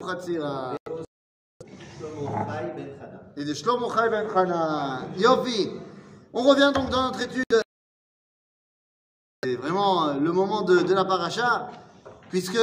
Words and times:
Chatzira. 0.00 0.76
Et 3.36 3.44
de 3.44 3.54
Shlomo 3.54 3.90
Chai 3.90 4.08
Ben 4.10 4.28
Chana. 4.32 5.02
Yofi. 5.16 5.70
On 6.32 6.42
revient 6.42 6.72
donc 6.74 6.90
dans 6.90 7.02
notre 7.04 7.22
étude. 7.22 7.44
C'est 9.42 9.56
vraiment 9.56 10.08
euh, 10.08 10.14
le 10.18 10.32
moment 10.32 10.62
de, 10.62 10.80
de 10.80 10.94
la 10.94 11.04
paracha, 11.04 11.70
puisque 12.30 12.58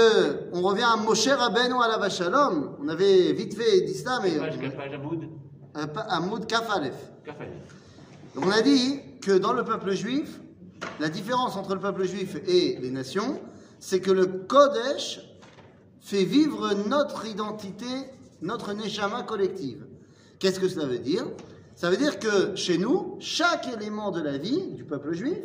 on 0.52 0.62
revient 0.62 0.84
à 0.84 0.98
Moshe 0.98 1.28
Rabbeinu 1.28 1.76
à 1.82 1.88
la 1.88 1.98
Vachalom. 1.98 2.78
On 2.82 2.88
avait 2.90 3.32
vite 3.34 3.56
fait 3.56 3.82
dit 3.82 3.94
ça, 3.94 4.20
mais 4.22 4.38
Hamoud, 6.10 6.44
euh. 6.44 6.46
Kafalef. 6.46 6.96
Donc 8.36 8.46
on 8.46 8.52
a 8.52 8.62
dit 8.62 9.00
que 9.22 9.38
dans 9.38 9.54
le 9.54 9.64
peuple 9.64 9.92
juif, 9.92 10.40
la 11.00 11.10
différence 11.10 11.56
entre 11.56 11.76
le 11.76 11.80
peuple 11.80 12.06
juif 12.06 12.36
et 12.48 12.78
les 12.82 12.92
nations, 12.92 13.40
c'est 13.80 14.02
que 14.02 14.12
le 14.12 14.26
Kodesh 14.26 15.31
fait 16.02 16.26
vivre 16.26 16.74
notre 16.90 17.26
identité, 17.26 17.86
notre 18.42 18.74
neshama 18.74 19.24
collective. 19.24 19.86
Qu'est-ce 20.40 20.60
que 20.60 20.68
cela 20.68 20.88
veut 20.88 21.00
dire? 21.00 21.26
Ça 21.76 21.90
veut 21.90 21.98
dire 21.98 22.20
que 22.20 22.56
chez 22.56 22.78
nous, 22.78 23.16
chaque 23.20 23.68
élément 23.74 24.12
de 24.12 24.22
la 24.22 24.38
vie 24.38 24.68
du 24.74 24.84
peuple 24.84 25.14
juif 25.14 25.38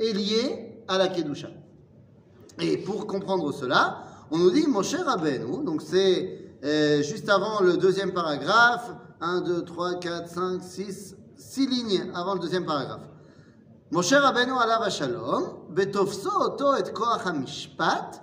est 0.00 0.12
lié 0.12 0.82
à 0.88 0.98
la 0.98 1.08
Kedusha. 1.08 1.48
Et 2.60 2.78
pour 2.78 3.06
comprendre 3.06 3.52
cela, 3.52 4.02
on 4.30 4.38
nous 4.38 4.50
dit 4.50 4.66
Moshe 4.66 4.94
Rabbeinu, 4.94 5.64
donc 5.64 5.82
c'est 5.82 6.50
euh, 6.64 7.02
juste 7.02 7.28
avant 7.28 7.60
le 7.60 7.76
deuxième 7.76 8.12
paragraphe, 8.12 8.90
1, 9.20 9.42
2, 9.42 9.64
3, 9.64 9.94
4, 10.00 10.28
5, 10.28 10.62
6, 10.62 11.16
6 11.36 11.66
lignes 11.66 12.10
avant 12.14 12.34
le 12.34 12.40
deuxième 12.40 12.66
paragraphe. 12.66 13.08
Moshe 13.90 14.12
Rabbeinu 14.12 14.52
alav 14.58 14.90
shalom, 14.90 15.44
betofso 15.70 16.30
oto 16.40 16.74
et 16.76 16.92
koach 16.92 17.24
hamishpat, 17.24 18.22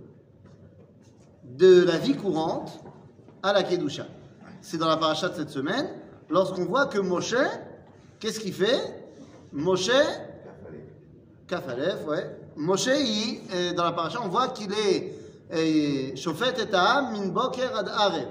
de 1.61 1.83
la 1.83 1.99
vie 1.99 2.15
courante 2.15 2.79
à 3.43 3.53
la 3.53 3.61
Kedusha. 3.61 4.07
C'est 4.61 4.77
dans 4.77 4.87
la 4.87 4.97
paracha 4.97 5.29
de 5.29 5.35
cette 5.35 5.51
semaine, 5.51 5.87
lorsqu'on 6.27 6.65
voit 6.65 6.87
que 6.87 6.97
Moshe, 6.97 7.35
qu'est-ce 8.19 8.39
qu'il 8.39 8.53
fait? 8.53 8.81
Moshe, 9.53 9.91
Kafalef, 11.47 12.07
ouais. 12.07 12.35
Moshe, 12.55 12.87
il, 12.87 13.41
euh, 13.53 13.73
dans 13.73 13.83
la 13.83 13.91
paracha, 13.91 14.19
on 14.23 14.29
voit 14.29 14.47
qu'il 14.47 14.71
est 14.73 15.13
euh, 15.53 16.15
Shofet 16.15 16.59
et 16.59 16.67
Ta'am 16.67 17.11
min 17.11 17.27
boker 17.27 17.77
ad 17.77 18.27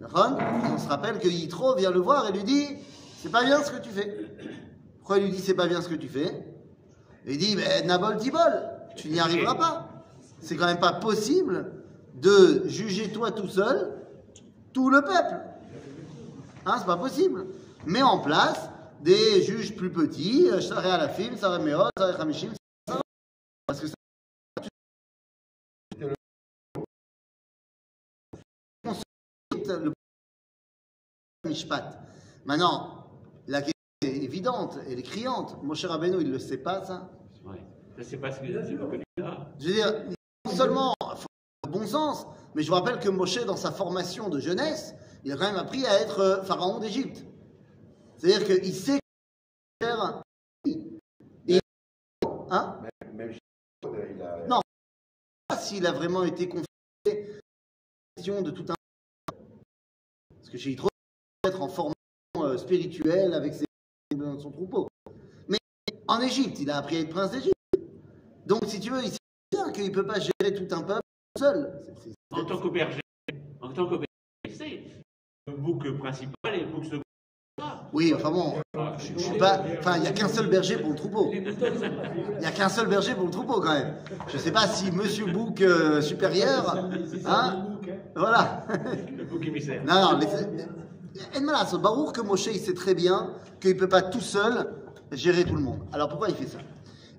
On 0.00 0.78
se 0.78 0.88
rappelle 0.88 1.20
que 1.20 1.28
Yitro 1.28 1.76
vient 1.76 1.92
le 1.92 2.00
voir 2.00 2.28
et 2.28 2.32
lui 2.32 2.42
dit 2.42 2.66
C'est 3.22 3.30
pas 3.30 3.44
bien 3.44 3.62
ce 3.62 3.70
que 3.70 3.80
tu 3.80 3.90
fais. 3.90 4.16
Pourquoi 4.98 5.18
il 5.18 5.26
lui 5.26 5.30
dit 5.30 5.40
c'est 5.40 5.54
pas 5.54 5.68
bien 5.68 5.80
ce 5.80 5.88
que 5.88 5.94
tu 5.94 6.08
fais? 6.08 6.44
Il 7.24 7.38
dit 7.38 7.54
ben, 7.54 7.86
Nabol 7.86 8.16
Tibol, 8.16 8.62
tu 8.96 9.10
n'y 9.10 9.20
arriveras 9.20 9.54
pas. 9.54 9.88
C'est 10.40 10.56
quand 10.56 10.66
même 10.66 10.80
pas 10.80 10.94
possible 10.94 11.81
de 12.14 12.68
juger 12.68 13.10
toi 13.10 13.32
tout 13.32 13.48
seul 13.48 14.02
tout 14.72 14.90
le 14.90 15.02
peuple. 15.02 15.40
Hein, 16.64 16.76
c'est 16.78 16.86
pas 16.86 16.96
possible. 16.96 17.46
Mets 17.86 18.02
en 18.02 18.20
place 18.20 18.68
des 19.00 19.42
juges 19.42 19.74
plus 19.74 19.90
petits, 19.90 20.48
euh, 20.50 20.60
Saré 20.60 20.90
à 20.90 20.98
la 20.98 21.08
film, 21.08 21.36
Saré 21.36 21.62
Meot, 21.62 21.90
Saré 21.98 22.14
Hamishim, 22.20 22.52
parce 23.66 23.80
que 23.80 23.88
ça. 23.88 23.94
Maintenant, 32.44 33.06
la 33.46 33.60
question 33.60 33.72
est 34.02 34.24
évidente, 34.24 34.78
elle 34.88 34.98
est 34.98 35.02
criante. 35.02 35.62
Moshe 35.62 35.84
Rabbeinu, 35.84 36.18
il 36.20 36.28
ne 36.28 36.32
le 36.32 36.38
sait 36.38 36.58
pas, 36.58 36.84
ça 36.84 37.10
Ouais. 37.44 37.62
Ça, 37.96 38.02
c'est 38.04 38.16
pas 38.18 38.30
ce 38.30 38.40
que. 38.40 38.46
Je 38.46 38.52
veux 38.52 39.72
dire, 39.72 39.92
non 40.44 40.52
seulement, 40.52 40.94
bon 41.72 41.86
sens, 41.86 42.26
mais 42.54 42.62
je 42.62 42.68
vous 42.68 42.74
rappelle 42.74 43.00
que 43.00 43.08
Moshe, 43.08 43.44
dans 43.44 43.56
sa 43.56 43.72
formation 43.72 44.28
de 44.28 44.38
jeunesse, 44.38 44.94
il 45.24 45.32
a 45.32 45.36
quand 45.36 45.46
même 45.46 45.56
appris 45.56 45.84
à 45.86 46.00
être 46.00 46.20
euh, 46.20 46.42
pharaon 46.42 46.78
d'Égypte. 46.78 47.24
C'est-à-dire 48.16 48.46
qu'il 48.46 48.74
sait 48.74 49.00
faire. 49.82 50.22
Et, 50.66 51.58
hein 52.50 52.80
Même 53.14 53.32
a. 53.82 54.46
Non. 54.48 54.60
pas 55.48 55.56
s'il 55.56 55.86
a 55.86 55.92
vraiment 55.92 56.24
été 56.24 56.48
confié 56.48 56.66
à 57.06 57.10
la 57.10 57.14
question 58.16 58.42
de 58.42 58.50
tout 58.50 58.66
un. 58.68 58.74
Parce 60.36 60.50
que 60.50 60.58
j'ai 60.58 60.76
trop 60.76 60.88
être 61.44 61.60
en 61.60 61.68
formation 61.68 61.94
euh, 62.36 62.56
spirituelle 62.58 63.34
avec 63.34 63.54
ses 63.54 63.64
dans 64.14 64.38
son 64.38 64.50
troupeau. 64.50 64.88
Mais 65.48 65.58
en 66.06 66.20
Égypte, 66.20 66.60
il 66.60 66.70
a 66.70 66.76
appris 66.76 66.96
à 66.96 67.00
être 67.00 67.10
prince 67.10 67.30
d'Égypte. 67.30 67.54
Donc, 68.46 68.64
si 68.66 68.78
tu 68.78 68.90
veux, 68.90 69.02
il 69.02 69.10
sait 69.10 69.18
bien 69.50 69.72
qu'il 69.72 69.84
ne 69.84 69.90
peut 69.90 70.06
pas 70.06 70.20
gérer 70.20 70.54
tout 70.54 70.72
un 70.74 70.82
peuple 70.82 71.02
seul. 71.38 71.72
En 72.30 72.44
tant 72.44 72.58
que 72.58 72.68
berger, 72.68 73.00
en 73.60 73.68
tant 73.68 73.88
le 75.46 75.56
bouc 75.56 75.98
principal 75.98 76.54
et 76.54 76.60
le 76.60 76.66
bouc 76.66 76.84
secondaire. 76.84 77.02
Oui, 77.92 78.12
enfin 78.14 78.30
bon, 78.30 78.54
je, 78.98 79.12
je 79.14 79.18
suis 79.18 79.38
pas. 79.38 79.62
Enfin, 79.78 79.96
il 79.96 80.02
n'y 80.02 80.08
a 80.08 80.12
qu'un 80.12 80.28
seul 80.28 80.48
berger 80.48 80.78
pour 80.78 80.90
le 80.90 80.96
troupeau. 80.96 81.30
Il 81.32 82.38
n'y 82.38 82.46
a 82.46 82.50
qu'un 82.50 82.68
seul 82.68 82.86
berger 82.88 83.14
pour 83.14 83.24
le 83.24 83.30
troupeau 83.30 83.60
quand 83.60 83.74
même. 83.74 83.96
Je 84.28 84.36
ne 84.36 84.40
sais 84.40 84.52
pas 84.52 84.66
si 84.66 84.90
Monsieur 84.92 85.26
Bouc 85.26 85.60
euh, 85.60 86.00
supérieur, 86.00 86.88
hein, 87.26 87.78
voilà. 88.16 88.66
Le 89.16 89.24
bouc 89.24 89.46
émissaire. 89.46 89.82
Non, 89.84 90.18
non, 90.18 90.20
c'est 91.66 91.80
Baruch 91.80 92.12
que 92.12 92.22
Moshe, 92.22 92.46
il 92.46 92.60
sait 92.60 92.74
très 92.74 92.94
bien 92.94 93.34
qu'il 93.60 93.74
ne 93.74 93.78
peut 93.78 93.88
pas 93.88 94.02
tout 94.02 94.20
seul 94.20 94.74
gérer 95.12 95.44
tout 95.44 95.56
le 95.56 95.62
monde. 95.62 95.80
Alors 95.92 96.08
pourquoi 96.08 96.30
il 96.30 96.34
fait 96.34 96.46
ça? 96.46 96.58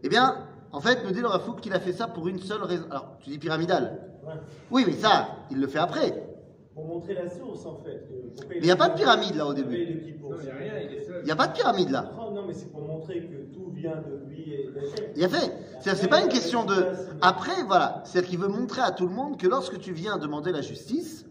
Eh 0.01 0.09
bien, 0.09 0.47
en 0.73 0.81
fait, 0.81 1.03
nous 1.06 1.11
dit 1.11 1.22
le 1.22 1.28
Rafouk 1.28 1.61
qu'il 1.61 1.73
a 1.73 1.79
fait 1.79 1.94
ça 1.94 2.07
pour 2.07 2.28
une 2.28 2.39
seule 2.39 2.63
raison. 2.63 2.85
Alors, 2.89 3.17
tu 3.19 3.29
dis 3.29 3.38
pyramidal. 3.38 4.09
Ouais. 4.25 4.34
Oui, 4.72 4.84
mais 4.88 4.94
ça, 4.94 5.28
il 5.51 5.59
le 5.59 5.67
fait 5.67 5.78
après. 5.78 6.28
Pour 6.73 6.88
montrer 6.88 7.13
la 7.13 7.29
source, 7.29 7.63
en 7.67 7.75
fait. 7.75 8.09
Mais 8.50 8.57
il 8.57 8.63
n'y 8.63 8.72
a 8.72 8.75
pas 8.75 8.89
de 8.89 8.95
pyramide 8.95 9.35
là 9.35 9.45
au 9.45 9.53
début. 9.53 9.78
Il 9.78 10.16
n'y 10.16 10.50
a 10.50 10.56
rien, 10.56 10.73
il 10.79 10.97
est 10.97 11.03
seul. 11.03 11.19
Il 11.22 11.25
n'y 11.25 11.31
a 11.31 11.35
pas 11.35 11.45
de 11.45 11.53
pyramide 11.53 11.91
là. 11.91 12.12
Non, 12.17 12.44
mais 12.47 12.53
c'est 12.53 12.72
pour 12.72 12.81
montrer 12.81 13.22
que 13.22 13.53
tout 13.53 13.69
vient 13.72 13.97
de 13.97 14.28
lui 14.28 14.51
et 14.51 14.72
d'Hachem. 14.72 15.12
Il 15.16 15.23
a 15.23 15.29
fait. 15.29 15.53
C'est 15.81 16.07
pas 16.07 16.22
une 16.22 16.29
question 16.29 16.66
de. 16.66 16.88
Après, 17.22 17.62
voilà. 17.67 18.01
C'est-à-dire 18.06 18.31
qu'il 18.31 18.39
veut 18.39 18.47
montrer 18.47 18.81
à 18.81 18.89
tout 18.89 19.06
le 19.06 19.13
monde 19.13 19.38
que 19.38 19.47
lorsque 19.47 19.78
tu 19.78 19.94
viens 19.94 20.17
demander 20.17 20.51
la 20.51 20.62
justice, 20.62 21.28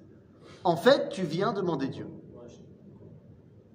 en 0.62 0.76
fait, 0.76 1.08
tu 1.08 1.22
viens 1.22 1.52
demander 1.52 1.88
Dieu. 1.88 2.06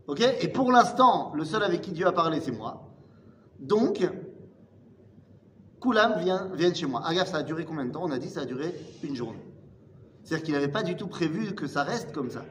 Ok? 0.08 0.22
Et 0.40 0.48
pour 0.48 0.72
l'instant, 0.72 1.34
le 1.36 1.44
seul 1.44 1.62
avec 1.64 1.82
qui 1.82 1.92
Dieu 1.92 2.08
a 2.08 2.14
parlé, 2.14 2.40
c'est 2.40 2.54
moi. 2.54 2.88
Donc, 3.60 4.10
Koulam 5.88 6.20
vient, 6.20 6.50
viennent 6.54 6.76
chez 6.76 6.86
moi. 6.86 7.02
Agaf, 7.06 7.32
ça 7.32 7.38
a 7.38 7.44
duré 7.44 7.64
combien 7.64 7.86
de 7.86 7.92
temps? 7.94 8.04
On 8.04 8.12
a 8.12 8.20
dit 8.20 8.30
ça 8.30 8.42
a 8.42 8.46
duré 8.46 8.76
une 9.04 9.16
journée. 9.16 9.40
C'est-à-dire 10.22 10.44
qu'il 10.44 10.54
n'avait 10.54 10.68
pas 10.68 10.84
du 10.84 10.98
tout 10.98 11.08
prévu 11.08 11.56
que 11.56 11.66
ça 11.66 11.84
reste 11.84 12.12
comme 12.12 12.30
ça. 12.30 12.44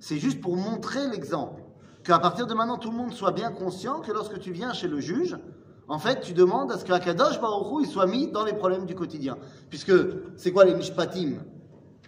C'est 0.00 0.18
juste 0.18 0.40
pour 0.40 0.56
montrer 0.56 1.06
l'exemple. 1.10 1.62
Qu'à 2.02 2.18
partir 2.18 2.48
de 2.48 2.54
maintenant, 2.54 2.76
tout 2.76 2.90
le 2.90 2.96
monde 2.96 3.12
soit 3.12 3.30
bien 3.30 3.52
conscient 3.52 4.00
que 4.00 4.10
lorsque 4.10 4.40
tu 4.40 4.50
viens 4.50 4.72
chez 4.72 4.88
le 4.88 4.98
juge, 4.98 5.38
en 5.86 6.00
fait, 6.00 6.22
tu 6.22 6.32
demandes 6.32 6.72
à 6.72 6.78
ce 6.78 6.84
qu'Akadosh 6.84 7.40
Baruch 7.40 7.70
Hu, 7.70 7.84
il 7.84 7.88
soit 7.88 8.06
mis 8.06 8.32
dans 8.32 8.44
les 8.44 8.54
problèmes 8.54 8.84
du 8.84 8.96
quotidien. 8.96 9.38
Puisque, 9.68 9.92
c'est 10.36 10.50
quoi 10.50 10.64
les 10.64 10.74
mishpatim? 10.74 11.44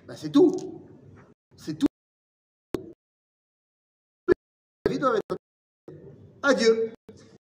Ben, 0.08 0.16
C'est 0.16 0.30
tout. 0.30 0.50
C'est 1.56 1.78
tout. 1.78 1.86
Adieu. 6.42 6.92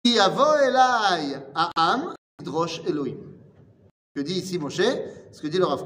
Yavo 0.05 0.57
elai 0.65 1.37
ha'am 1.55 2.13
yidrosh 2.41 2.83
Elohim. 2.87 3.19
Ce 4.15 4.21
que 4.21 4.27
dit 4.27 4.35
ici 4.35 4.59
Moshe, 4.59 4.83
ce 5.31 5.41
que 5.41 5.47
dit 5.49 5.59
le 5.59 5.65
Rav. 5.65 5.85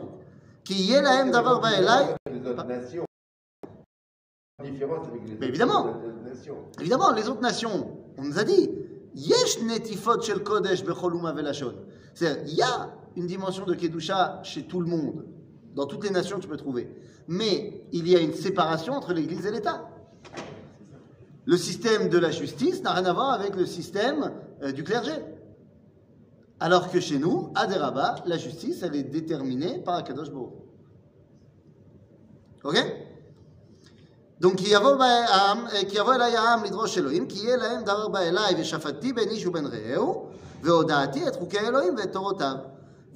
Ki 0.65 0.75
yeh 0.75 1.01
lahem 1.01 1.31
davar 1.31 1.61
les 1.63 3.01
Mais 5.39 5.49
évidemment. 5.49 6.01
Évidemment, 6.81 7.13
les 7.13 7.29
autres 7.29 7.41
nations, 7.41 7.97
on 8.19 8.25
nous 8.25 8.39
a 8.39 8.45
dit, 8.45 8.71
yesh 9.15 9.61
netifot 9.63 10.23
shel 10.23 10.43
kodesh 10.43 10.85
bechol 10.85 11.15
uma 11.15 11.33
velashon. 11.33 11.75
C'est-à-dire, 12.15 12.43
il 12.47 12.55
y 12.55 12.63
a 12.63 12.91
une 13.17 13.27
dimension 13.27 13.65
de 13.65 13.75
kedusha 13.75 14.41
chez 14.43 14.65
tout 14.65 14.81
le 14.81 14.87
monde, 14.87 15.25
dans 15.75 15.87
toutes 15.87 16.05
les 16.05 16.11
nations 16.11 16.39
que 16.39 16.43
tu 16.43 16.49
peux 16.49 16.57
trouver. 16.57 16.91
Mais 17.29 17.87
il 17.93 18.09
y 18.09 18.17
a 18.17 18.21
une 18.21 18.35
séparation 18.35 18.95
entre 18.95 19.13
l'Église 19.13 19.47
et 19.47 19.51
l'État. 19.51 19.89
Le 21.45 21.57
système 21.57 22.09
de 22.09 22.19
la 22.19 22.31
justice 22.31 22.83
n'a 22.83 22.93
rien 22.93 23.05
à 23.05 23.13
voir 23.13 23.31
avec 23.31 23.55
le 23.55 23.67
système 23.67 24.33
euh, 24.63 24.73
du 24.73 24.83
clergé. 24.83 25.13
Alors 26.60 26.92
que 26.92 27.00
chez 27.00 27.18
nous, 27.18 27.52
à 27.56 27.66
Deraba, 27.68 28.16
la 28.26 28.38
justice, 28.38 28.84
elle 28.84 28.96
est 28.96 29.04
déterminée 29.04 29.80
par 29.80 29.96
Akadosh 29.96 30.30
Baruch. 30.30 30.54
Hu. 32.64 32.68
Ok 32.68 32.76
Donc, 34.40 34.56
כי 34.58 34.66
יבוא 34.74 34.96
בעם, 34.96 35.66
כי 35.90 35.98
יבוא 35.98 36.14
אליי 36.14 36.38
העם 36.38 36.64
לדרוש 36.64 36.98
אלוהים, 36.98 37.28
כי 37.28 37.40
יהיה 37.40 37.58
להם 37.58 37.84
דבר 37.84 38.08
בא 38.08 38.20
אליי, 38.20 38.62
ושפטתי 38.62 39.14
בין 39.14 39.30
איש 39.30 39.46
ובין 39.46 39.66
רעהו, 39.66 40.30
והודעתי 40.62 41.28
את 41.28 41.36
חוקי 41.36 41.60
אלוהים 41.60 41.96
ואת 41.98 42.12
תורותיו. 42.14 42.56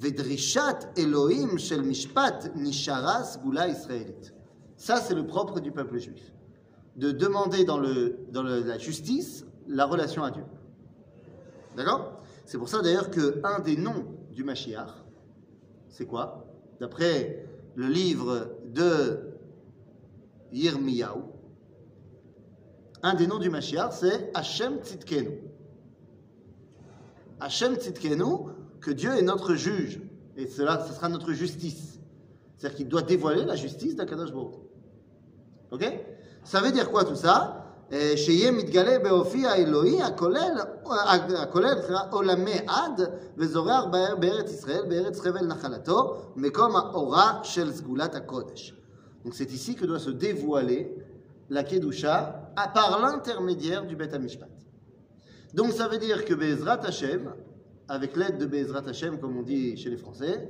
ודרישת 0.00 0.76
אלוהים 0.98 1.58
של 1.58 1.82
משפט 1.82 2.44
נשארה 2.54 3.22
סגולה 3.24 3.66
ישראלית. 3.66 4.30
Ça, 4.78 4.96
c'est 5.00 5.14
le 5.14 5.26
propre 5.26 5.58
du 5.60 5.70
peuple 5.72 5.98
juif. 5.98 6.32
De 6.96 7.10
demander 7.12 7.64
dans, 7.64 7.78
le, 7.78 8.18
dans 8.30 8.42
le- 8.42 8.60
la 8.62 8.78
justice 8.78 9.44
la 9.66 9.84
relation 9.86 10.22
à 10.22 10.30
Dieu. 10.30 10.44
D'accord 11.76 12.02
C'est 12.51 12.57
pour 12.57 12.67
ça 12.67 12.81
d'ailleurs 12.81 13.09
qu'un 13.09 13.61
des 13.61 13.77
noms 13.77 14.03
du 14.29 14.43
Mashiach, 14.43 14.89
c'est 15.87 16.05
quoi? 16.05 16.45
D'après 16.81 17.45
le 17.75 17.87
livre 17.87 18.57
de 18.65 19.37
Yirmiyahu, 20.51 21.21
un 23.03 23.13
des 23.13 23.25
noms 23.25 23.39
du 23.39 23.49
Mashiach, 23.49 23.93
c'est 23.93 24.31
Hachem 24.33 24.79
Tzidkenu. 24.83 25.39
Hachem 27.39 27.75
Tzidkenu, 27.75 28.49
que 28.81 28.91
Dieu 28.91 29.11
est 29.11 29.21
notre 29.21 29.55
juge. 29.55 30.01
Et 30.35 30.45
cela, 30.45 30.85
ce 30.85 30.93
sera 30.93 31.07
notre 31.07 31.31
justice. 31.31 32.01
C'est-à-dire 32.57 32.75
qu'il 32.75 32.89
doit 32.89 33.03
dévoiler 33.03 33.45
la 33.45 33.55
justice 33.55 33.95
d'Akadosh 33.95 34.33
Baruch. 34.33 34.59
Ok? 35.71 35.85
Ça 36.43 36.59
veut 36.59 36.73
dire 36.73 36.91
quoi 36.91 37.05
tout 37.05 37.15
ça? 37.15 37.60
שיהיה 38.16 38.50
מתגלה 38.50 38.98
באופי 38.98 39.46
האלוהי 39.46 40.02
הכולל, 40.02 40.58
הכולל 41.38 41.74
סליחה, 41.82 42.02
עולמי 42.10 42.58
עד 42.66 43.00
וזורח 43.36 43.84
באר- 43.84 44.16
בארץ 44.16 44.50
ישראל, 44.52 44.84
בארץ 44.88 45.20
חבל 45.20 45.46
נחלתו, 45.46 46.16
מקום 46.36 46.76
האורה 46.76 47.40
של 47.42 47.72
סגולת 47.72 48.14
הקודש. 48.14 48.72
Donc 49.24 49.34
c'est 49.34 49.50
ici 49.50 49.74
que 49.74 49.84
doit 49.86 49.98
se 49.98 50.10
dévoiler 50.10 50.94
la 51.50 51.62
Kedusha 51.64 52.52
à 52.56 52.68
par 52.68 53.00
l'intermédiaire 53.00 53.84
du 53.84 53.96
Beth 53.96 54.14
Mishpat. 54.20 54.48
Donc 55.54 55.72
ça 55.72 55.88
veut 55.88 55.98
dire 55.98 56.24
que 56.24 56.34
Bezrat 56.34 56.80
Hashem, 56.84 57.32
avec 57.88 58.16
l'aide 58.16 58.38
de 58.38 58.46
Bezrat 58.46 58.86
Hashem, 58.88 59.18
comme 59.20 59.36
on 59.36 59.42
dit 59.42 59.76
chez 59.76 59.90
les 59.90 59.96
Français, 59.96 60.48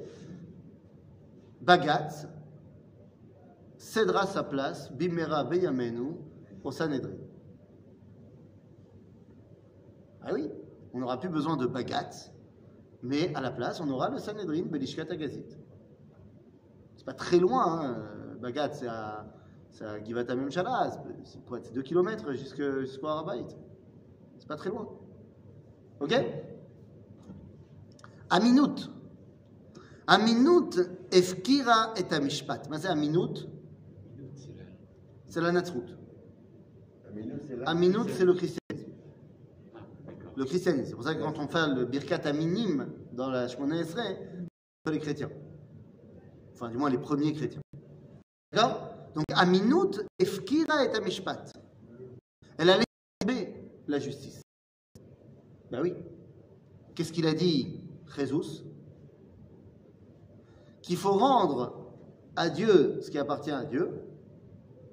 Bagatz 1.60 2.26
cédera 3.78 4.26
sa 4.26 4.42
place, 4.42 4.90
Bimera 4.92 5.44
Beyamenu, 5.44 6.08
au 6.64 6.70
Sanhedrin. 6.70 7.18
Ah 10.23 10.29
oui, 10.33 10.49
on 10.93 10.99
n'aura 10.99 11.19
plus 11.19 11.29
besoin 11.29 11.57
de 11.57 11.65
Bagatz, 11.65 12.31
mais 13.01 13.33
à 13.35 13.41
la 13.41 13.51
place, 13.51 13.79
on 13.81 13.89
aura 13.89 14.09
le 14.09 14.19
Sanhedrin, 14.19 14.63
Belishkat 14.63 15.05
Agazit. 15.09 15.57
C'est 16.95 17.05
pas 17.05 17.13
très 17.13 17.37
loin, 17.39 17.81
hein. 17.81 17.97
Bagatz, 18.41 18.79
c'est 18.79 18.87
à, 18.87 19.25
c'est 19.71 19.85
à 19.85 20.03
Givat 20.03 20.23
Memshala, 20.35 20.91
c'est- 20.91 20.99
c'est 21.31 21.45
quoi, 21.45 21.59
c'est 21.61 21.73
2 21.73 21.81
km 21.81 22.31
jusqu'au 22.33 23.07
Harabait. 23.07 23.45
C'est 24.39 24.47
pas 24.47 24.55
très 24.55 24.69
loin. 24.69 24.87
Ok? 25.99 26.13
Aminut. 28.29 28.89
Aminut 30.07 30.79
efkira 31.11 31.93
et 31.97 32.13
amishpat. 32.13 32.61
Mais 32.69 32.77
c'est 32.79 32.87
Aminut 32.87 33.47
C'est 35.27 35.39
la 35.41 35.51
Natsrout. 35.51 35.85
Aminut, 37.65 38.09
c'est 38.09 38.25
le 38.25 38.33
christianisme. 38.33 38.60
Le 40.35 40.45
christianisme. 40.45 40.89
C'est 40.89 40.95
pour 40.95 41.03
ça 41.03 41.15
que 41.15 41.21
quand 41.21 41.37
on 41.39 41.47
fait 41.47 41.67
le 41.67 41.85
Birkat 41.85 42.21
Aminim 42.25 42.87
dans 43.11 43.29
la 43.29 43.47
Shemona 43.47 43.77
Esrei, 43.77 44.17
on 44.85 44.89
fait 44.89 44.95
les 44.95 44.99
chrétiens. 44.99 45.29
Enfin, 46.53 46.69
du 46.69 46.77
moins 46.77 46.89
les 46.89 46.97
premiers 46.97 47.33
chrétiens. 47.33 47.61
D'accord? 48.51 48.87
Donc, 49.13 49.25
Aminut 49.35 49.99
efkira 50.19 50.85
et 50.85 50.95
amishpat. 50.95 51.51
Elle 52.57 52.69
a 52.69 52.77
laissé 52.77 53.53
la 53.87 53.99
justice. 53.99 54.41
Ben 55.69 55.81
oui. 55.81 55.95
Qu'est-ce 56.95 57.11
qu'il 57.11 57.27
a 57.27 57.33
dit, 57.33 57.81
Jésus 58.15 58.63
Qu'il 60.81 60.97
faut 60.97 61.13
rendre 61.13 61.93
à 62.35 62.49
Dieu 62.49 62.99
ce 63.01 63.09
qui 63.09 63.17
appartient 63.17 63.51
à 63.51 63.65
Dieu 63.65 63.89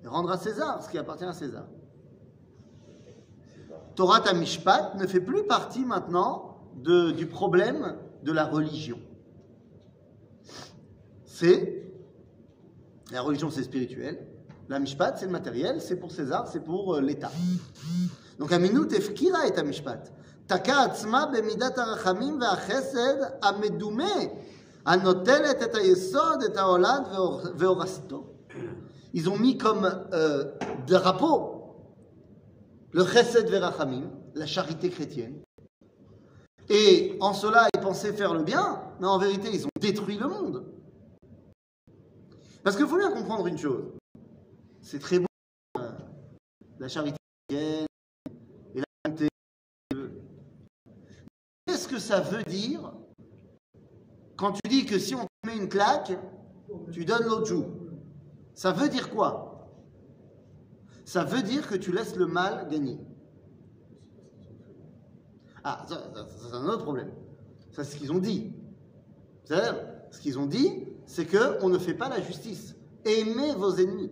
et 0.02 0.08
rendre 0.08 0.31
à 0.31 0.38
César 0.38 0.82
ce 0.82 0.88
qui 0.88 0.99
appartient 0.99 1.25
à 1.25 1.32
César. 1.32 1.67
Torah 3.98 4.20
Tamishpat 4.20 4.94
ne 4.94 5.08
fait 5.08 5.18
plus 5.18 5.42
partie 5.42 5.84
maintenant 5.84 6.56
de, 6.76 7.10
du 7.10 7.26
problème 7.26 7.96
de 8.22 8.30
la 8.30 8.44
religion. 8.44 9.00
C'est 11.26 11.82
la 13.10 13.22
religion, 13.22 13.50
c'est 13.50 13.64
spirituel. 13.64 14.24
La 14.68 14.78
Mishpat, 14.78 15.16
c'est 15.16 15.24
le 15.24 15.32
matériel, 15.32 15.80
c'est 15.80 15.96
pour 15.96 16.12
César, 16.12 16.46
c'est 16.46 16.62
pour 16.62 16.94
euh, 16.94 17.00
l'État. 17.00 17.32
Donc, 18.38 18.52
Aminut 18.52 18.86
efkira 18.92 19.48
et 19.48 19.62
Mishpat. 19.64 20.12
Taka 20.46 20.78
atzma 20.82 21.26
bemidat 21.26 21.74
arachamim 21.76 22.38
ve'achesed 22.38 23.38
amedume 23.42 24.30
anotelet 24.84 25.58
et 25.60 25.76
ayesod 25.76 26.44
et 26.44 26.54
ve'orasto. 27.56 28.32
Ils 29.12 29.28
ont 29.28 29.38
mis 29.38 29.58
comme 29.58 29.90
euh, 30.12 30.44
drapeau 30.86 31.57
le 32.93 33.05
chesed 33.05 33.49
verachamim, 33.49 34.11
la 34.35 34.46
charité 34.46 34.90
chrétienne. 34.90 35.43
Et 36.69 37.17
en 37.20 37.32
cela, 37.32 37.69
ils 37.75 37.81
pensaient 37.81 38.12
faire 38.12 38.35
le 38.35 38.43
bien, 38.43 38.82
mais 39.00 39.06
en 39.06 39.19
vérité, 39.19 39.49
ils 39.52 39.67
ont 39.67 39.70
détruit 39.81 40.19
le 40.19 40.29
monde. 40.29 40.67
Parce 42.62 42.76
qu'il 42.76 42.87
faut 42.87 42.99
bien 42.99 43.12
comprendre 43.12 43.46
une 43.46 43.58
chose. 43.58 43.85
C'est 44.82 44.99
très 44.99 45.19
beau, 45.19 45.26
euh, 45.79 45.90
la 46.79 46.88
charité 46.88 47.17
chrétienne 47.49 47.87
et 48.75 48.81
la 48.81 48.85
bonté. 49.11 49.29
Qu'est-ce 51.67 51.88
que 51.88 51.99
ça 51.99 52.20
veut 52.20 52.43
dire 52.43 52.93
quand 54.38 54.52
tu 54.52 54.69
dis 54.69 54.87
que 54.87 55.00
si 55.00 55.17
on 55.17 55.25
te 55.25 55.46
met 55.46 55.56
une 55.56 55.69
claque, 55.69 56.12
tu 56.93 57.05
donnes 57.05 57.25
l'autre 57.25 57.46
joue 57.46 57.67
Ça 58.55 58.70
veut 58.70 58.88
dire 58.88 59.11
quoi? 59.11 59.47
Ça 61.08 61.25
veut 61.25 61.40
dire 61.40 61.66
que 61.66 61.75
tu 61.75 61.90
laisses 61.90 62.16
le 62.16 62.26
mal 62.26 62.69
gagner. 62.69 62.99
Ah, 65.64 65.82
ça, 65.88 66.12
c'est 66.37 66.55
un 66.55 66.66
autre 66.66 66.82
problème. 66.82 67.10
Ça, 67.70 67.82
c'est 67.82 67.94
ce 67.94 67.96
qu'ils 67.96 68.12
ont 68.12 68.19
dit. 68.19 68.52
C'est-à-dire, 69.43 69.87
ce 70.10 70.20
qu'ils 70.20 70.38
ont 70.38 70.44
dit, 70.44 70.84
c'est 71.06 71.25
que 71.25 71.64
on 71.64 71.70
ne 71.70 71.78
fait 71.78 71.94
pas 71.94 72.10
la 72.10 72.20
justice. 72.20 72.76
Aimez 73.06 73.55
vos 73.55 73.75
ennemis. 73.76 74.10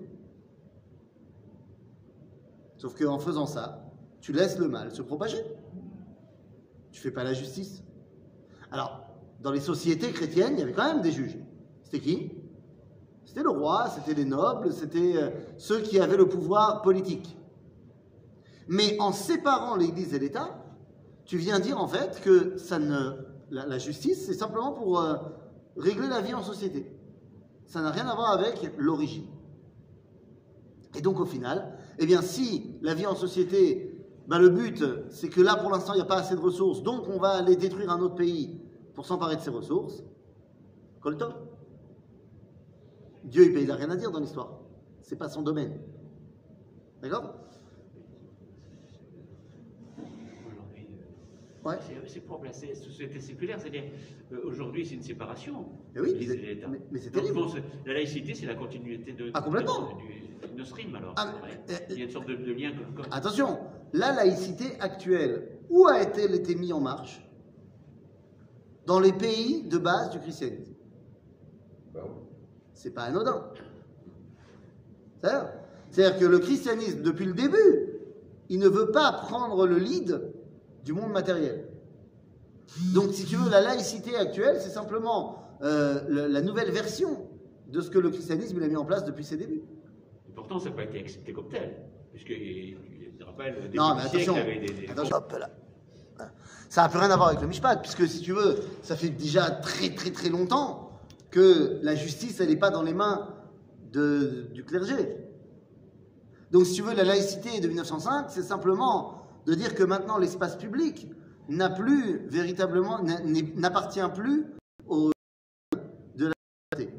Sauf 2.78 2.98
qu'en 2.98 3.18
faisant 3.18 3.44
ça, 3.44 3.92
tu 4.22 4.32
laisses 4.32 4.58
le 4.58 4.68
mal 4.68 4.90
se 4.90 5.02
propager. 5.02 5.44
Tu 6.92 7.02
fais 7.02 7.10
pas 7.10 7.24
la 7.24 7.34
justice. 7.34 7.82
Alors, 8.70 9.06
dans 9.42 9.52
les 9.52 9.60
sociétés 9.60 10.12
chrétiennes, 10.12 10.54
il 10.54 10.60
y 10.60 10.62
avait 10.62 10.72
quand 10.72 10.90
même 10.94 11.02
des 11.02 11.12
juges. 11.12 11.36
C'était 11.82 12.00
qui? 12.00 12.32
C'était 13.36 13.52
le 13.52 13.58
roi, 13.58 13.90
c'était 13.90 14.14
les 14.14 14.24
nobles, 14.24 14.72
c'était 14.72 15.14
euh, 15.14 15.28
ceux 15.58 15.80
qui 15.80 16.00
avaient 16.00 16.16
le 16.16 16.26
pouvoir 16.26 16.80
politique. 16.80 17.36
Mais 18.66 18.96
en 18.98 19.12
séparant 19.12 19.76
l'Église 19.76 20.14
et 20.14 20.18
l'État, 20.18 20.64
tu 21.26 21.36
viens 21.36 21.60
dire 21.60 21.78
en 21.78 21.86
fait 21.86 22.22
que 22.22 22.56
ça 22.56 22.78
ne, 22.78 23.10
la, 23.50 23.76
justice, 23.76 24.24
c'est 24.24 24.32
simplement 24.32 24.72
pour 24.72 25.00
euh, 25.00 25.16
régler 25.76 26.08
la 26.08 26.22
vie 26.22 26.32
en 26.32 26.42
société. 26.42 26.90
Ça 27.66 27.82
n'a 27.82 27.90
rien 27.90 28.06
à 28.06 28.14
voir 28.14 28.32
avec 28.32 28.72
l'origine. 28.78 29.26
Et 30.94 31.02
donc 31.02 31.20
au 31.20 31.26
final, 31.26 31.76
eh 31.98 32.06
bien 32.06 32.22
si 32.22 32.78
la 32.80 32.94
vie 32.94 33.04
en 33.04 33.14
société, 33.14 34.02
ben, 34.28 34.38
le 34.38 34.48
but 34.48 34.82
c'est 35.10 35.28
que 35.28 35.42
là 35.42 35.56
pour 35.56 35.70
l'instant 35.70 35.92
il 35.92 35.96
n'y 35.96 36.02
a 36.02 36.06
pas 36.06 36.20
assez 36.20 36.36
de 36.36 36.40
ressources, 36.40 36.82
donc 36.82 37.06
on 37.06 37.18
va 37.18 37.32
aller 37.32 37.56
détruire 37.56 37.90
un 37.90 38.00
autre 38.00 38.14
pays 38.14 38.58
pour 38.94 39.04
s'emparer 39.04 39.36
de 39.36 39.42
ses 39.42 39.50
ressources, 39.50 40.02
colto. 41.02 41.45
Dieu 43.26 43.52
il 43.58 43.66
n'a 43.66 43.74
rien 43.74 43.90
à 43.90 43.96
dire 43.96 44.10
dans 44.10 44.20
l'histoire. 44.20 44.60
C'est 45.02 45.16
pas 45.16 45.28
son 45.28 45.42
domaine. 45.42 45.78
D'accord? 47.02 47.34
Euh, 49.98 51.70
Ouais. 51.70 51.78
c'est- 52.06 52.20
propre 52.20 52.44
à 52.44 52.46
la 52.48 52.52
société 52.52 53.18
séculaire, 53.20 53.60
c'est-à-dire 53.60 53.84
euh, 54.32 54.40
aujourd'hui 54.44 54.86
c'est 54.86 54.94
une 54.94 55.02
séparation. 55.02 55.66
Eh 55.96 56.00
oui, 56.00 56.12
mais 56.16 56.24
et 56.24 56.26
c'est- 56.28 56.36
l'État. 56.36 56.68
mais- 56.68 56.80
mais 56.92 56.98
c'est 57.00 57.10
Donc, 57.12 57.24
terrible. 57.24 57.40
bon, 57.40 57.54
la 57.86 57.94
laïcité, 57.94 58.34
c'est 58.34 58.46
la 58.46 58.54
continuité 58.54 59.12
de, 59.12 59.30
Ah, 59.34 59.42
complètement. 59.42 59.88
du 60.48 60.54
nostrim 60.54 60.94
alors. 60.94 61.14
Ah, 61.16 61.34
euh, 61.68 61.74
Il 61.90 61.98
y 61.98 62.02
a 62.02 62.04
une 62.04 62.10
sorte 62.10 62.28
de, 62.28 62.36
de 62.36 62.52
lien 62.52 62.70
comme, 62.72 62.94
comme- 62.94 63.12
Attention, 63.12 63.58
la 63.92 64.12
laïcité 64.12 64.78
actuelle, 64.80 65.58
où 65.68 65.86
a-t-elle 65.88 66.34
été 66.36 66.54
mise 66.54 66.72
en 66.72 66.80
marche? 66.80 67.20
Dans 68.86 69.00
les 69.00 69.12
pays 69.12 69.64
de 69.64 69.78
base 69.78 70.10
du 70.10 70.20
christianisme. 70.20 70.75
C'est 72.76 72.90
pas 72.90 73.02
anodin. 73.04 73.42
C'est-à-dire 75.90 76.18
que 76.18 76.24
le 76.24 76.38
christianisme, 76.38 77.02
depuis 77.02 77.24
le 77.24 77.32
début, 77.32 77.88
il 78.48 78.58
ne 78.58 78.68
veut 78.68 78.90
pas 78.90 79.12
prendre 79.12 79.66
le 79.66 79.76
lead 79.78 80.20
du 80.84 80.92
monde 80.92 81.10
matériel. 81.10 81.66
Donc, 82.94 83.12
si 83.12 83.24
tu 83.24 83.36
veux, 83.36 83.50
la 83.50 83.60
laïcité 83.60 84.14
actuelle, 84.16 84.58
c'est 84.60 84.70
simplement 84.70 85.42
euh, 85.62 86.00
le- 86.08 86.26
la 86.26 86.42
nouvelle 86.42 86.70
version 86.70 87.26
de 87.68 87.80
ce 87.80 87.88
que 87.90 87.98
le 87.98 88.10
christianisme 88.10 88.58
il 88.58 88.62
a 88.62 88.68
mis 88.68 88.76
en 88.76 88.84
place 88.84 89.04
depuis 89.04 89.24
ses 89.24 89.36
débuts. 89.38 89.62
Pourtant, 90.34 90.58
ça 90.58 90.68
n'a 90.68 90.76
pas 90.76 90.82
été 90.84 91.00
accepté 91.00 91.32
comme 91.32 91.48
tel. 91.48 91.76
Puisque, 92.12 92.28
je 92.28 93.18
te 93.18 93.24
rappelle, 93.24 93.70
des 93.70 93.78
Non, 93.78 93.94
mais 93.96 94.02
attention. 94.02 94.36
avait 94.36 94.58
des- 94.60 94.72
des- 94.74 94.88
Attention, 94.90 95.16
hop 95.16 95.32
là. 95.40 95.50
Ça 96.68 96.82
n'a 96.82 96.88
plus 96.90 96.98
rien 96.98 97.10
à 97.10 97.16
voir 97.16 97.28
avec 97.28 97.40
le 97.40 97.46
Mishpat, 97.46 97.76
puisque 97.76 98.06
si 98.06 98.20
tu 98.20 98.32
veux, 98.32 98.56
ça 98.82 98.96
fait 98.96 99.08
déjà 99.08 99.50
très 99.50 99.94
très 99.94 100.10
très 100.10 100.28
longtemps 100.28 100.85
que 101.36 101.78
la 101.82 101.94
justice, 101.94 102.40
elle 102.40 102.48
n'est 102.48 102.56
pas 102.56 102.70
dans 102.70 102.82
les 102.82 102.94
mains 102.94 103.28
du 103.92 104.64
clergé. 104.64 105.18
Donc 106.50 106.64
si 106.64 106.72
tu 106.72 106.82
veux, 106.82 106.94
la 106.94 107.04
laïcité 107.04 107.60
de 107.60 107.68
1905, 107.68 108.30
c'est 108.30 108.42
simplement 108.42 109.26
de 109.44 109.54
dire 109.54 109.74
que 109.74 109.82
maintenant 109.82 110.16
l'espace 110.16 110.56
public 110.56 111.08
n'a 111.50 111.68
plus 111.68 112.26
véritablement, 112.28 113.02
n'appartient 113.02 114.00
plus 114.14 114.46
au 114.86 115.12
de 116.14 116.26
la 116.26 116.32
laïcité. 116.72 116.98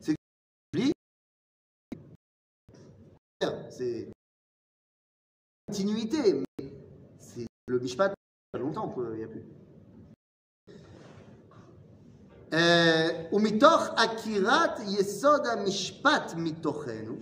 C'est 0.00 0.14
c'est 3.70 4.08
continuité, 5.66 6.44
mais 6.60 6.72
c'est 7.18 7.46
le 7.66 7.80
Mishpat, 7.80 8.14
il 8.54 8.56
y 8.56 8.60
a 8.60 8.64
longtemps 8.64 8.88
qu'il 8.88 9.02
n'y 9.16 9.24
a 9.24 9.28
plus. 9.28 9.42
אה, 12.53 13.09
ומתוך 13.31 13.81
עקירת 13.95 14.79
יסוד 14.79 15.47
המשפט 15.47 16.33
מתוכנו, 16.37 17.15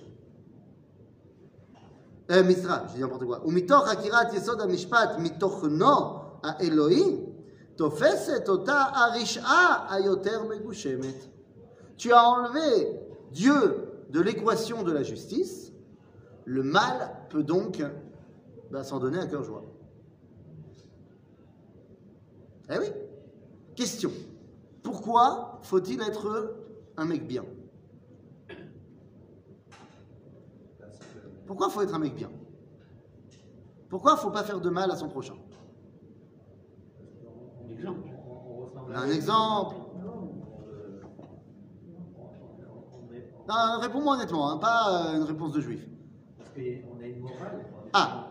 אה, 2.30 2.44
משרה, 2.44 2.84
j'ai 2.88 2.98
dit 2.98 3.04
n'importe 3.04 3.24
quoi, 3.24 3.40
ומתוך 3.46 3.88
עקירת 3.88 4.34
יסוד 4.34 4.62
המשפט 4.62 5.10
מתוכנו 5.18 6.20
האלוהי, 6.44 7.18
תופסת 7.75 8.50
אותה 8.50 8.84
הרשעה 8.94 9.88
היותר 9.90 10.44
מגושמת. 10.44 11.28
Tu 11.98 12.12
as 12.12 12.24
enlevé 12.24 13.00
Dieu 13.32 13.92
de 14.10 14.20
l'équation 14.20 14.82
de 14.82 14.92
la 14.92 15.04
justice, 15.04 15.72
le 16.46 16.63
mal 16.63 17.12
peut 17.30 17.44
donc 17.44 17.84
bah, 18.72 18.84
s'en 18.84 19.00
donner 19.00 19.20
à 19.20 19.28
cœur 19.28 19.44
joie. 19.44 19.63
Eh 22.70 22.80
oui. 22.80 22.88
Question. 23.75 24.12
Pourquoi 24.87 25.59
faut-il 25.62 26.00
être 26.00 26.55
un 26.97 27.05
mec 27.07 27.26
bien? 27.26 27.45
Pourquoi 31.45 31.69
faut 31.71 31.83
être 31.83 31.93
un 31.93 31.99
mec 31.99 32.14
bien? 32.14 32.31
Pourquoi 33.88 34.16
faut 34.16 34.31
pas 34.31 34.45
faire 34.45 34.61
de 34.61 34.71
mal 34.71 34.88
à 34.93 34.95
son 34.95 35.09
prochain? 35.09 35.35
Exemple. 37.69 38.09
Un 38.95 39.11
exemple. 39.11 39.75
Non, 43.49 43.81
réponds-moi 43.81 44.14
honnêtement, 44.14 44.50
hein, 44.52 44.59
pas 44.59 45.11
euh, 45.11 45.16
une 45.16 45.25
réponse 45.25 45.52
de 45.52 45.61
juif. 45.61 45.85
Parce 46.38 46.50
qu'on 46.50 47.00
a 47.00 47.07
une 47.07 47.21
morale. 47.23 47.66
Ah, 47.93 48.31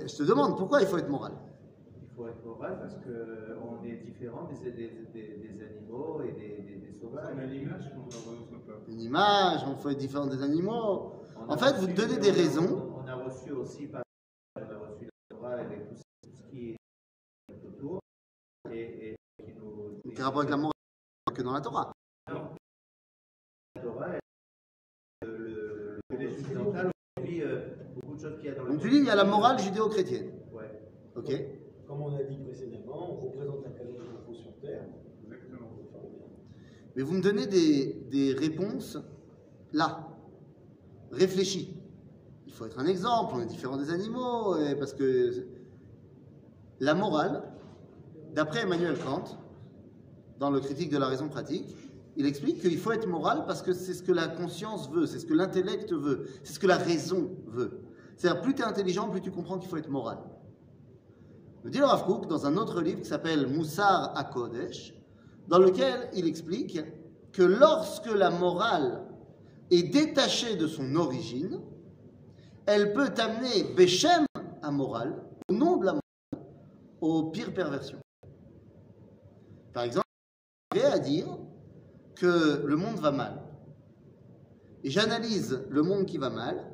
je 0.00 0.14
te 0.14 0.22
demande 0.24 0.58
pourquoi 0.58 0.82
il 0.82 0.86
faut 0.86 0.98
être 0.98 1.08
moral? 1.08 1.32
Il 2.02 2.08
faut 2.16 2.28
être 2.28 2.44
moral 2.46 2.78
parce 2.80 2.94
qu'on 2.94 3.84
est 3.84 3.96
différent 3.96 4.48
des, 4.48 4.70
des, 4.70 4.88
des, 5.12 5.36
des 5.36 5.62
animaux 5.62 6.22
et 6.22 6.32
des, 6.32 6.62
des, 6.62 6.76
des 6.86 6.92
sauvages. 6.92 7.24
On 7.36 7.40
a. 7.40 7.44
Une 8.88 9.00
image, 9.00 9.60
on 9.66 9.76
faut 9.76 9.90
être 9.90 9.98
différent 9.98 10.26
des 10.26 10.42
animaux. 10.42 11.12
On 11.36 11.52
En 11.52 11.56
fait, 11.58 11.72
vous 11.74 11.86
donnez 11.88 12.18
des 12.18 12.30
raisons. 12.30 12.94
On 12.96 13.06
a 13.06 13.14
reçu 13.16 13.50
aussi, 13.52 13.86
par 13.86 14.02
on 14.56 14.60
a 14.62 14.78
reçu 14.78 15.08
la 15.30 15.36
morale 15.36 15.60
avec 15.60 15.88
tout, 15.88 15.94
ce- 15.96 16.50
qui 16.50 16.70
est 16.70 16.76
autour. 17.66 18.00
Et, 18.70 19.10
et 19.10 19.16
qui 19.44 19.52
nous. 19.54 20.00
Quel 20.14 20.24
rapport 20.24 20.40
avec 20.40 20.50
la 20.50 20.56
morale 20.56 20.72
que 21.34 21.42
dans 21.42 21.52
la 21.52 21.60
Torah 21.60 21.92
La 22.26 23.82
Torah, 23.82 24.06
elle- 25.20 25.28
le, 25.28 26.00
occidentales, 26.10 26.90
aujourd'hui, 27.16 27.42
euh, 27.42 27.68
beaucoup 27.94 28.16
de 28.16 28.20
choses 28.20 28.36
qu'il 28.36 28.46
y 28.46 28.48
a 28.48 28.54
dans 28.54 28.64
la 28.64 28.70
Donc 28.70 28.80
tu 28.80 28.88
dis 28.90 28.96
il 28.98 29.04
y 29.04 29.10
a 29.10 29.14
la 29.14 29.24
morale 29.24 29.58
judéo-chrétienne. 29.58 30.32
Ouais. 30.52 30.70
Ok 31.14 31.30
Comme 31.86 32.02
on 32.02 32.16
a 32.16 32.22
dit 32.22 32.38
précédemment, 32.38 33.12
on 33.12 33.16
représente 33.26 33.62
la 33.64 33.70
planète 33.70 34.00
info 34.00 34.32
sur 34.32 34.56
Terre. 34.60 34.86
Mais 36.96 37.02
vous 37.02 37.12
me 37.12 37.20
donnez 37.20 37.46
des, 37.46 37.94
des 38.10 38.32
réponses 38.32 38.98
là, 39.72 40.08
réfléchies. 41.12 41.74
Il 42.46 42.52
faut 42.52 42.64
être 42.64 42.78
un 42.78 42.86
exemple, 42.86 43.34
on 43.36 43.40
est 43.40 43.46
différent 43.46 43.76
des 43.76 43.90
animaux, 43.90 44.56
parce 44.78 44.94
que 44.94 45.46
la 46.80 46.94
morale, 46.94 47.42
d'après 48.34 48.62
Emmanuel 48.62 48.96
Kant, 48.98 49.38
dans 50.38 50.50
le 50.50 50.60
critique 50.60 50.90
de 50.90 50.98
la 50.98 51.06
raison 51.06 51.28
pratique, 51.28 51.76
il 52.16 52.24
explique 52.24 52.60
qu'il 52.60 52.78
faut 52.78 52.92
être 52.92 53.06
moral 53.06 53.44
parce 53.46 53.60
que 53.60 53.74
c'est 53.74 53.92
ce 53.92 54.02
que 54.02 54.12
la 54.12 54.26
conscience 54.26 54.90
veut, 54.90 55.06
c'est 55.06 55.18
ce 55.18 55.26
que 55.26 55.34
l'intellect 55.34 55.92
veut, 55.92 56.26
c'est 56.44 56.54
ce 56.54 56.58
que 56.58 56.66
la 56.66 56.78
raison 56.78 57.30
veut. 57.46 57.82
C'est-à-dire, 58.16 58.40
plus 58.40 58.54
tu 58.54 58.62
es 58.62 58.64
intelligent, 58.64 59.10
plus 59.10 59.20
tu 59.20 59.30
comprends 59.30 59.58
qu'il 59.58 59.68
faut 59.68 59.76
être 59.76 59.90
moral. 59.90 60.18
Le 61.62 61.70
dit 61.70 61.78
le 61.78 61.84
Rav 61.84 62.06
Kook 62.06 62.26
dans 62.26 62.46
un 62.46 62.56
autre 62.56 62.80
livre 62.80 63.00
qui 63.00 63.08
s'appelle 63.08 63.46
Moussar 63.46 64.16
à 64.16 64.24
Kodesh, 64.24 64.94
dans 65.48 65.58
lequel 65.58 66.08
il 66.14 66.26
explique 66.26 66.80
que 67.32 67.42
lorsque 67.42 68.12
la 68.12 68.30
morale 68.30 69.02
est 69.70 69.84
détachée 69.84 70.56
de 70.56 70.66
son 70.66 70.94
origine, 70.96 71.60
elle 72.66 72.92
peut 72.92 73.12
amener 73.18 73.74
Béchem 73.76 74.26
à 74.62 74.70
morale, 74.70 75.22
au 75.48 75.54
nom 75.54 75.76
de 75.76 75.86
la 75.86 75.92
morale, 75.92 76.48
aux 77.00 77.24
pires 77.24 77.54
perversions. 77.54 78.00
Par 79.72 79.84
exemple, 79.84 80.06
à 80.84 80.98
dire 80.98 81.26
que 82.14 82.62
le 82.64 82.76
monde 82.76 82.98
va 82.98 83.10
mal. 83.10 83.42
Et 84.84 84.90
j'analyse 84.90 85.64
le 85.68 85.82
monde 85.82 86.06
qui 86.06 86.18
va 86.18 86.30
mal, 86.30 86.72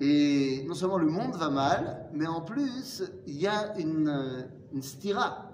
et 0.00 0.64
non 0.66 0.74
seulement 0.74 0.98
le 0.98 1.08
monde 1.08 1.34
va 1.34 1.50
mal, 1.50 2.08
mais 2.12 2.26
en 2.26 2.40
plus, 2.40 3.02
il 3.26 3.40
y 3.40 3.46
a 3.46 3.76
une, 3.78 4.48
une 4.72 4.82
stira 4.82 5.50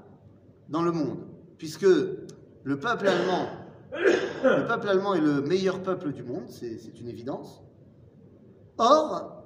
dans 0.68 0.82
le 0.82 0.92
monde, 0.92 1.20
puisque 1.58 1.86
le 1.86 2.78
peuple 2.78 3.08
allemand, 3.08 3.48
le 3.92 4.66
peuple 4.66 4.88
est 4.88 5.20
le 5.20 5.42
meilleur 5.42 5.82
peuple 5.82 6.12
du 6.12 6.22
monde, 6.22 6.44
c'est 6.48 6.98
une 7.00 7.08
évidence. 7.08 7.62
Or, 8.78 9.44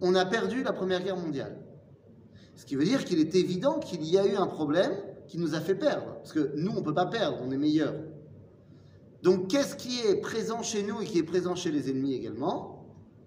on 0.00 0.14
a 0.14 0.24
perdu 0.26 0.62
la 0.62 0.72
Première 0.72 1.02
Guerre 1.02 1.16
mondiale. 1.16 1.58
Ce 2.54 2.66
qui 2.66 2.76
veut 2.76 2.84
dire 2.84 3.04
qu'il 3.04 3.20
est 3.20 3.34
évident 3.34 3.78
qu'il 3.78 4.04
y 4.04 4.18
a 4.18 4.26
eu 4.26 4.36
un 4.36 4.46
problème 4.46 4.92
qui 5.26 5.38
nous 5.38 5.54
a 5.54 5.60
fait 5.60 5.74
perdre. 5.74 6.16
Parce 6.16 6.32
que 6.32 6.52
nous, 6.56 6.72
on 6.72 6.80
ne 6.80 6.84
peut 6.84 6.94
pas 6.94 7.06
perdre, 7.06 7.38
on 7.42 7.50
est 7.50 7.56
meilleurs. 7.56 7.94
Donc, 9.22 9.48
qu'est-ce 9.48 9.76
qui 9.76 10.00
est 10.00 10.20
présent 10.20 10.62
chez 10.62 10.82
nous 10.82 11.00
et 11.00 11.04
qui 11.04 11.18
est 11.18 11.24
présent 11.24 11.54
chez 11.54 11.70
les 11.70 11.90
ennemis 11.90 12.14
également, 12.14 12.86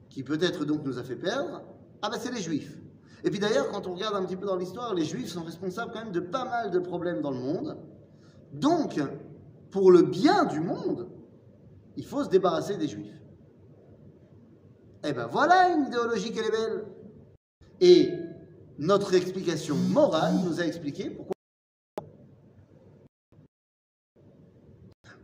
qui 0.09 0.23
peut-être 0.23 0.65
donc 0.65 0.85
nous 0.85 0.99
a 0.99 1.03
fait 1.03 1.15
perdre? 1.15 1.61
Ah 2.01 2.09
ben 2.09 2.17
c'est 2.19 2.33
les 2.33 2.41
juifs. 2.41 2.77
Et 3.23 3.29
puis 3.29 3.39
d'ailleurs, 3.39 3.69
quand 3.69 3.87
on 3.87 3.93
regarde 3.93 4.15
un 4.15 4.25
petit 4.25 4.35
peu 4.35 4.45
dans 4.45 4.55
l'histoire, 4.55 4.93
les 4.93 5.05
juifs 5.05 5.29
sont 5.29 5.43
responsables 5.43 5.91
quand 5.93 6.03
même 6.03 6.11
de 6.11 6.19
pas 6.19 6.45
mal 6.45 6.71
de 6.71 6.79
problèmes 6.79 7.21
dans 7.21 7.31
le 7.31 7.37
monde. 7.37 7.77
Donc, 8.53 8.99
pour 9.71 9.91
le 9.91 10.03
bien 10.03 10.45
du 10.45 10.59
monde, 10.59 11.09
il 11.95 12.05
faut 12.05 12.23
se 12.23 12.29
débarrasser 12.29 12.77
des 12.77 12.87
juifs. 12.87 13.13
Eh 15.03 15.13
ben 15.13 15.25
voilà 15.25 15.69
une 15.69 15.87
idéologie 15.87 16.31
qu'elle 16.31 16.45
est 16.45 16.51
belle. 16.51 16.85
Et 17.79 18.11
notre 18.77 19.13
explication 19.15 19.75
morale 19.75 20.35
nous 20.43 20.59
a 20.59 20.65
expliqué 20.65 21.09
pourquoi. 21.09 21.33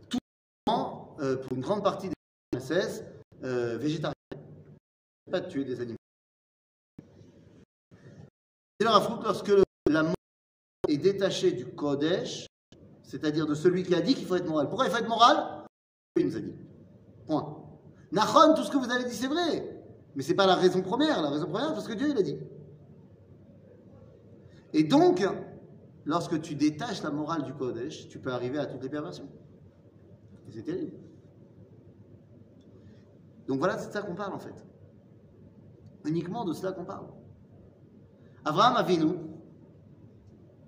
Tout 0.08 0.18
simplement, 0.66 1.16
euh, 1.20 1.36
pour 1.36 1.52
une 1.52 1.60
grande 1.62 1.84
partie 1.84 2.08
des 2.08 2.58
SS, 2.58 3.04
euh, 3.44 3.76
végétariens, 3.78 4.14
pas 5.30 5.40
de 5.40 5.48
tuer 5.48 5.64
des 5.64 5.80
animaux. 5.80 5.96
Et 8.80 8.84
leur 8.84 8.96
affronte 8.96 9.22
lorsque 9.22 9.48
le- 9.48 9.62
la 9.88 10.02
morale 10.02 10.14
est 10.88 10.96
détachée 10.98 11.52
du 11.52 11.66
Kodesh, 11.66 12.47
c'est-à-dire 13.08 13.46
de 13.46 13.54
celui 13.54 13.84
qui 13.84 13.94
a 13.94 14.02
dit 14.02 14.14
qu'il 14.14 14.26
faut 14.26 14.36
être 14.36 14.46
moral. 14.46 14.68
Pourquoi 14.68 14.84
il 14.84 14.90
faut 14.90 14.98
être 14.98 15.08
moral? 15.08 15.64
Il 16.16 16.26
nous 16.26 16.36
a 16.36 16.40
dit. 16.40 16.52
Point. 17.26 17.64
Nachon, 18.12 18.52
tout 18.54 18.62
ce 18.64 18.70
que 18.70 18.76
vous 18.76 18.90
avez 18.90 19.04
dit, 19.04 19.14
c'est 19.14 19.28
vrai. 19.28 19.82
Mais 20.14 20.22
ce 20.22 20.28
n'est 20.28 20.36
pas 20.36 20.46
la 20.46 20.56
raison 20.56 20.82
première. 20.82 21.22
La 21.22 21.30
raison 21.30 21.46
première, 21.46 21.68
c'est 21.68 21.74
parce 21.74 21.88
que 21.88 21.94
Dieu, 21.94 22.10
il 22.10 22.18
a 22.18 22.22
dit. 22.22 22.36
Et 24.74 24.84
donc, 24.84 25.26
lorsque 26.04 26.38
tu 26.42 26.54
détaches 26.54 27.02
la 27.02 27.10
morale 27.10 27.44
du 27.44 27.54
Kodesh, 27.54 28.08
tu 28.08 28.18
peux 28.18 28.30
arriver 28.30 28.58
à 28.58 28.66
toutes 28.66 28.82
les 28.82 28.90
perversions. 28.90 29.28
Et 30.46 30.52
c'est 30.52 30.62
terrible. 30.62 30.92
Donc 33.46 33.58
voilà, 33.58 33.78
c'est 33.78 33.88
de 33.88 33.92
ça 33.94 34.02
qu'on 34.02 34.14
parle 34.14 34.34
en 34.34 34.38
fait. 34.38 34.66
Uniquement 36.04 36.44
de 36.44 36.52
cela 36.52 36.72
qu'on 36.72 36.84
parle. 36.84 37.06
Abraham 38.44 38.76
Avinu, 38.76 39.14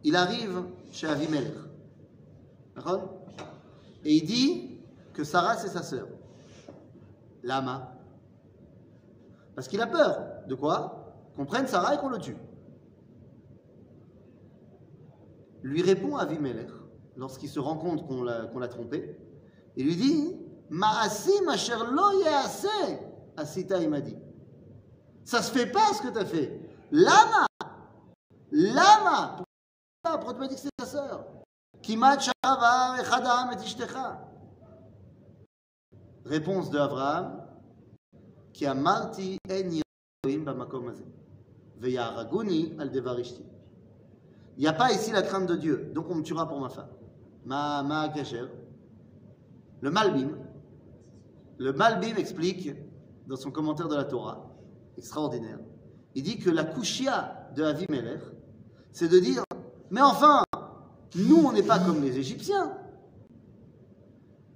il 0.04 0.16
arrive 0.16 0.64
chez 0.90 1.06
Avimelech. 1.06 1.52
Et 4.05 4.15
il 4.17 4.25
dit 4.25 4.79
que 5.12 5.25
Sarah, 5.25 5.57
c'est 5.57 5.69
sa 5.69 5.83
sœur. 5.83 6.09
Lama. 7.43 7.95
Parce 9.55 9.69
qu'il 9.69 9.81
a 9.81 9.87
peur. 9.87 10.47
De 10.47 10.55
quoi? 10.55 11.15
Qu'on 11.37 11.47
prenne 11.47 11.67
Sarah 11.67 11.95
et 11.95 11.99
qu'on 11.99 12.09
le 12.09 12.19
tue. 12.19 12.37
Lui 15.62 15.83
répond 15.83 16.17
Avimelech, 16.17 16.71
lorsqu'il 17.17 17.50
se 17.50 17.61
rend 17.61 17.77
compte 17.77 18.07
qu'on 18.07 18.23
l'a 18.23 18.69
trompé, 18.69 19.19
et 19.77 19.83
lui 19.83 19.95
dit 19.95 20.37
Ma'asim 20.71 21.49
asher 21.49 21.77
lo 21.91 22.23
ya'ase, 22.23 22.99
asita 23.37 23.79
il 23.79 23.91
m'a 23.91 24.00
dit. 24.00 24.17
Ça 25.25 25.43
se 25.43 25.53
fait 25.53 25.71
pas 25.71 25.93
ce 25.93 26.03
que 26.03 26.09
tu 26.09 26.19
as 26.19 26.25
fait. 26.25 26.61
Lama 26.91 27.47
Lama 28.50 29.43
Pourquoi 30.03 30.35
tu 30.35 30.41
m'as 30.41 30.49
dit 30.49 30.55
que 30.55 30.61
c'est 30.61 30.71
ta 30.77 30.87
sœur? 30.87 31.27
Réponse 36.25 36.70
de 36.70 36.78
al 42.78 42.90
devar 42.90 43.18
ishti. 43.18 43.42
Il 44.56 44.60
n'y 44.60 44.68
a 44.68 44.72
pas 44.72 44.92
ici 44.92 45.10
la 45.10 45.22
crainte 45.22 45.46
de 45.46 45.56
Dieu, 45.56 45.90
donc 45.94 46.10
on 46.10 46.16
me 46.16 46.22
tuera 46.22 46.46
pour 46.46 46.60
ma 46.60 46.68
femme. 46.68 46.90
Ma, 47.44 47.82
ma. 47.82 48.12
Le 49.80 49.90
Malbim, 49.90 50.37
le 51.56 51.72
Malbim 51.72 52.16
explique 52.16 52.70
dans 53.26 53.37
son 53.37 53.50
commentaire 53.50 53.88
de 53.88 53.94
la 53.94 54.04
Torah, 54.04 54.50
extraordinaire, 54.99 55.58
il 56.14 56.22
dit 56.22 56.38
que 56.38 56.50
la 56.50 56.64
kushia 56.64 57.49
de 57.54 57.62
Avimelech, 57.62 58.20
c'est 58.92 59.08
de 59.08 59.18
dire, 59.18 59.42
mais 59.90 60.02
enfin, 60.02 60.42
nous 61.17 61.45
on 61.45 61.52
n'est 61.52 61.62
pas 61.62 61.79
comme 61.79 62.02
les 62.02 62.19
Égyptiens. 62.19 62.76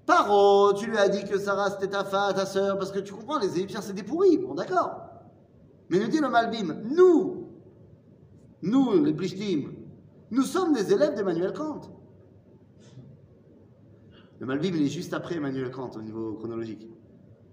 Paro, 0.07 0.75
tu 0.75 0.91
lui 0.91 0.99
as 0.99 1.09
dit 1.09 1.25
que 1.25 1.39
Sarah 1.39 1.71
c'était 1.71 1.89
ta 1.89 2.05
femme, 2.05 2.35
ta 2.35 2.47
sœur, 2.47 2.79
parce 2.79 2.93
que 2.93 2.99
tu 2.99 3.15
comprends, 3.15 3.39
les 3.39 3.57
Égyptiens 3.57 3.81
c'est 3.81 3.95
des 3.95 4.03
pourris, 4.03 4.39
bon 4.39 4.55
d'accord. 4.55 5.01
Mais 5.89 5.99
nous 5.99 6.09
dit 6.09 6.19
le 6.19 6.29
Malbim, 6.29 6.83
nous, 6.85 7.49
nous 8.63 9.05
les 9.05 9.15
Plishtim, 9.15 9.73
nous 10.31 10.43
sommes 10.43 10.75
des 10.75 10.93
élèves 10.93 11.15
d'Emmanuel 11.15 11.53
Kant. 11.53 11.81
Le 14.41 14.47
Malbim, 14.47 14.75
il 14.75 14.83
est 14.83 14.89
juste 14.89 15.15
après 15.15 15.37
Emmanuel 15.37 15.71
Kant 15.71 15.91
au 15.97 16.03
niveau 16.03 16.35
chronologique. 16.35 16.89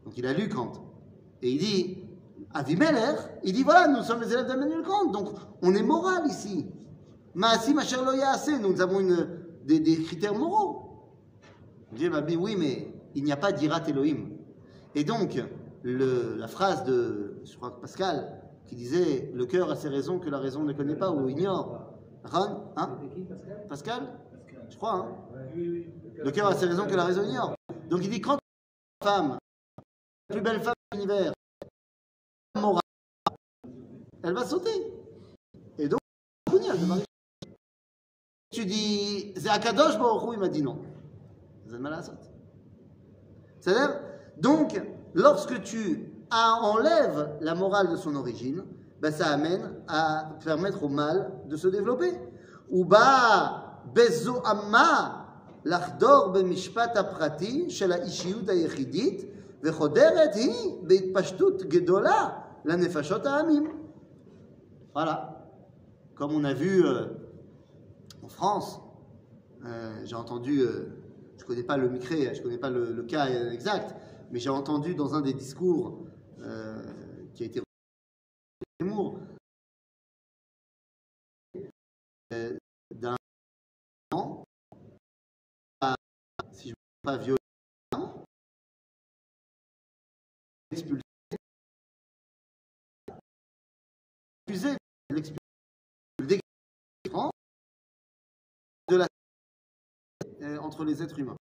Donc 0.03 0.17
il 0.17 0.25
a 0.25 0.33
lu 0.33 0.49
Kant. 0.49 0.73
Et 1.41 1.51
il 1.51 1.59
dit, 1.59 1.97
Avimeler, 2.53 3.15
il 3.43 3.53
dit 3.53 3.63
voilà, 3.63 3.87
nous 3.87 4.03
sommes 4.03 4.21
les 4.21 4.33
élèves 4.33 4.47
d'Emmanuel 4.47 4.81
Kant, 4.83 5.11
donc 5.11 5.29
on 5.61 5.73
est 5.73 5.83
moral 5.83 6.27
ici. 6.27 6.65
Maasi 7.35 7.73
Macher 7.73 7.97
Loya 7.97 8.31
assez, 8.31 8.57
nous 8.59 8.81
avons 8.81 8.99
une, 8.99 9.27
des, 9.63 9.79
des 9.79 10.03
critères 10.03 10.35
moraux. 10.35 11.09
Dieu 11.93 12.09
m'a 12.09 12.21
dit 12.21 12.35
oui, 12.35 12.55
mais 12.57 12.93
il 13.15 13.23
n'y 13.23 13.31
a 13.31 13.37
pas 13.37 13.51
d'Irat 13.51 13.87
Elohim. 13.87 14.29
Et 14.95 15.03
donc, 15.03 15.41
le- 15.83 16.35
la 16.37 16.47
phrase 16.47 16.83
de, 16.83 17.41
je 17.43 17.55
crois 17.57 17.71
que 17.71 17.79
Pascal, 17.81 18.41
qui 18.65 18.75
disait 18.75 19.31
le 19.33 19.45
cœur 19.45 19.69
a 19.71 19.75
ses 19.75 19.89
raisons 19.89 20.19
que 20.19 20.29
la 20.29 20.39
raison 20.39 20.63
ne 20.63 20.73
connaît 20.73 20.95
pas 20.95 21.11
ou 21.11 21.27
ignore. 21.29 21.87
Ron, 22.23 22.71
hein 22.77 22.99
Pascal? 23.27 23.67
Pascal? 23.67 24.19
Je 24.69 24.77
crois, 24.77 24.93
hein 24.93 25.15
Le 25.55 26.31
cœur 26.31 26.47
a 26.47 26.55
ses 26.55 26.65
raisons 26.67 26.85
que 26.85 26.95
la 26.95 27.05
raison 27.05 27.23
ignore. 27.23 27.55
Donc 27.89 28.01
il 28.03 28.09
dit 28.09 28.21
quand 28.21 28.33
une 28.33 29.07
femme, 29.07 29.37
la 30.29 30.35
plus 30.35 30.41
belle 30.41 30.61
femme 30.61 30.73
de 30.91 30.97
l'univers, 30.97 31.33
morale, 32.55 32.81
elle 34.23 34.33
va 34.33 34.45
sauter. 34.45 34.69
Et 35.77 35.87
donc, 35.89 35.99
Kounia, 36.49 36.73
le 36.73 36.85
mari. 36.85 37.03
tu 38.50 38.64
dis, 38.64 39.32
c'est 39.36 39.48
Akadosh 39.48 39.98
Baruch 39.98 40.22
Hu, 40.22 40.34
il 40.34 40.38
m'a 40.38 40.48
dit 40.48 40.62
non. 40.62 40.78
Vous 41.66 41.74
avez 41.74 41.82
mal 41.82 41.92
à 41.94 41.96
la 41.96 42.02
saute. 42.02 42.30
C'est-à-dire, 43.60 44.00
donc, 44.38 44.80
lorsque 45.14 45.62
tu 45.62 46.12
a- 46.30 46.60
enlèves 46.62 47.36
la 47.40 47.54
morale 47.54 47.90
de 47.90 47.96
son 47.96 48.14
origine, 48.16 48.64
ben, 49.00 49.12
ça 49.12 49.26
amène 49.28 49.74
à 49.88 50.30
permettre 50.44 50.82
au 50.84 50.88
mal 50.88 51.32
de 51.46 51.56
se 51.56 51.68
développer. 51.68 52.12
Ou 52.70 52.84
ba 52.84 53.62
bezo 53.94 54.42
amma 54.44 55.22
לחדור 55.64 56.28
במשפט 56.32 56.96
הפרטי 56.96 57.70
של 57.70 57.92
האישיות 57.92 58.48
היחידית 58.48 59.22
וחודרת 59.62 60.34
היא 60.34 60.74
בהתפשטות 60.82 61.62
גדולה 61.62 62.28
לנפשות 62.64 63.26
העמים. 63.26 63.86
Voilà. 64.94 65.16
Comme 66.14 66.32
on 66.32 66.44
a 66.44 66.54
vu 66.54 66.84
euh, 66.84 67.04
en 67.04 67.19
France, 68.31 68.79
euh, 69.65 70.01
j'ai 70.05 70.15
entendu, 70.15 70.61
euh, 70.61 70.89
je 71.37 71.43
ne 71.43 71.47
connais 71.47 71.63
pas 71.63 71.77
le 71.77 71.89
micré, 71.89 72.33
je 72.33 72.39
ne 72.39 72.43
connais 72.43 72.57
pas 72.57 72.69
le, 72.69 73.03
cas 73.03 73.27
exact, 73.51 73.95
mais 74.31 74.39
j'ai 74.39 74.49
entendu 74.49 74.95
dans 74.95 75.15
un 75.15 75.21
des 75.21 75.33
discours 75.33 76.05
euh, 76.39 76.81
qui 77.33 77.43
a 77.43 77.45
été 77.45 77.61
d'un 82.91 83.15
si 86.53 86.69
je 86.69 86.73
ne 86.73 86.75
pas 87.03 87.17
violent, 87.17 87.37
expulsé, 90.71 91.01
accusé 94.47 94.77
de 95.09 95.40
entre 100.63 100.83
les 100.85 101.01
êtres 101.03 101.19
humains. 101.19 101.35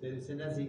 C'est 0.00 0.20
c'est 0.20 0.34
nazi. 0.34 0.68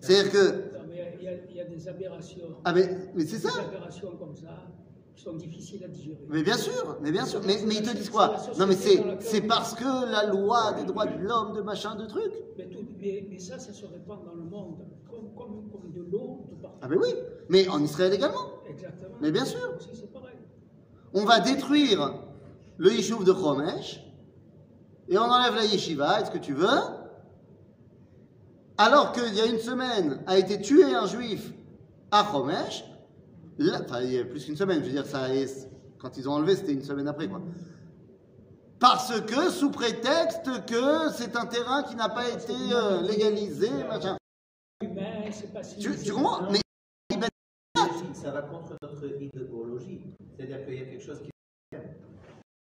C'est-à-dire 0.00 0.32
que 0.32 0.52
Non, 0.78 0.84
mais 0.88 1.16
il 1.18 1.24
y, 1.24 1.28
a, 1.28 1.32
il 1.50 1.56
y 1.56 1.60
a 1.60 1.64
des 1.64 1.88
aberrations. 1.88 2.56
ah 2.64 2.72
mais, 2.72 2.88
mais 3.14 3.24
c'est 3.26 3.36
Des 3.42 3.48
ça. 3.48 3.60
aberrations 3.62 4.16
comme 4.16 4.34
ça 4.34 4.66
qui 5.14 5.22
sont 5.22 5.34
difficiles 5.34 5.82
à 5.84 5.88
digérer. 5.88 6.24
Mais 6.28 6.42
bien 6.42 6.56
sûr, 6.56 6.98
mais 7.02 7.12
bien 7.12 7.24
sûr. 7.26 7.40
Mais, 7.46 7.58
mais 7.66 7.74
ils 7.76 7.82
te 7.82 7.94
disent 7.96 8.10
quoi? 8.10 8.36
Non 8.58 8.66
mais 8.66 8.74
c'est 8.74 9.02
c'est 9.20 9.42
parce 9.42 9.74
que 9.74 10.10
la 10.10 10.26
loi 10.26 10.72
des 10.72 10.84
droits 10.84 11.06
de 11.06 11.18
l'homme, 11.22 11.52
de 11.54 11.62
machin, 11.62 11.94
de 11.96 12.06
trucs. 12.06 12.32
Mais, 12.58 12.66
tout- 12.68 12.86
mais- 13.00 13.26
mais 13.30 13.38
ça, 13.38 13.58
ça 13.58 13.72
se 13.72 13.86
répand 13.86 14.24
dans 14.24 14.34
le 14.34 14.42
monde, 14.44 14.86
comme, 15.10 15.34
comme, 15.34 15.70
comme 15.70 15.90
de 15.92 16.02
l'eau 16.10 16.46
de 16.50 16.56
partout. 16.56 16.78
Ah 16.82 16.88
ben 16.88 16.98
oui. 17.00 17.10
Mais 17.48 17.68
en 17.68 17.82
Israël 17.82 18.12
également. 18.12 18.50
Exactement. 18.68 19.16
Mais 19.20 19.30
bien 19.30 19.44
sûr. 19.44 19.60
Aussi, 19.76 19.90
c'est 19.94 20.12
pareil. 20.12 20.36
on 21.12 21.24
va 21.24 21.40
détruire 21.40 22.14
le 22.76 22.90
yishuv 22.92 23.24
de 23.24 23.32
Chomesh 23.32 24.00
et 25.08 25.18
on 25.18 25.22
enlève 25.22 25.54
la 25.54 25.64
yeshiva, 25.64 26.20
est-ce 26.20 26.30
que 26.30 26.38
tu 26.38 26.54
veux 26.54 26.78
Alors 28.78 29.12
qu'il 29.12 29.34
y 29.34 29.40
a 29.40 29.46
une 29.46 29.58
semaine 29.58 30.22
a 30.26 30.38
été 30.38 30.60
tué 30.60 30.94
un 30.94 31.06
juif 31.06 31.52
à 32.10 32.24
Chomesh, 32.30 32.84
enfin 33.60 34.00
il 34.02 34.12
y 34.12 34.18
a 34.18 34.24
plus 34.24 34.44
qu'une 34.44 34.56
semaine, 34.56 34.80
je 34.80 34.86
veux 34.86 34.92
dire, 34.92 35.06
ça, 35.06 35.28
quand 35.98 36.16
ils 36.16 36.28
ont 36.28 36.32
enlevé, 36.32 36.56
c'était 36.56 36.72
une 36.72 36.82
semaine 36.82 37.08
après 37.08 37.28
quoi. 37.28 37.40
Parce 38.80 39.18
que, 39.22 39.50
sous 39.50 39.70
prétexte 39.70 40.44
que 40.66 41.10
c'est 41.12 41.36
un 41.36 41.46
terrain 41.46 41.82
qui 41.84 41.94
n'a 41.96 42.08
pas 42.08 42.28
été 42.28 42.52
euh, 42.72 43.00
légalisé, 43.02 43.70
machin. 43.84 44.16
Tu 45.80 46.12
comprends 46.12 46.50
Mais 46.50 46.60
Ça 48.12 48.30
va 48.32 48.42
contre 48.42 48.76
notre 48.82 49.06
idéologie. 49.22 50.02
C'est-à-dire 50.36 50.64
qu'il 50.66 50.74
y 50.74 50.82
a 50.82 50.84
quelque 50.84 51.02
chose 51.02 51.20
qui. 51.22 51.30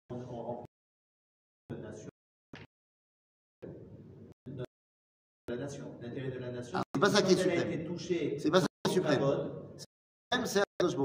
On, 0.10 0.16
on 0.30 0.42
remplit 0.44 0.66
notre 1.70 1.84
nation. 1.84 2.10
Notre- 4.48 4.66
La 5.48 5.56
nation, 5.56 5.86
l'intérêt 6.10 6.32
de 6.32 6.40
la 6.40 6.52
nation. 6.52 6.78
Ah, 6.78 6.84
c'est 6.94 7.02
pas 7.02 7.10
ça 7.10 7.22
qui 7.22 7.34
est 7.34 7.38
suprême. 7.38 7.98
c'est 8.40 8.52
pas 8.52 8.62
ça 8.62 8.68
qui 8.84 8.92
est 8.92 8.94
suprême. 8.94 9.22
Même 10.32 10.46
c'est 10.46 10.62
Akadosh. 10.80 10.96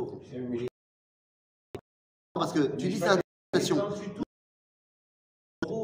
Parce 2.34 2.52
que 2.52 2.76
tu 2.76 2.88
dis 2.88 2.98
ça 2.98 3.12
à 3.12 3.16
la 3.16 3.22
nation. 3.54 3.76
temps 3.76 3.92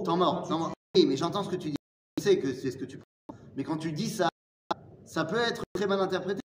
tu- 0.03 0.19
mort. 0.19 0.73
Oui, 0.97 1.07
mais 1.07 1.17
j'entends 1.17 1.45
ce 1.45 1.51
que 1.51 1.57
tu 1.57 1.71
dis. 1.71 1.77
Je 2.19 2.23
sais 2.23 2.39
que 2.39 2.53
c'est 2.53 2.71
ce 2.71 2.77
que 2.77 2.85
tu 2.85 2.99
prends. 2.99 3.37
Mais 3.57 3.65
quand 3.65 3.77
tu 3.77 3.93
dis 3.93 4.11
ça, 4.11 4.29
ça 5.05 5.25
peut 5.25 5.39
être 5.39 5.63
très 5.75 5.87
mal 5.87 6.01
interprété. 6.01 6.41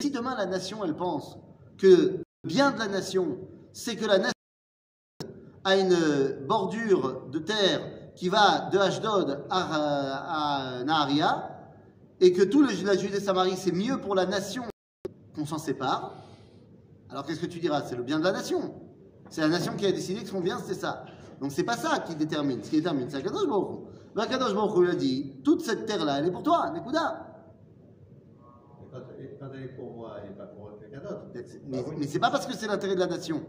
Si 0.00 0.10
demain 0.10 0.36
la 0.36 0.46
nation, 0.46 0.84
elle 0.84 0.94
pense 0.96 1.38
que 1.78 1.86
le 1.86 2.22
bien 2.44 2.70
de 2.72 2.78
la 2.78 2.88
nation, 2.88 3.38
c'est 3.72 3.96
que 3.96 4.04
la 4.06 4.18
nation 4.18 4.32
a 5.64 5.76
une 5.76 6.46
bordure 6.46 7.26
de 7.28 7.38
terre 7.38 8.12
qui 8.14 8.28
va 8.28 8.68
de 8.70 8.78
Ashdod 8.78 9.44
à, 9.50 10.78
à 10.78 10.84
Naharia, 10.84 11.53
et 12.24 12.32
que 12.32 12.42
tout 12.42 12.62
le, 12.62 12.68
la 12.86 12.96
Judée-Samarie, 12.96 13.56
c'est 13.56 13.70
mieux 13.72 13.98
pour 14.00 14.14
la 14.14 14.24
nation 14.24 14.62
qu'on 15.34 15.44
s'en 15.44 15.58
sépare, 15.58 16.14
alors 17.10 17.26
qu'est-ce 17.26 17.40
que 17.40 17.46
tu 17.46 17.58
diras? 17.58 17.82
C'est 17.82 17.96
le 17.96 18.02
bien 18.02 18.18
de 18.18 18.24
la 18.24 18.32
nation. 18.32 18.74
C'est 19.28 19.42
la 19.42 19.48
nation 19.48 19.74
qui 19.76 19.84
a 19.84 19.92
décidé 19.92 20.22
que 20.22 20.28
son 20.28 20.40
bien, 20.40 20.58
c'était 20.58 20.80
ça. 20.80 21.04
Donc 21.38 21.52
c'est 21.52 21.64
pas 21.64 21.76
ça 21.76 21.98
qui 21.98 22.14
détermine. 22.16 22.62
Ce 22.64 22.70
qui 22.70 22.76
détermine, 22.76 23.10
c'est 23.10 23.18
Akadosh 23.18 23.46
Baruch 23.46 23.68
Hu. 23.72 23.76
Mais 24.16 24.22
Akadosh 24.22 24.54
Baruch 24.54 24.74
Hu, 24.74 24.84
il 24.84 24.90
a 24.90 24.94
dit, 24.94 25.32
toute 25.44 25.60
cette 25.60 25.84
terre-là, 25.84 26.20
elle 26.20 26.28
est 26.28 26.30
pour 26.30 26.42
toi, 26.42 26.70
Nekuda. 26.70 27.26
Quand, 28.90 29.00
quand 29.40 29.50
elle 29.54 29.62
est 29.64 29.76
pour 29.76 29.92
moi, 29.92 30.16
elle 30.22 30.30
n'est 30.30 30.36
pas 30.36 30.46
pour 30.46 30.78
quelqu'un 30.80 31.00
d'autre. 31.00 31.26
Mais, 31.68 31.84
mais 31.98 32.06
c'est 32.06 32.20
pas 32.20 32.30
parce 32.30 32.46
que 32.46 32.54
c'est 32.54 32.68
l'intérêt 32.68 32.94
de 32.94 33.00
la 33.00 33.06
nation. 33.06 33.42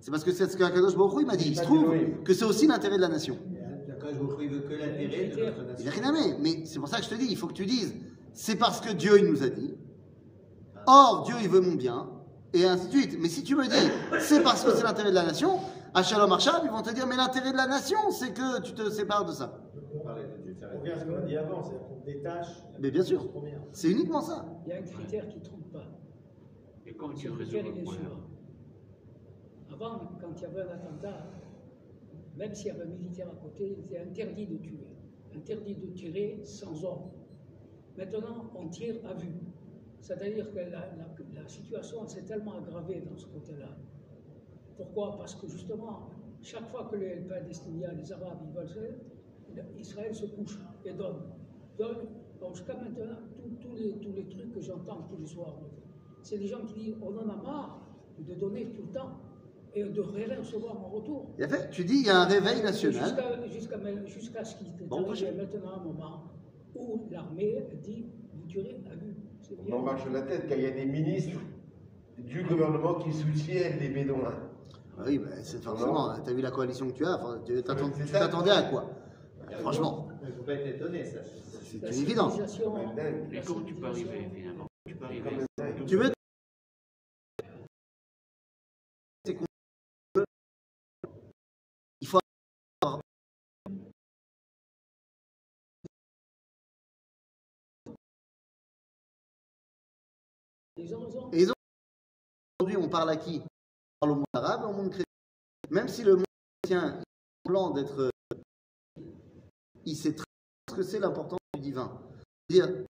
C'est 0.00 0.10
parce 0.10 0.22
que 0.22 0.32
c'est 0.32 0.48
ce 0.48 0.56
qu'Akadosh 0.58 0.96
Baruch 0.96 1.14
Hu, 1.14 1.20
il 1.22 1.26
m'a 1.26 1.36
dit. 1.36 1.48
Il 1.48 1.56
se 1.56 1.62
trouve 1.62 1.94
que 2.24 2.34
c'est 2.34 2.44
aussi 2.44 2.66
l'intérêt 2.66 2.96
de 2.96 3.02
la 3.02 3.08
nation. 3.08 3.38
Quand 4.00 4.08
je 4.12 4.18
vous 4.20 4.40
il 4.40 4.48
veut 4.50 4.60
que 4.60 4.74
l'intérêt 4.74 5.24
de 5.28 5.44
notre 5.44 5.60
Il 5.60 5.66
nation. 5.66 5.82
n'y 5.82 5.88
a 5.88 5.90
rien 5.90 6.04
à 6.04 6.12
mais, 6.12 6.36
mais 6.40 6.66
c'est 6.66 6.78
pour 6.78 6.86
ça 6.88 6.98
que 6.98 7.04
je 7.04 7.08
te 7.08 7.14
dis, 7.16 7.26
il 7.28 7.36
faut 7.36 7.48
que 7.48 7.52
tu 7.52 7.66
dises, 7.66 7.94
c'est 8.32 8.56
parce 8.56 8.80
que 8.80 8.92
Dieu, 8.92 9.18
il 9.18 9.26
nous 9.26 9.42
a 9.42 9.48
dit. 9.48 9.74
Or, 10.86 11.24
Dieu, 11.26 11.36
il 11.42 11.48
veut 11.48 11.60
mon 11.60 11.74
bien, 11.74 12.08
et 12.54 12.64
ainsi 12.64 12.86
de 12.86 12.92
suite. 12.92 13.16
Mais 13.20 13.28
si 13.28 13.42
tu 13.42 13.56
me 13.56 13.66
dis, 13.66 14.20
c'est 14.20 14.42
parce 14.42 14.64
que 14.64 14.72
c'est 14.72 14.82
l'intérêt 14.82 15.10
de 15.10 15.14
la 15.14 15.24
nation, 15.24 15.58
à 15.94 16.02
Shalom 16.02 16.32
Arsham, 16.32 16.62
ils 16.64 16.70
vont 16.70 16.82
te 16.82 16.94
dire, 16.94 17.06
mais 17.06 17.16
l'intérêt 17.16 17.52
de 17.52 17.56
la 17.56 17.66
nation, 17.66 17.98
c'est 18.10 18.32
que 18.32 18.62
tu 18.62 18.72
te 18.72 18.88
sépares 18.90 19.24
de 19.24 19.32
ça. 19.32 19.60
On 19.94 20.78
revient 20.78 20.92
à 20.92 20.98
ce 20.98 21.04
qu'on 21.04 21.16
a 21.16 21.20
dit 21.22 21.36
avant, 21.36 21.62
c'est-à-dire 21.62 21.86
qu'on 21.88 22.04
détache. 22.04 22.62
la 22.72 22.78
Mais 22.78 22.90
bien 22.90 23.02
sûr. 23.02 23.26
C'est 23.72 23.90
uniquement 23.90 24.20
ça. 24.20 24.46
Il 24.66 24.70
y 24.70 24.72
a 24.72 24.78
un 24.78 24.82
critère 24.82 25.28
qui 25.28 25.38
ne 25.38 25.44
trompe 25.44 25.72
pas. 25.72 25.84
Et 26.86 26.92
Ce 26.92 27.20
tu 27.20 27.30
résous 27.30 27.56
le 27.56 27.82
problème. 27.82 28.10
Avant, 29.72 29.98
quand 30.20 30.32
il 30.36 30.42
y 30.42 30.46
avait 30.46 30.62
un 30.62 30.74
attentat, 30.74 31.26
même 32.36 32.54
s'il 32.54 32.68
y 32.68 32.70
avait 32.70 32.82
un 32.82 32.86
militaire 32.86 33.28
à 33.28 33.42
côté, 33.42 33.76
il 33.76 33.84
était 33.84 33.98
interdit 33.98 34.46
de 34.46 34.56
tuer. 34.56 34.88
Interdit 35.36 35.74
de 35.74 35.86
tirer 35.88 36.40
sans 36.44 36.84
ordre. 36.84 37.10
Maintenant, 37.98 38.50
on 38.54 38.68
tire 38.68 38.94
à 39.10 39.14
vue. 39.14 39.34
C'est-à-dire 40.00 40.50
que 40.52 40.58
la, 40.58 40.66
la- 40.70 41.40
la 41.42 41.48
situation 41.48 42.06
s'est 42.06 42.22
tellement 42.22 42.54
aggravée 42.58 43.00
dans 43.10 43.16
ce 43.16 43.26
côté-là. 43.26 43.70
Pourquoi? 44.76 45.16
Parce 45.18 45.34
que 45.34 45.48
justement, 45.48 46.10
chaque 46.40 46.68
fois 46.70 46.88
que 46.90 46.96
les 46.96 47.16
Palestiniens, 47.16 47.92
les 47.92 48.12
Arabes, 48.12 48.38
ils 48.46 48.54
veulent 48.54 48.94
Israël 49.76 50.14
se 50.14 50.26
couche 50.26 50.56
et 50.84 50.92
donne. 50.92 51.22
Donne. 51.76 52.06
Bon, 52.40 52.54
jusqu'à 52.54 52.74
maintenant, 52.74 53.16
tous- 53.60 53.74
les, 53.74 53.98
tous 53.98 54.12
les 54.12 54.28
trucs 54.28 54.52
que 54.54 54.60
j'entends 54.60 55.02
tous 55.10 55.16
les 55.16 55.26
soirs, 55.26 55.58
c'est 56.22 56.38
des 56.38 56.46
gens 56.46 56.64
qui 56.66 56.74
disent 56.74 56.96
on 57.02 57.16
en 57.16 57.28
a 57.28 57.36
marre 57.42 57.80
de 58.20 58.34
donner 58.34 58.66
tout 58.76 58.82
le 58.82 58.92
temps 58.92 59.12
et 59.74 59.82
de 59.84 60.00
rien 60.00 60.38
recevoir 60.38 60.76
en 60.80 60.88
retour. 60.90 61.30
Et 61.38 61.48
fait, 61.48 61.70
tu 61.70 61.84
dis, 61.84 61.94
il 62.00 62.06
y 62.06 62.10
a 62.10 62.20
un 62.20 62.24
réveil 62.26 62.62
national. 62.62 63.16
Jusqu'à 63.50 63.76
ma- 63.78 64.04
jusqu'à 64.06 64.44
ce 64.44 64.56
qu'il 64.56 64.72
Bon, 64.86 65.02
prochain. 65.02 65.32
maintenant 65.36 65.72
un 65.80 65.84
moment 65.84 66.22
où 66.74 67.08
l'armée 67.10 67.66
dit 67.82 68.06
vous 68.34 68.46
tirez 68.46 68.80
à 68.90 68.94
vue. 68.94 69.14
On 69.68 69.72
en 69.72 69.82
marche 69.82 70.02
la 70.12 70.22
tête 70.22 70.46
quand 70.48 70.54
il 70.56 70.62
y 70.62 70.66
a 70.66 70.70
des 70.70 70.84
ministres 70.86 71.40
du 72.18 72.42
gouvernement 72.42 72.94
qui 72.94 73.12
soutiennent 73.12 73.78
les 73.78 73.88
Bédouins. 73.88 74.34
Ah 74.98 75.02
Oui, 75.06 75.18
bah, 75.18 75.30
c'est 75.42 75.62
forcément. 75.62 76.14
Tu 76.24 76.30
as 76.30 76.34
vu 76.34 76.42
la 76.42 76.50
coalition 76.50 76.88
que 76.88 76.92
tu 76.94 77.04
as. 77.04 77.14
enfin, 77.16 77.40
tu 77.46 78.04
t'attendais 78.10 78.50
à 78.50 78.62
quoi? 78.64 78.90
Franchement, 79.60 80.08
Il 80.22 80.28
ne 80.28 80.32
faut 80.34 80.42
pas 80.42 80.54
être 80.54 80.66
étonné, 80.76 81.04
ça. 81.04 81.18
c'est 81.62 81.78
une 81.78 82.02
évidence. 82.02 82.38
Mais 83.30 83.40
comment 83.46 83.64
tu 83.64 83.74
peux 83.74 83.86
arriver 83.86 84.28
finalement? 84.34 84.66
Tu 84.86 84.94
peux 84.94 85.04
arriver. 85.04 85.30
Tu 85.86 85.96
veux. 85.96 86.10
Et 100.78 100.82
ils 101.42 101.50
ont- 101.50 101.54
Aujourd'hui, 102.60 102.76
on 102.76 102.88
parle 102.88 103.10
à 103.10 103.16
qui? 103.16 103.40
On 103.40 104.06
parle 104.06 104.12
au 104.12 104.16
monde 104.16 104.26
arabe 104.32 104.64
au 104.64 104.72
monde 104.72 104.90
chrétien. 104.90 105.04
Même 105.70 105.88
si 105.88 106.04
le 106.04 106.16
monde 106.16 106.24
chrétien 106.62 107.00
plan 107.44 107.70
d'être. 107.70 108.10
Il 109.84 109.96
sait 109.96 110.14
très 110.14 110.24
bien 110.24 110.70
ce 110.70 110.74
que 110.76 110.82
c'est 110.82 110.98
l'importance 111.00 111.38
du 111.54 111.60
divin. 111.60 112.00
C'est-à-dire, 112.48 112.84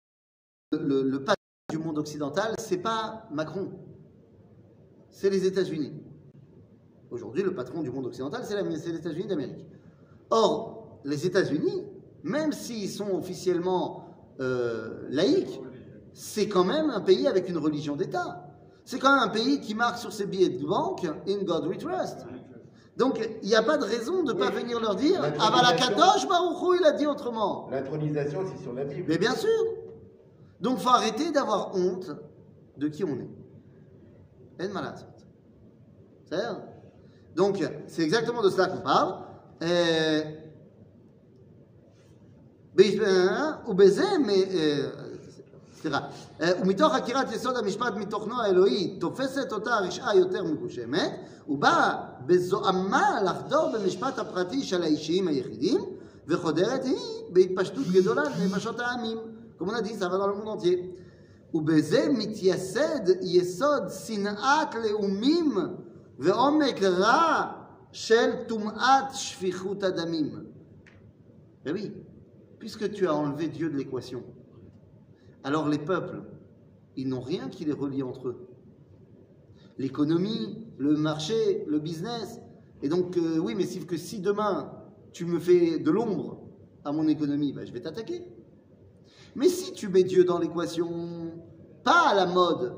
le, 0.72 1.04
le, 1.04 1.26
du 1.70 1.78
monde 1.78 1.98
occidental, 1.98 2.56
c'est 2.60 2.80
pas 2.82 3.28
Macron, 3.32 3.72
c'est 5.10 5.30
les 5.30 5.46
États-Unis. 5.46 5.94
Aujourd'hui, 7.10 7.44
le 7.44 7.54
patron 7.56 7.82
du 7.84 7.90
monde 7.92 8.08
occidental, 8.08 8.44
c'est 8.46 8.62
les 8.62 8.90
États-Unis 8.96 9.28
d'Amérique. 9.28 9.66
Or, 10.30 11.00
les 11.06 11.26
États-Unis, 11.26 11.86
même 12.24 12.52
s'ils 12.52 12.90
sont 12.90 13.12
officiellement 13.12 14.36
euh, 14.40 15.08
laïcs, 15.10 15.60
c'est 16.18 16.48
quand 16.48 16.64
même 16.64 16.90
un 16.90 17.00
pays 17.00 17.28
avec 17.28 17.48
une 17.48 17.60
religion 17.60 17.96
d'État. 17.96 18.44
C'est 18.86 18.98
quand 18.98 19.14
même 19.14 19.24
un 19.24 19.32
pays 19.32 19.62
qui 19.62 19.76
marque 19.76 20.00
sur 20.00 20.12
ses 20.12 20.26
billets 20.26 20.50
de 20.50 20.66
banque 20.66 21.06
In 21.28 21.44
God 21.44 21.68
we 21.68 21.78
trust. 21.78 22.26
Donc 22.98 23.20
il 23.44 23.48
n'y 23.48 23.56
a 23.56 23.62
pas 23.62 23.78
de 23.78 23.84
raison 23.84 24.24
de 24.24 24.34
ne 24.34 24.40
pas 24.40 24.50
venir 24.50 24.80
leur 24.80 24.96
dire 24.96 25.22
Ah 25.40 25.52
bah 25.52 25.62
la 25.62 25.78
Kadosh 25.78 26.28
Baruchou, 26.28 26.74
il 26.74 26.86
a 26.86 26.94
dit 26.94 27.06
autrement. 27.06 27.68
L'intronisation, 27.70 28.44
c'est 28.52 28.64
sur 28.64 28.74
la 28.74 28.84
Bible. 28.86 29.06
Mais 29.08 29.20
bien 29.20 29.36
sûr. 29.36 29.64
Donc 30.60 30.80
faut 30.80 30.90
arrêter 30.90 31.32
d'avoir 31.32 31.76
honte 31.76 32.10
de 32.78 32.88
qui 32.88 33.04
on 33.04 33.20
est. 33.20 33.30
Et 34.60 34.68
de 34.68 34.74
malade. 34.74 34.98
C'est. 36.32 36.38
Donc 37.36 37.64
c'est 37.86 38.02
exactement 38.02 38.42
de 38.42 38.50
cela 38.50 38.66
qu'on 38.68 38.82
parle. 38.82 39.20
Et... 39.62 39.66
Euh, 42.80 43.58
euh, 44.50 45.07
סליחה, 45.81 46.01
אה, 46.41 46.51
ומתוך 46.63 46.95
הכירת 46.95 47.33
יסוד 47.33 47.57
המשפט 47.57 47.95
מתוכנו 47.97 48.43
האלוהי 48.43 48.97
תופסת 49.01 49.53
אותה 49.53 49.75
הרשעה 49.75 50.17
יותר 50.17 50.45
מגושמת, 50.45 51.13
ובאה 51.49 51.97
בזוהמה 52.27 53.23
לחדור 53.25 53.73
במשפט 53.73 54.19
הפרטי 54.19 54.63
של 54.63 54.83
האישיים 54.83 55.29
היחידים, 55.29 55.81
וחודרת 56.29 56.85
היא 56.85 56.97
בהתפשטות 57.33 57.87
גדולה 57.87 58.23
לנפשות 58.23 58.81
העמים. 58.81 59.19
כמו 59.59 59.73
נדי, 59.73 59.91
ça 59.91 60.09
va 60.09 60.19
dans 60.19 60.27
le 60.27 60.35
monde 60.35 60.49
entier. 60.49 60.79
ובזה 61.55 62.09
מתייסד 62.11 63.01
יסוד 63.23 63.83
שנאת 64.07 64.75
לאומים 64.75 65.55
ועומק 66.19 66.83
רע 66.83 67.53
של 67.93 68.31
טומאת 68.49 69.15
שפיכות 69.15 69.83
הדמים. 69.83 70.53
Ben 71.65 71.73
oui, 71.73 71.93
puisque 72.59 72.91
tu 72.91 73.07
as 73.07 73.15
enlevé 73.15 73.47
Dieu 73.47 73.71
de 73.71 73.77
l'équation, 73.77 74.25
alors 75.44 75.70
les 75.70 75.78
peuples, 75.78 76.22
ils 76.96 77.08
n'ont 77.08 77.22
rien 77.22 77.50
qui 77.50 77.66
les 77.66 77.74
relie 77.74 78.04
entre 78.04 78.30
eux. 78.30 78.48
L'économie, 79.78 80.66
le 80.78 80.98
marché, 80.98 81.64
le 81.68 81.80
business. 81.80 82.40
Et 82.82 82.90
donc, 82.90 83.16
euh, 83.18 83.38
oui, 83.38 83.54
mais 83.56 83.66
si, 83.66 84.20
demain 84.20 84.72
tu 85.14 85.26
me 85.26 85.40
fais 85.40 85.80
de 85.80 85.92
l'ombre 85.92 86.42
à 86.84 86.92
mon 86.92 87.08
économie, 87.08 87.54
ben, 87.54 87.66
je 87.66 87.72
vais 87.72 87.82
t'attaquer. 87.82 88.22
Mais 89.36 89.50
si 89.50 89.74
tu 89.74 89.88
mets 89.88 90.04
Dieu 90.04 90.24
dans 90.24 90.40
l'équation, 90.40 91.32
pas 91.84 92.10
à 92.10 92.16
la 92.16 92.26
mode 92.26 92.76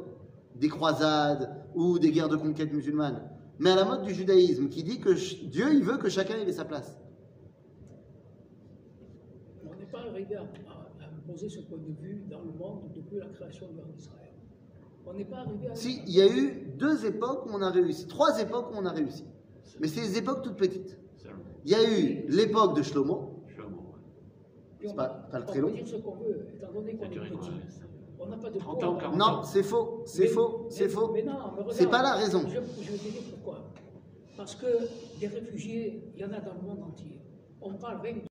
des 0.56 0.69
croisades 0.69 1.50
ou 1.76 2.00
des 2.00 2.12
guerres 2.12 2.30
de 2.30 2.36
conquête 2.36 2.74
musulmanes, 2.74 3.22
mais 3.58 3.72
à 3.72 3.76
la 3.76 3.86
mode 3.86 4.04
du 4.04 4.13
judaïsme 4.13 4.69
qui 4.69 4.84
dit 4.84 5.00
que 5.00 5.10
Dieu, 5.45 5.74
il 5.74 5.84
veut 5.84 5.98
que 5.98 6.10
chacun 6.10 6.36
ait 6.36 6.52
sa 6.52 6.65
place. 6.65 6.98
On 9.65 9.76
n'est 9.76 9.86
pas 9.86 10.04
poser 11.32 11.50
ce 11.50 11.60
point 11.62 11.78
de 11.78 11.94
vue 12.02 12.24
dans 12.30 12.42
le 12.42 12.52
monde 12.52 12.92
depuis 12.96 13.18
la 13.18 13.26
création 13.28 13.68
de 13.68 13.74
l'État 13.78 13.88
d'Israël. 13.96 14.30
On 15.06 15.13
n'est 15.13 15.26
pas 15.26 15.38
arrivé 15.38 15.70
à. 15.70 15.76
Si, 15.76 16.02
il 16.08 16.13
y 16.13 16.22
a 16.22 16.28
eu 16.28 16.68
deux 16.78 17.06
époques 17.06 17.46
où 17.46 17.50
on 17.54 17.62
a 17.62 17.70
réussi, 17.72 18.08
trois 18.08 18.39
époques 18.39 18.68
où 18.72 18.76
on 18.78 18.86
a 18.86 18.92
réussi. 18.92 19.26
Mais 19.80 19.88
c'est 19.88 20.02
des 20.02 20.18
époques 20.18 20.42
toutes 20.44 20.58
petites. 20.58 20.98
Il 21.65 21.72
y 21.72 21.76
a 21.76 21.84
eu 21.84 22.26
l'époque 22.30 22.76
de 22.76 22.82
Shlomo, 22.82 23.44
on 23.46 24.88
c'est 24.88 24.96
pas- 24.96 25.10
peut- 25.10 25.32
pas 25.32 25.39
on 25.42 25.46
très 25.46 25.54
peut 25.60 25.60
long. 25.68 25.72
dire 25.74 25.88
ce 25.88 25.96
qu'on 25.98 26.15
veut, 26.15 26.48
étant 26.56 26.72
donné 26.72 26.96
qu'on 26.96 27.04
est 27.06 27.10
petit. 27.10 27.52
On 28.22 28.28
n'a 28.28 28.38
pas 28.38 28.50
de 28.50 28.60
30 28.60 28.80
poids. 28.80 28.88
ans, 28.89 28.96
40 28.98 29.18
non, 29.18 29.44
c'est 29.44 29.63
faux, 29.63 30.04
c'est 30.06 30.28
faux, 30.28 30.68
c'est 30.70 30.89
faux. 30.89 31.12
Mais 31.13 31.24
non, 31.24 31.34
C'est 31.72 31.89
pas 31.89 32.02
la 32.02 32.13
raison. 32.15 32.42
Je, 32.48 32.56
je 32.84 32.92
vais 32.92 32.98
te 32.98 33.04
dire 33.04 33.22
pourquoi. 33.32 33.63
Parce 34.38 34.56
que 34.56 34.68
des 35.20 35.28
réfugiés, 35.28 36.12
il 36.15 36.22
y 36.22 36.26
en 36.26 36.32
a 36.32 36.39
dans 36.39 36.54
le 36.54 36.62
monde 36.62 36.84
entier. 36.84 37.20
On 37.62 37.74
parle 37.76 38.02
même 38.02 38.22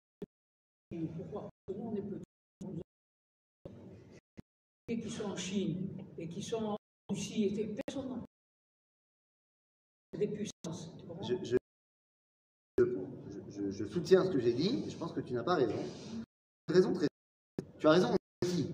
de. 0.93 1.07
Pourquoi? 1.17 1.43
Parce 1.67 1.79
que 1.79 1.83
nous, 1.83 1.89
on 1.91 1.95
est 1.97 2.03
petits. 2.03 2.25
Et 4.89 5.01
qui 5.01 5.11
sont 5.11 5.25
en 5.25 5.37
Chine 5.37 5.89
et 6.17 6.29
qui 6.29 6.43
sont 6.43 6.57
en 6.65 6.77
Russie, 7.11 7.45
et 7.45 7.75
personne 7.87 8.23
des 10.19 10.27
puissances. 10.29 10.91
Je, 11.23 11.35
je- 11.45 11.57
je- 12.79 12.85
je- 13.51 13.71
je 13.71 13.85
soutiens 13.87 14.25
ce 14.25 14.31
que 14.31 14.41
j'ai 14.41 14.53
dit, 14.53 14.85
je 14.91 14.97
pense 14.97 15.13
que 15.13 15.21
tu 15.21 15.33
n'as 15.35 15.43
pas 15.45 15.55
raison. 15.57 15.77
Tu 16.67 16.73
as 16.73 16.75
raison 16.75 16.93
très 16.95 17.07
Tu 17.79 17.87
as 17.87 17.91
raison. 17.91 18.15
aussi. 18.43 18.67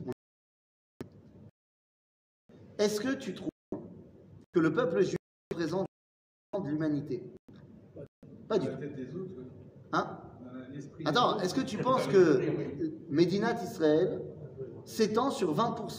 Est-ce 2.79 3.01
que 3.01 3.15
tu 3.15 3.35
trouves 3.35 3.51
que 4.53 4.61
le 4.61 4.73
peuple 4.73 5.03
juif 5.03 5.17
représente 5.51 5.87
de 6.63 6.69
l'humanité? 6.69 7.23
Pas 8.49 8.59
du 8.59 8.67
tout. 8.69 9.29
Hein? 9.93 10.21
Attends, 11.05 11.41
est-ce 11.41 11.55
que 11.55 11.61
tu 11.61 11.79
penses 11.79 12.07
que 12.07 12.41
Médinat 13.11 13.63
Israël 13.63 14.23
s'étend 14.85 15.31
sur 15.31 15.55
20% 15.55 15.99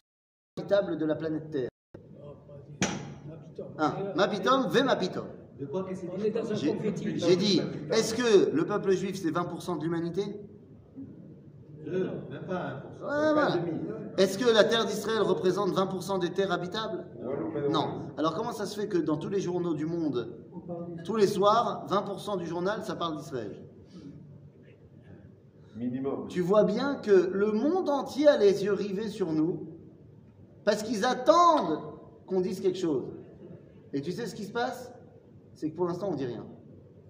habitable 0.58 0.98
de 0.98 1.06
la 1.06 1.16
planète 1.16 1.52
Terre 1.52 1.70
des- 2.78 4.16
Mapitom. 4.16 4.68
Ve 4.70 4.84
Mapitom. 4.84 5.26
J'ai 7.18 7.36
dit, 7.36 7.62
est-ce 7.92 8.14
que 8.16 8.52
le 8.56 8.66
peuple 8.66 8.92
juif 8.92 9.18
c'est 9.22 9.32
20% 9.32 9.76
de 9.78 9.84
l'humanité 9.84 10.24
Deux, 11.86 12.06
même 12.30 12.46
pas 12.48 12.82
1%. 13.02 13.02
Ouais, 13.02 13.08
Pas 13.10 13.34
voilà. 13.34 13.56
Est-ce 14.18 14.38
que 14.38 14.50
la 14.54 14.64
terre 14.64 14.86
d'Israël 14.86 15.22
représente 15.24 15.72
20% 15.74 16.20
des 16.20 16.30
terres 16.32 16.54
habitables? 16.54 17.06
Non. 17.70 18.04
Alors 18.18 18.34
comment 18.36 18.54
ça 18.54 18.66
se 18.66 18.80
fait 18.80 18.88
que 18.88 18.98
dans 18.98 19.18
tous 19.18 19.30
les 19.30 19.42
journaux 19.42 19.74
du 19.74 19.86
monde, 19.86 20.38
tous 21.04 21.18
les 21.18 21.28
soirs, 21.28 21.86
20% 21.90 22.38
du 22.38 22.46
journal, 22.46 22.82
ça 22.84 22.96
parle 22.96 23.18
d'Israël? 23.18 23.62
Minimum. 25.76 26.28
Tu 26.30 26.40
vois 26.40 26.64
bien 26.64 26.96
que 26.96 27.30
le 27.34 27.52
monde 27.52 27.90
entier 27.90 28.28
a 28.30 28.38
les 28.38 28.64
yeux 28.64 28.72
rivés 28.74 29.10
sur 29.10 29.34
nous 29.34 29.68
parce 30.66 30.84
qu'ils 30.84 31.06
attendent 31.06 31.80
qu'on 32.26 32.42
dise 32.42 32.60
quelque 32.60 32.78
chose. 32.78 33.06
Et 33.94 34.02
tu 34.02 34.12
sais 34.12 34.26
ce 34.28 34.36
qui 34.36 34.44
se 34.44 34.52
passe? 34.52 34.92
C'est 35.54 35.70
que 35.72 35.76
pour 35.76 35.86
l'instant, 35.88 36.10
on 36.10 36.16
dit 36.16 36.26
rien. 36.26 36.46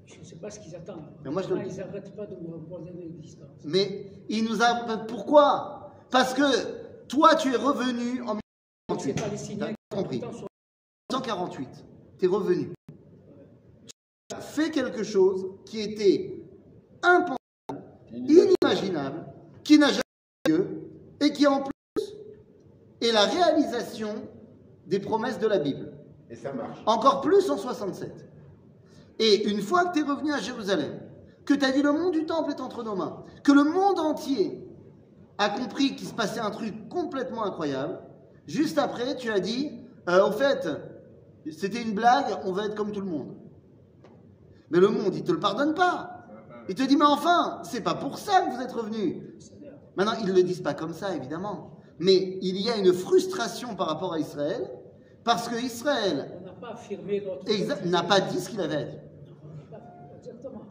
Je 0.06 0.20
ne 0.20 0.24
sais 0.24 0.36
pas 0.36 0.52
ce 0.52 0.60
qu'ils 0.60 0.76
attendent. 0.76 1.10
Mais 1.24 1.32
moi, 1.32 1.42
je 1.42 1.48
te 1.48 1.54
le 1.54 1.62
Ils 1.66 1.70
dis. 1.72 1.78
n'arrêtent 1.80 2.16
pas 2.16 2.28
de 2.28 2.36
nous 2.36 2.54
imposer 2.54 2.92
l'existence. 2.92 3.50
Mais 3.64 4.06
il 4.30 4.44
nous 4.46 4.62
a. 4.62 4.98
Pourquoi? 5.08 5.92
Parce 6.12 6.34
que 6.36 7.08
toi, 7.08 7.34
tu 7.36 7.52
es 7.52 7.56
revenu 7.56 8.22
en 8.22 8.38
C'est 9.00 9.14
1948. 9.14 9.22
palestinien 9.22 9.74
T'as 9.90 9.98
compris. 9.98 10.20
pourtant, 10.20 10.38
sont- 10.38 10.48
1948. 11.12 11.70
Tu 12.20 12.26
es 12.26 12.28
revenu. 12.28 12.72
Tu 14.30 14.36
as 14.36 14.42
fait 14.42 14.70
quelque 14.70 15.04
chose 15.04 15.48
qui 15.66 15.80
était 15.82 16.44
impensable, 17.02 17.38
inimaginable, 18.14 19.26
qui 19.64 19.80
n'a 19.80 19.88
jamais 19.88 20.02
eu 20.48 20.52
lieu 20.52 20.82
et 21.22 21.32
qui 21.32 21.48
en 21.48 21.62
plus 21.62 21.72
est 23.06 23.12
la 23.12 23.26
réalisation 23.26 24.14
des 24.88 25.00
promesses 25.00 25.40
de 25.40 25.48
la 25.48 25.60
Bible. 25.60 25.92
Et 26.30 26.36
ça 26.36 26.54
marche. 26.54 26.80
Encore 26.86 27.22
plus 27.22 27.50
en 27.50 27.58
67. 27.58 28.30
Et 29.20 29.50
une 29.50 29.62
fois 29.62 29.86
que 29.86 29.94
tu 29.94 30.00
es 30.00 30.08
revenu 30.08 30.34
à 30.34 30.40
Jérusalem, 30.40 31.00
que 31.46 31.54
tu 31.54 31.64
as 31.64 31.72
dit 31.72 31.82
le 31.82 31.92
monde 31.92 32.12
du 32.14 32.26
temple 32.26 32.52
est 32.52 32.62
entre 32.62 32.84
nos 32.84 32.96
mains, 32.96 33.24
que 33.44 33.52
le 33.52 33.64
monde 33.64 34.00
entier 34.00 34.68
a 35.38 35.50
compris 35.50 35.96
qu'il 35.96 36.08
se 36.08 36.14
passait 36.14 36.40
un 36.40 36.52
truc 36.52 36.90
complètement 36.90 37.46
incroyable, 37.46 38.00
juste 38.48 38.78
après, 38.78 39.16
tu 39.16 39.32
as 39.32 39.40
dit, 39.40 39.72
euh, 40.10 40.28
au 40.28 40.32
fait, 40.32 40.68
c'était 41.52 41.82
une 41.82 41.94
blague, 41.94 42.26
on 42.46 42.52
va 42.52 42.66
être 42.66 42.76
comme 42.76 42.92
tout 42.92 43.02
le 43.02 43.08
monde. 43.08 43.36
Mais 44.72 44.80
le 44.80 44.90
monde, 44.90 45.14
il 45.16 45.24
te 45.24 45.32
le 45.32 45.40
pardonne 45.40 45.74
pas. 45.74 46.26
Il 46.68 46.76
te 46.76 46.84
dit, 46.84 46.98
mais 46.98 47.06
enfin, 47.06 47.62
c'est 47.64 47.82
pas 47.82 47.94
pour 47.94 48.18
ça 48.18 48.42
que 48.42 48.56
vous 48.56 48.62
êtes 48.62 48.72
revenu. 48.72 49.22
Maintenant, 49.96 50.14
ils 50.20 50.28
ne 50.28 50.34
le 50.34 50.44
disent 50.44 50.62
pas 50.62 50.74
comme 50.74 50.94
ça, 50.94 51.16
évidemment. 51.16 51.75
Mais 52.00 52.38
il 52.42 52.60
y 52.62 52.70
a 52.70 52.78
une 52.78 52.92
frustration 52.94 53.76
par 53.76 53.88
rapport 53.88 54.14
à 54.14 54.20
Israël, 54.20 54.70
parce 55.24 55.48
que 55.48 55.56
Israël 55.56 56.40
n'a 56.44 56.52
pas 56.54 56.72
affirmé 56.74 57.24
n'a 57.86 58.04
pas 58.04 58.20
dit 58.22 58.40
ce 58.40 58.50
qu'il 58.50 58.60
avait 58.62 58.76
à 58.76 58.84
dire. 58.84 59.00
Exactement. 60.18 60.62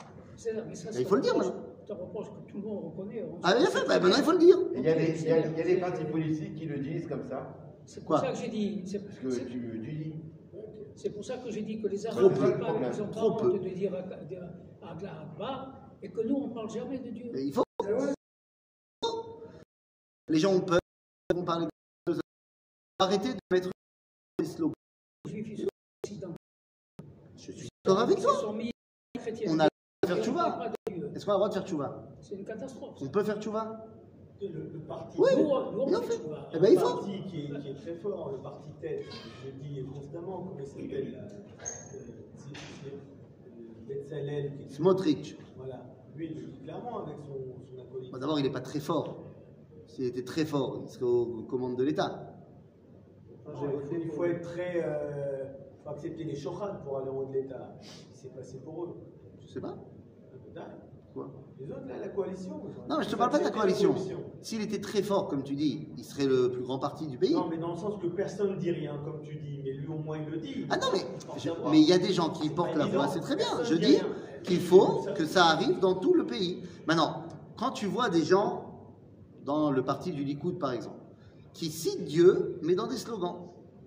Il 0.98 1.06
faut 1.06 1.16
le 1.16 1.22
dire, 1.22 1.36
maintenant. 1.36 1.52
reproche- 1.52 1.70
C'est 1.86 1.92
un 1.92 1.96
reproche 1.96 2.26
que 2.28 2.50
tout 2.50 2.56
le 2.60 2.62
monde 2.68 2.84
reconnaît. 2.84 3.22
On 3.30 3.38
Ah, 3.42 3.54
bien 3.54 3.66
fait, 3.66 3.86
bah, 3.86 4.00
maintenant 4.00 4.16
il 4.18 4.24
faut 4.24 4.32
le 4.32 4.38
dire. 4.38 4.58
Il 4.74 4.82
y, 4.82 4.88
a 4.88 4.94
des, 4.94 5.20
il 5.20 5.28
y 5.28 5.32
a- 5.32 5.46
il 5.46 5.58
y 5.58 5.60
a 5.60 5.64
des 5.64 5.76
partis 5.78 6.04
politiques 6.04 6.54
qui 6.54 6.64
le 6.66 6.78
disent 6.78 7.06
comme 7.06 7.24
ça. 7.28 7.54
C'est 7.86 8.00
pour 8.00 8.06
Quoi 8.08 8.20
ça 8.20 8.32
que 8.32 8.38
j'ai 8.38 8.48
dit. 8.48 8.82
C'est 8.86 8.98
Ce 8.98 9.20
que 9.38 9.44
tu, 9.44 9.78
dis. 9.86 10.14
c'est 10.96 11.10
pour 11.10 11.24
ça 11.24 11.36
que 11.38 11.50
j'ai 11.50 11.60
dit 11.62 11.80
que 11.80 11.88
les 11.88 12.06
Arabes 12.06 12.22
n'ont 12.22 12.30
pas 12.30 12.90
ils 12.94 13.02
ont 13.02 13.08
pas 13.08 13.20
honte 13.22 13.62
de 13.62 13.68
dire 13.68 13.92
à- 13.94 13.98
à- 14.86 14.88
à 14.88 15.22
Akbar 15.22 15.74
et 16.02 16.10
que 16.10 16.20
nous, 16.26 16.36
on 16.36 16.48
ne 16.48 16.54
parle 16.54 16.70
jamais 16.70 16.98
de 16.98 17.10
Dieu. 17.10 17.30
Il 17.34 17.52
faut. 17.52 17.62
Les 20.28 20.38
gens 20.38 20.54
ont 20.54 20.60
peur, 20.60 20.80
parler 21.42 21.66
de 21.66 21.70
choses. 22.12 22.20
Arrêtez 22.98 23.34
de 23.34 23.38
mettre 23.52 23.70
des 24.38 24.44
slogans. 24.44 24.74
Les 25.26 25.66
Je 27.36 27.52
suis 27.52 27.68
d'accord 27.84 28.00
avec 28.02 28.20
toi. 28.20 28.32
On 29.46 29.58
a 29.60 29.64
le 29.64 29.68
droit 29.68 29.68
de 30.02 30.06
faire 30.08 30.22
tchouva. 30.24 30.70
Est-ce 31.14 31.24
qu'on 31.26 31.32
a 31.32 31.34
le 31.34 31.38
droit 31.38 31.48
de 31.48 31.54
faire 31.54 31.66
tchouva 31.66 32.06
C'est 32.20 32.34
une 32.36 32.44
catastrophe. 32.44 32.96
On 33.00 33.08
peut 33.08 33.24
faire 33.24 33.40
tchouva 33.40 33.86
Le, 34.40 34.48
le 34.48 34.78
parti, 34.80 35.18
Oui, 35.18 35.30
Nous, 35.36 35.42
on- 35.44 35.72
nous, 35.72 35.80
on 35.80 35.88
ils 35.88 35.96
ont 35.96 36.02
fait 36.02 36.16
tchouva. 36.18 36.48
Eh 36.52 36.58
ben, 36.58 36.68
il 36.72 36.78
faut. 36.78 36.88
parti 36.96 37.22
qui 37.28 37.40
est, 37.44 37.60
qui 37.60 37.68
est 37.68 37.74
très 37.74 37.94
fort, 37.96 38.30
le 38.32 38.38
parti 38.38 38.70
tête, 38.80 39.04
je 39.42 39.46
le 39.48 39.52
dis 39.54 39.84
constamment, 39.92 40.38
comment 40.42 40.56
il 40.60 40.66
s'appelle 40.66 41.14
euh, 41.22 41.64
euh, 42.86 42.90
Betzalel, 43.88 44.52
Smotrich. 44.70 45.36
Voilà, 45.56 45.82
lui, 46.16 46.26
il 46.30 46.40
le 46.40 46.46
dit 46.48 46.58
clairement 46.60 46.98
avec 47.04 47.16
son, 47.18 47.54
son 47.74 47.80
acolyte. 47.82 48.10
Bon, 48.12 48.18
D'abord, 48.18 48.38
il 48.38 48.42
n'est 48.42 48.52
pas 48.52 48.60
très 48.60 48.80
fort. 48.80 49.16
S'il 49.94 50.06
était 50.06 50.24
très 50.24 50.44
fort, 50.44 50.80
il 50.82 50.88
serait 50.88 51.04
aux 51.04 51.44
commandes 51.48 51.76
de 51.76 51.84
l'État. 51.84 52.34
Il, 53.46 54.10
faut, 54.10 54.24
être 54.24 54.40
très. 54.40 54.82
Euh, 54.84 55.44
faut 55.84 55.90
accepter 55.90 56.24
les 56.24 56.34
shochad 56.34 56.82
pour 56.82 56.98
aller 56.98 57.10
en 57.10 57.18
haut 57.18 57.26
de 57.26 57.32
l'État. 57.32 57.76
Il 58.10 58.16
s'est 58.18 58.30
passé 58.30 58.58
pour 58.58 58.84
eux. 58.84 58.96
Je 59.40 59.46
sais 59.46 59.60
pas. 59.60 59.76
Quoi? 61.14 61.30
Les 61.60 61.70
autres, 61.70 61.86
là, 61.86 61.94
la 62.00 62.08
coalition. 62.08 62.60
Non, 62.88 62.98
mais 62.98 63.04
je 63.04 63.08
te 63.08 63.14
ils 63.14 63.18
parle 63.18 63.30
pas 63.30 63.38
de 63.38 63.44
la 63.44 63.52
coalition. 63.52 63.94
S'il 64.42 64.62
était 64.62 64.80
très 64.80 65.00
fort, 65.00 65.28
comme 65.28 65.44
tu 65.44 65.54
dis, 65.54 65.86
il 65.96 66.02
serait 66.02 66.26
le 66.26 66.50
plus 66.50 66.62
grand 66.62 66.80
parti 66.80 67.06
du 67.06 67.16
pays. 67.16 67.32
Non, 67.34 67.46
mais 67.48 67.58
dans 67.58 67.70
le 67.70 67.76
sens 67.78 67.94
que 68.02 68.08
personne 68.08 68.50
ne 68.50 68.56
dit 68.56 68.72
rien, 68.72 68.98
comme 69.04 69.20
tu 69.22 69.36
dis, 69.36 69.60
mais 69.62 69.74
lui 69.74 69.86
au 69.86 69.98
moins 69.98 70.18
il 70.18 70.28
le 70.28 70.38
dit. 70.38 70.66
Ah 70.70 70.76
non, 70.76 70.88
mais, 70.92 71.06
je- 71.38 71.50
mais 71.70 71.80
il 71.80 71.88
y 71.88 71.92
a 71.92 71.98
des 71.98 72.12
gens 72.12 72.30
qui 72.30 72.50
portent 72.50 72.74
la 72.74 72.86
voix, 72.86 73.06
c'est 73.06 73.20
très 73.20 73.36
bien. 73.36 73.62
Je 73.62 73.74
dis 73.74 73.98
qu'il 74.42 74.60
faut 74.60 75.06
que 75.14 75.24
ça 75.24 75.44
arrive 75.44 75.78
dans 75.78 75.94
tout 75.94 76.14
le 76.14 76.26
pays. 76.26 76.64
Maintenant, 76.88 77.22
quand 77.56 77.70
tu 77.70 77.86
vois 77.86 78.08
des 78.08 78.24
gens 78.24 78.73
dans 79.44 79.70
le 79.70 79.82
parti 79.82 80.12
du 80.12 80.24
Likoud, 80.24 80.58
par 80.58 80.72
exemple, 80.72 81.00
qui 81.52 81.70
citent 81.70 82.04
Dieu, 82.04 82.58
mais 82.62 82.74
dans 82.74 82.86
des 82.86 82.96
slogans. 82.96 83.36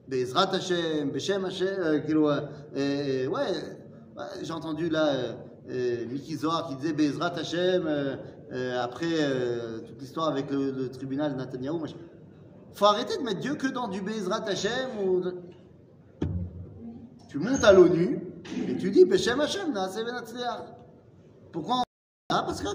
Bezrat 0.08 0.54
Hashem, 0.54 1.12
Beshem 1.12 1.44
Hashem, 1.44 1.68
euh, 1.68 2.00
kilo, 2.00 2.30
euh, 2.30 2.42
euh, 2.78 3.28
ouais, 3.28 3.52
ouais, 4.18 4.24
j'ai 4.42 4.54
entendu 4.54 4.90
là 4.90 5.08
euh, 5.08 5.34
euh, 5.70 6.38
Zohar 6.38 6.70
qui 6.70 6.76
disait 6.76 6.94
Bezrat 6.94 7.34
Hashem, 7.38 7.86
euh, 7.86 8.16
euh, 8.54 8.82
après 8.82 9.06
euh, 9.20 9.80
toute 9.80 10.00
l'histoire 10.00 10.30
avec 10.30 10.50
le, 10.50 10.72
le 10.72 10.90
tribunal 10.90 11.34
de 11.34 11.38
Netanyahou. 11.38 11.80
machin. 11.80 11.98
faut 12.74 12.86
arrêter 12.86 13.18
de 13.18 13.24
mettre 13.24 13.42
Dieu 13.42 13.56
que 13.56 13.68
dans 13.68 13.90
du 13.90 14.02
Bezrat 14.02 14.46
Hashem 14.48 14.90
tu 17.28 17.40
montes 17.40 17.64
à 17.66 17.74
l'ONU 17.74 18.22
et 18.70 18.78
tu 18.78 18.90
dis 18.90 19.04
Beshem 19.04 19.42
Hashem. 19.42 19.74
Pourquoi 21.52 21.76
on 21.80 21.84
ah, 22.30 22.44
Parce 22.46 22.62
que 22.62 22.68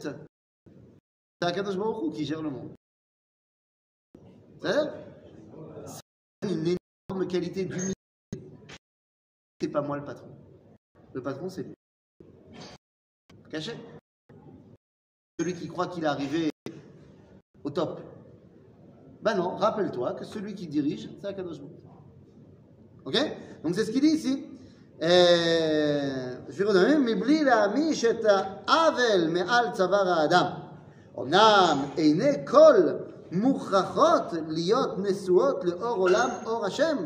C'est 0.00 1.46
Akadosh 1.46 1.76
Baruch 1.76 2.14
qui 2.14 2.24
gère 2.24 2.42
le 2.42 2.50
monde. 2.50 2.74
C'est 4.62 6.50
une 6.50 6.76
énorme 7.08 7.28
qualité 7.28 7.64
d'humilité. 7.64 7.94
C'est 9.60 9.68
pas 9.68 9.82
moi 9.82 9.98
le 9.98 10.04
patron. 10.04 10.28
Le 11.12 11.22
patron, 11.22 11.48
c'est 11.50 11.64
lui. 11.64 11.74
Caché? 13.50 13.72
Celui 15.38 15.54
qui 15.54 15.68
croit 15.68 15.88
qu'il 15.88 16.04
est 16.04 16.06
arrivé 16.06 16.50
au 17.62 17.70
top. 17.70 18.00
Ben 19.22 19.34
non, 19.34 19.56
rappelle-toi 19.56 20.14
que 20.14 20.24
celui 20.24 20.54
qui 20.54 20.66
dirige, 20.66 21.10
c'est 21.20 21.26
Akadosh 21.26 21.60
Baruch. 21.60 21.76
Ok? 23.04 23.16
Donc 23.62 23.74
c'est 23.74 23.84
ce 23.84 23.90
qu'il 23.90 24.00
dit 24.00 24.08
ici. 24.08 24.49
אה, 25.01 26.35
je 26.49 26.63
vais 26.63 26.69
redonner, 26.69 26.97
מבלי 26.97 27.43
להעמיש 27.43 28.05
את 28.05 28.25
העוול 28.25 29.27
מעל 29.29 29.65
צוואר 29.73 30.09
האדם. 30.09 30.45
אמנם 31.19 31.77
עיני 31.95 32.45
כל 32.45 32.75
מוכרחות 33.31 34.33
להיות 34.47 34.99
נשואות 34.99 35.65
לאור 35.65 35.97
עולם 35.97 36.29
אור 36.45 36.65
השם, 36.65 36.97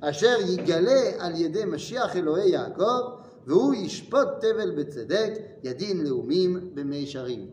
אשר 0.00 0.36
יגלה 0.48 1.10
על 1.18 1.40
ידי 1.40 1.64
משיח 1.64 2.16
אלוהי 2.16 2.50
יעקב, 2.50 3.00
והוא 3.46 3.74
ישפוט 3.74 4.28
תבל 4.40 4.70
בצדק, 4.70 5.32
ידין 5.62 6.04
לאומים 6.04 6.70
במישרים. 6.74 7.46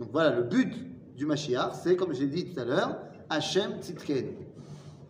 Donc 0.00 0.08
voilà, 0.10 0.30
le 0.30 0.42
but 0.42 0.72
du 1.16 1.26
Mashiach, 1.26 1.74
c'est, 1.82 1.94
comme 1.94 2.12
j'ai 2.12 2.26
dit 2.26 2.52
tout 2.52 2.60
à 2.60 2.64
l'heure, 2.64 2.96
Hashem 3.30 3.80
Tzidkenu. 3.80 4.36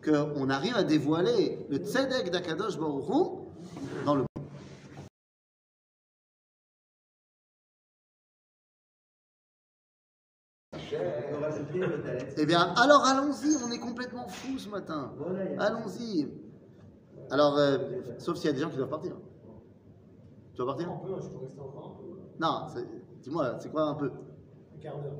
Qu'on 0.03 0.49
arrive 0.49 0.75
à 0.75 0.83
dévoiler 0.83 1.65
le 1.69 1.77
Tzedek 1.77 2.29
d'Akadosh 2.29 2.77
Baruch 2.77 3.09
Hu 3.09 3.43
Eh 12.36 12.46
bien, 12.46 12.72
alors 12.76 13.04
allons-y, 13.06 13.56
on 13.66 13.70
est 13.70 13.78
complètement 13.78 14.26
fous 14.28 14.58
ce 14.58 14.68
matin. 14.68 15.12
Allons-y. 15.58 16.28
Alors, 17.30 17.56
euh, 17.58 17.78
sauf 18.18 18.36
s'il 18.36 18.46
y 18.46 18.50
a 18.50 18.52
des 18.54 18.60
gens 18.60 18.70
qui 18.70 18.76
doivent 18.76 18.88
partir. 18.88 19.12
Tu 20.52 20.56
dois 20.58 20.66
partir 20.66 20.90
Un 20.90 20.96
peu, 20.96 21.08
je 21.22 21.28
peux 21.28 21.38
rester 21.38 21.60
encore 21.60 21.96
un 21.98 22.02
peu. 22.02 22.18
Non, 22.40 22.66
c'est- 22.74 22.86
dis-moi, 23.22 23.56
c'est 23.60 23.70
quoi 23.70 23.82
un 23.82 23.94
peu? 23.94 24.06
Un 24.76 24.80
quart 24.80 24.96
d'heure. 24.98 25.12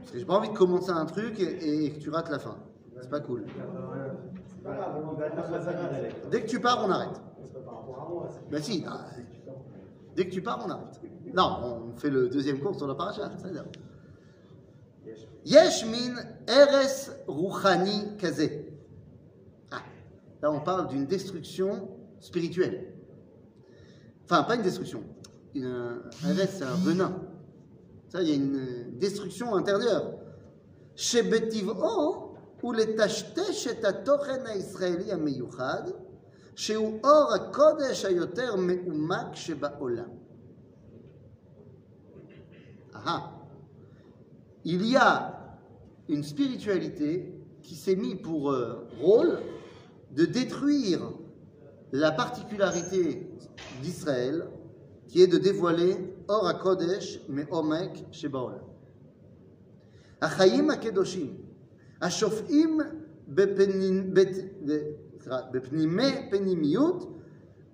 Parce 0.00 0.10
que 0.12 0.18
j'ai 0.18 0.24
pas 0.24 0.34
envie 0.38 0.50
de 0.50 0.56
commencer 0.56 0.90
un 0.90 1.04
truc 1.06 1.38
et, 1.40 1.84
et 1.86 1.92
que 1.92 1.98
tu 1.98 2.10
rates 2.10 2.30
la 2.30 2.38
fin. 2.38 2.56
C'est 3.00 3.10
pas 3.10 3.20
cool. 3.20 3.44
Dès 6.30 6.42
que 6.42 6.46
tu 6.46 6.60
pars, 6.60 6.84
on 6.86 6.90
arrête. 6.90 7.20
C'est 7.42 7.52
pas 7.52 7.60
par 7.60 7.78
rapport 7.80 8.02
à 8.06 8.08
moi. 8.08 8.28
c'est- 8.30 8.50
Ben 8.50 8.62
si. 8.62 8.84
Dès 10.14 10.26
que 10.28 10.32
tu 10.32 10.42
pars, 10.42 10.62
on 10.66 10.70
arrête. 10.70 11.00
Non, 11.34 11.58
on 11.92 11.96
fait 11.98 12.10
le 12.10 12.28
deuxième 12.28 12.60
cours 12.60 12.74
sur 12.76 12.86
la 12.86 12.94
paracha. 12.94 13.30
Yesh 15.44 15.84
min 15.84 16.16
eres 16.48 17.12
ruchani 17.28 18.16
kazé. 18.18 18.66
Ah, 19.70 19.82
là, 20.42 20.50
on 20.50 20.60
parle 20.60 20.88
d'une 20.88 21.06
destruction 21.06 21.88
spirituelle. 22.20 22.92
Enfin, 24.24 24.42
pas 24.42 24.56
une 24.56 24.62
destruction. 24.62 25.04
Une, 25.54 25.66
un 25.66 26.36
eres, 26.36 26.62
un 26.62 26.84
venin. 26.84 27.22
Ça, 28.08 28.22
il 28.22 28.28
y 28.28 28.32
a 28.32 28.34
une 28.34 28.98
destruction 28.98 29.54
intérieure. 29.54 30.14
Shebetiv'o 30.96 32.26
ou 32.66 32.72
le 32.72 32.96
tashtesh 32.96 33.68
et 33.68 33.84
atochen 33.84 34.44
israeli 34.56 35.12
ameyuchad, 35.12 35.94
sheu 36.56 36.98
or 37.04 37.52
kodesh 37.52 38.04
ayoter 38.04 38.56
meumak 38.56 39.36
shebaolam. 39.36 40.10
Aha. 42.92 43.04
Ah 43.06 43.35
Il 44.65 44.85
y 44.85 44.95
a 44.95 45.57
une 46.09 46.23
spiritualité 46.23 47.33
qui 47.63 47.75
s'est 47.75 47.95
mis 47.95 48.15
pour 48.15 48.51
euh, 48.51 48.87
rôle 48.99 49.39
de 50.11 50.25
détruire 50.25 51.01
la 51.91 52.11
particularité 52.11 53.27
d'Israël, 53.81 54.47
qui 55.07 55.21
est 55.21 55.27
de 55.27 55.37
dévoiler 55.37 55.97
Or 56.27 56.47
HaKodesh 56.47 57.19
Me'omek 57.29 58.05
Shebaolam. 58.11 58.65
החיים 60.21 60.69
הקדושים, 60.69 61.37
השופעים 62.01 62.79
בפנים- 63.27 64.13
בת- 64.13 64.45
ב- 64.65 64.77
סליחה, 65.21 65.41
בפנימי 65.51 66.27
פנימיות, 66.31 67.17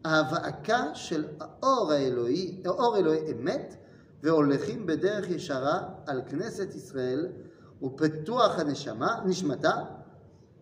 ההבעקה 0.05 0.95
של 0.95 1.25
האור 1.39 1.91
האלוהי, 1.91 2.61
אור 2.65 2.97
אלוהי 2.97 3.31
אמת, 3.31 3.75
והולכים 4.23 4.85
בדרך 4.85 5.29
ישרה 5.29 5.89
על 6.07 6.21
כנסת 6.29 6.75
ישראל 6.75 7.27
ופיתוח 7.83 8.59
הנשמה, 8.59 9.19
נשמתה, 9.25 9.83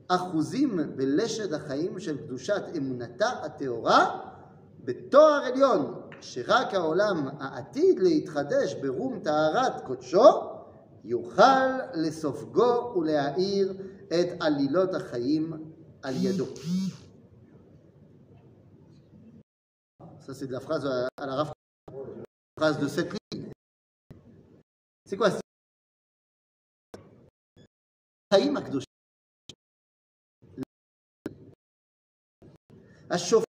אחוזים 0.07 0.79
בלשד 0.95 1.53
החיים 1.53 1.99
של 1.99 2.17
קדושת 2.17 2.63
אמונתה 2.77 3.29
הטהורה 3.29 4.19
בתואר 4.83 5.41
עליון, 5.45 6.01
שרק 6.21 6.73
העולם 6.73 7.27
העתיד 7.39 7.99
להתחדש 7.99 8.73
ברום 8.73 9.19
טהרת 9.19 9.81
קודשו, 9.85 10.25
יוכל 11.03 11.67
לסופגו 11.93 12.93
ולהאיר 12.95 13.73
את 14.07 14.27
עלילות 14.39 14.93
החיים 14.93 15.53
על 16.03 16.13
ידו. 16.17 16.45
Ça, 20.25 20.33
c'est 20.33 20.47
de 20.47 20.53
la 20.53 20.59
phrase 20.59 20.85
à 20.87 21.07
à 21.21 21.25
la 21.27 21.35
Rav- 21.35 21.53
phrase 22.59 22.79
de 22.79 22.87
cette 22.87 23.13
ligne. 23.13 23.38
C'est 25.09 25.17
quoi 25.17 25.29
ça 25.31 25.39
החיים 28.33 28.57
הקדושים. 28.57 28.85
השופט 33.11 33.45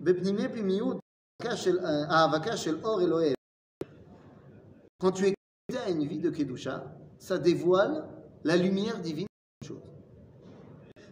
בפנימי 0.00 0.48
פנימיות 0.48 0.96
ההאבקה 1.42 1.56
של- 1.56 1.78
ההאבקה 2.10 2.56
של 2.56 2.84
אור 2.84 3.00
אלוהים. 3.00 3.36
Quand 5.02 5.12
tu 5.12 5.24
es 5.26 5.32
connecté 5.34 5.78
à 5.86 5.90
une 5.90 6.06
vie 6.08 6.20
de 6.20 6.30
Kedusha, 6.30 6.76
ça 7.18 7.36
dévoile 7.38 7.96
la 8.44 8.56
lumière 8.56 8.98
divine 9.00 9.26
de 9.62 9.66
chose. 9.68 9.82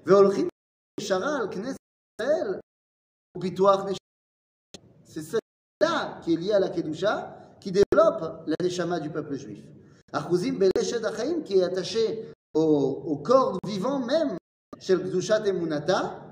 והולכים 0.07 0.49
ישרה 1.01 1.37
על 1.41 1.49
כנסת 1.55 1.79
ישראל 2.21 2.61
ופיתוח 3.39 3.81
נשמה. 3.81 3.99
C'est 5.05 5.23
celle-là 5.23 6.21
qui 6.23 6.35
est 6.35 6.37
liée 6.37 6.53
à 6.53 6.59
la 6.61 6.71
Kedusha 6.71 7.38
qui 7.60 7.72
développe 7.72 8.44
la 8.48 8.56
Neshama 8.62 9.00
du 9.00 9.10
peuple 9.10 9.36
juif. 9.36 9.64
Achuzim 10.12 10.58
Beleshed 10.58 11.06
Achaim 11.06 11.42
qui 11.44 11.60
est 11.60 11.64
attaché 11.64 12.32
au, 12.54 13.04
au 13.06 13.18
corps 13.18 13.58
vivant 13.66 14.00
même 14.00 14.38
Shel 14.80 15.04
Kedushat 15.04 15.46
Emunata, 15.46 16.30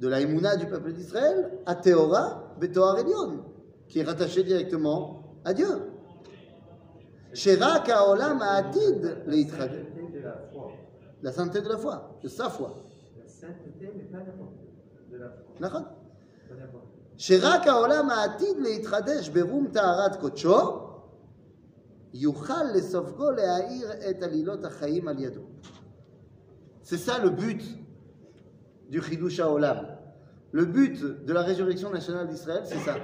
de 0.00 0.08
la 0.08 0.20
Emuna 0.20 0.56
du 0.56 0.66
peuple 0.66 0.92
d'Israël, 0.92 1.58
à 1.66 1.74
Théora 1.74 2.54
Betoar 2.58 2.98
Elion, 2.98 3.44
qui 3.86 4.00
est 4.00 4.02
rattaché 4.02 4.42
directement 4.42 5.40
à 5.44 5.52
Dieu. 5.52 5.92
Sherak 7.34 7.88
Haolam 7.90 8.40
Ha'atid 8.40 9.24
foi. 10.52 10.70
La 11.22 11.32
sainteté 11.32 11.60
de 11.60 11.68
la 11.68 11.76
foi, 11.76 12.18
de 12.22 12.28
sa 12.28 12.48
foi. 12.48 12.82
La 13.18 13.28
sainteté, 13.28 13.92
mais 13.94 14.04
pas 14.04 14.18
n'importe 14.18 14.54
De 15.10 15.18
la 15.18 16.66
foi. 16.68 16.79
נכון? 17.19 17.41
Pas 17.41 17.57
n'importe 17.57 17.65
שרק 17.65 17.67
העולם 17.67 18.09
העתיד 18.09 18.57
להתחדש 18.59 19.29
ברום 19.29 19.67
טהרת 19.73 20.15
קודשו, 20.15 20.79
יוכל 22.13 22.63
לסופגו 22.75 23.31
להאיר 23.31 23.91
את 24.09 24.23
עלילות 24.23 24.65
החיים 24.65 25.07
על 25.07 25.19
ידו. 25.19 25.41
C'est 26.83 26.97
ça 26.97 27.17
le 27.23 27.29
but 27.29 27.61
du 28.89 29.01
Chidush 29.01 29.39
HaOlam. 29.39 29.79
Le 30.51 30.65
but 30.65 31.25
de 31.25 31.33
la 31.33 31.41
résurrection 31.41 31.89
nationale 31.89 32.27
d'Israël, 32.27 32.63
c'est 32.65 32.83
ça. 32.87 32.95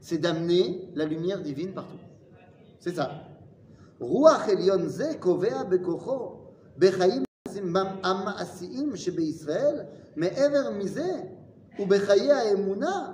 C'est 0.00 0.18
d'amener 0.18 0.90
la 0.94 1.04
lumière 1.04 1.40
divine 1.42 1.72
partout. 1.74 1.98
C'est 2.80 2.94
ça. 2.96 3.10
רוח 4.00 4.48
עליון 4.48 4.88
זה 4.88 5.10
קובע 5.20 5.62
בכוחו 5.62 6.36
בחיים 6.78 7.22
המעשיים 8.04 8.96
שבישראל, 8.96 9.80
מעבר 10.16 10.70
מזה, 10.70 11.20
ובחיי 11.78 12.32
האמונה, 12.32 13.12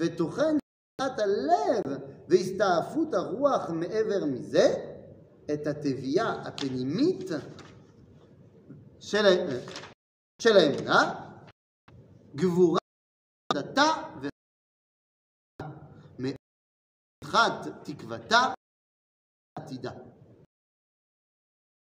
ותוכן 0.00 0.56
תחת 1.00 1.18
הלב 1.18 1.98
והסתעפות 2.28 3.14
הרוח 3.14 3.70
מעבר 3.70 4.24
מזה, 4.32 4.66
את 5.54 5.66
התביעה 5.66 6.48
הפנימית 6.48 7.24
של, 9.00 9.26
ה- 9.26 9.60
של 10.42 10.56
האמונה, 10.56 11.30
גבורה, 12.34 12.78
דתה 13.52 14.18
ומחת 16.18 17.52
תקוותה 17.84 18.40
עתידה. 19.58 19.90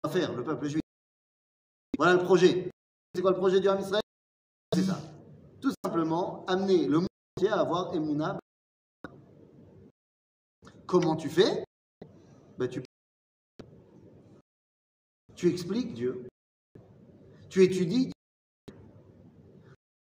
va 0.07 0.13
faire 0.13 0.33
le 0.37 0.45
peuple 0.45 0.69
juif. 0.69 0.83
Voilà 1.99 2.13
le 2.15 2.23
projet. 2.25 2.71
C'est 3.15 3.23
quoi 3.23 3.33
le 3.33 3.37
projet 3.39 3.61
du 3.61 3.69
Ham 3.69 3.81
Israël 3.81 4.03
C'est 4.75 4.85
ça. 4.85 4.99
Tout 5.61 5.73
simplement 5.85 6.45
amener 6.47 6.87
le 6.87 6.99
monde 7.01 7.10
à 7.50 7.60
avoir 7.60 7.94
Emouna. 7.94 8.40
Comment 10.86 11.16
tu 11.16 11.30
fais? 11.30 11.64
Ben, 12.58 12.68
tu... 12.68 12.84
tu 15.36 15.50
expliques 15.50 15.94
Dieu. 15.94 16.28
Tu 17.50 17.64
étudies 17.64 18.06
Dieu. 18.08 18.76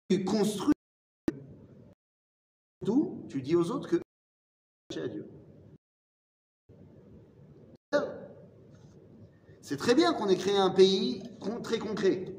Tu 0.10 0.26
construis 0.26 0.74
tout. 2.86 3.26
Tu 3.30 3.42
dis 3.42 3.56
aux 3.56 3.72
autres 3.72 3.90
que 3.90 4.02
à 5.00 5.08
Dieu. 5.08 5.26
C'est 9.62 9.78
très 9.78 9.96
bien 9.96 10.14
qu'on 10.14 10.28
ait 10.28 10.36
créé 10.36 10.58
un 10.58 10.70
pays 10.70 11.24
très 11.64 11.80
concret. 11.80 12.36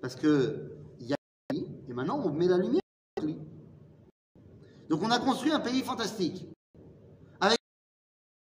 Parce 0.00 0.16
que 0.16 0.70
il 0.98 1.08
y 1.08 1.12
a 1.12 1.16
et 1.52 1.92
maintenant 1.92 2.18
on 2.24 2.32
met 2.32 2.46
la 2.46 2.56
lumière. 2.56 2.80
Donc 4.90 5.02
on 5.04 5.10
a 5.12 5.20
construit 5.20 5.52
un 5.52 5.60
pays 5.60 5.82
fantastique. 5.82 6.48
Avec 7.40 7.58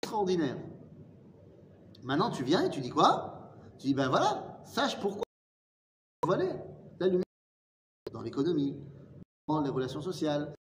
extraordinaire. 0.02 0.58
Maintenant 2.02 2.32
tu 2.32 2.44
viens 2.44 2.66
et 2.66 2.72
tu 2.72 2.82
dis 2.82 2.90
quoi? 2.90 3.54
Tu 3.78 3.88
dis 3.88 3.94
ben 3.94 4.10
voilà, 4.10 4.60
sache 4.66 5.00
pourquoi. 5.00 5.26
Voilà 6.24 6.46
la 7.00 7.08
lumière 7.08 7.24
dans 8.12 8.24
l'économie, 8.24 8.76
dans 9.48 9.62
les 9.62 9.70
relations 9.70 10.02
sociales, 10.02 10.56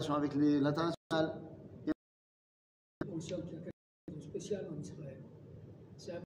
les 0.00 0.04
relations 0.04 0.14
avec 0.16 0.34
l'international. 0.34 1.42
conscient 3.08 3.40
qu'il 3.42 3.52
y 3.52 3.56
a 3.56 3.60
quelque 3.60 3.70
chose 4.08 4.16
de 4.16 4.20
spécial 4.20 4.68
en 4.68 4.80
Israël. 4.80 5.22
C'est 5.96 6.10
avec 6.10 6.24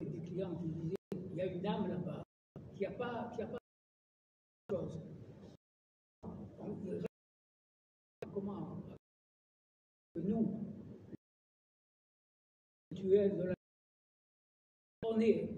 des 0.00 0.20
clients 0.20 0.54
qui 0.56 0.68
disaient 0.68 0.96
il 1.12 1.36
y 1.36 1.40
a 1.42 1.46
une 1.46 1.66
âme 1.66 1.86
là-bas, 1.86 2.22
qu'il 2.70 2.80
n'y 2.80 2.86
a 2.86 2.92
pas, 2.92 3.30
a 3.30 3.46
pas 3.46 3.58
de 4.70 4.74
chose. 4.74 5.13
Nous, 10.24 10.60
rituel 12.90 13.36
de 13.36 13.42
la 13.44 13.54
on 15.06 15.20
est. 15.20 15.48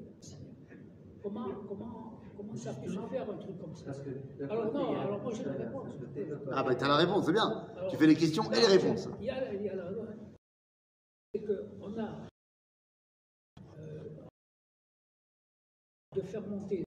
Comment, 1.22 1.48
comment, 1.68 2.20
comment 2.37 2.55
ça 2.57 2.74
peut 2.74 2.88
se 2.88 3.00
faire 3.09 3.31
un 3.31 3.37
truc 3.38 3.59
comme 3.59 3.74
ça? 3.74 3.87
Parce 3.87 4.00
que 4.00 4.11
d'un 4.38 4.48
Alors 4.48 4.72
non, 4.72 4.96
a- 4.96 5.02
alors 5.02 5.22
moi 5.22 5.33
j'ai 5.35 5.44
la 5.44 5.52
réponse. 5.52 5.92
Ah 6.52 6.62
ben 6.62 6.74
t'as 6.76 6.88
la 6.88 6.96
réponse, 6.96 7.26
c'est 7.26 7.33
bien. 7.33 7.48
Alors, 7.76 7.90
Tu 7.90 7.96
fais 7.96 8.07
les 8.07 8.14
questions 8.16 8.50
et 8.52 8.61
les 8.61 8.66
réponses. 8.66 9.09
Il 9.20 9.26
y 9.26 9.31
a, 9.31 9.52
il 9.55 9.62
y 9.62 9.68
a 9.68 9.74
la 9.74 9.90
c'est 11.35 11.40
qu'on 11.44 11.98
a 11.98 12.26
euh, 13.79 14.09
de 16.14 16.20
faire 16.22 16.42
monter 16.48 16.85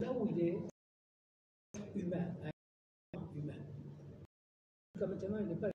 là 0.00 0.12
où 0.12 0.26
il 0.28 0.38
est 0.40 0.58
humain, 1.94 2.34
un 2.44 2.48
être 3.14 3.32
humain. 3.36 3.54
Jusqu'à 4.94 5.06
maintenant, 5.06 5.38
il 5.40 5.46
n'est 5.46 5.56
pas 5.56 5.70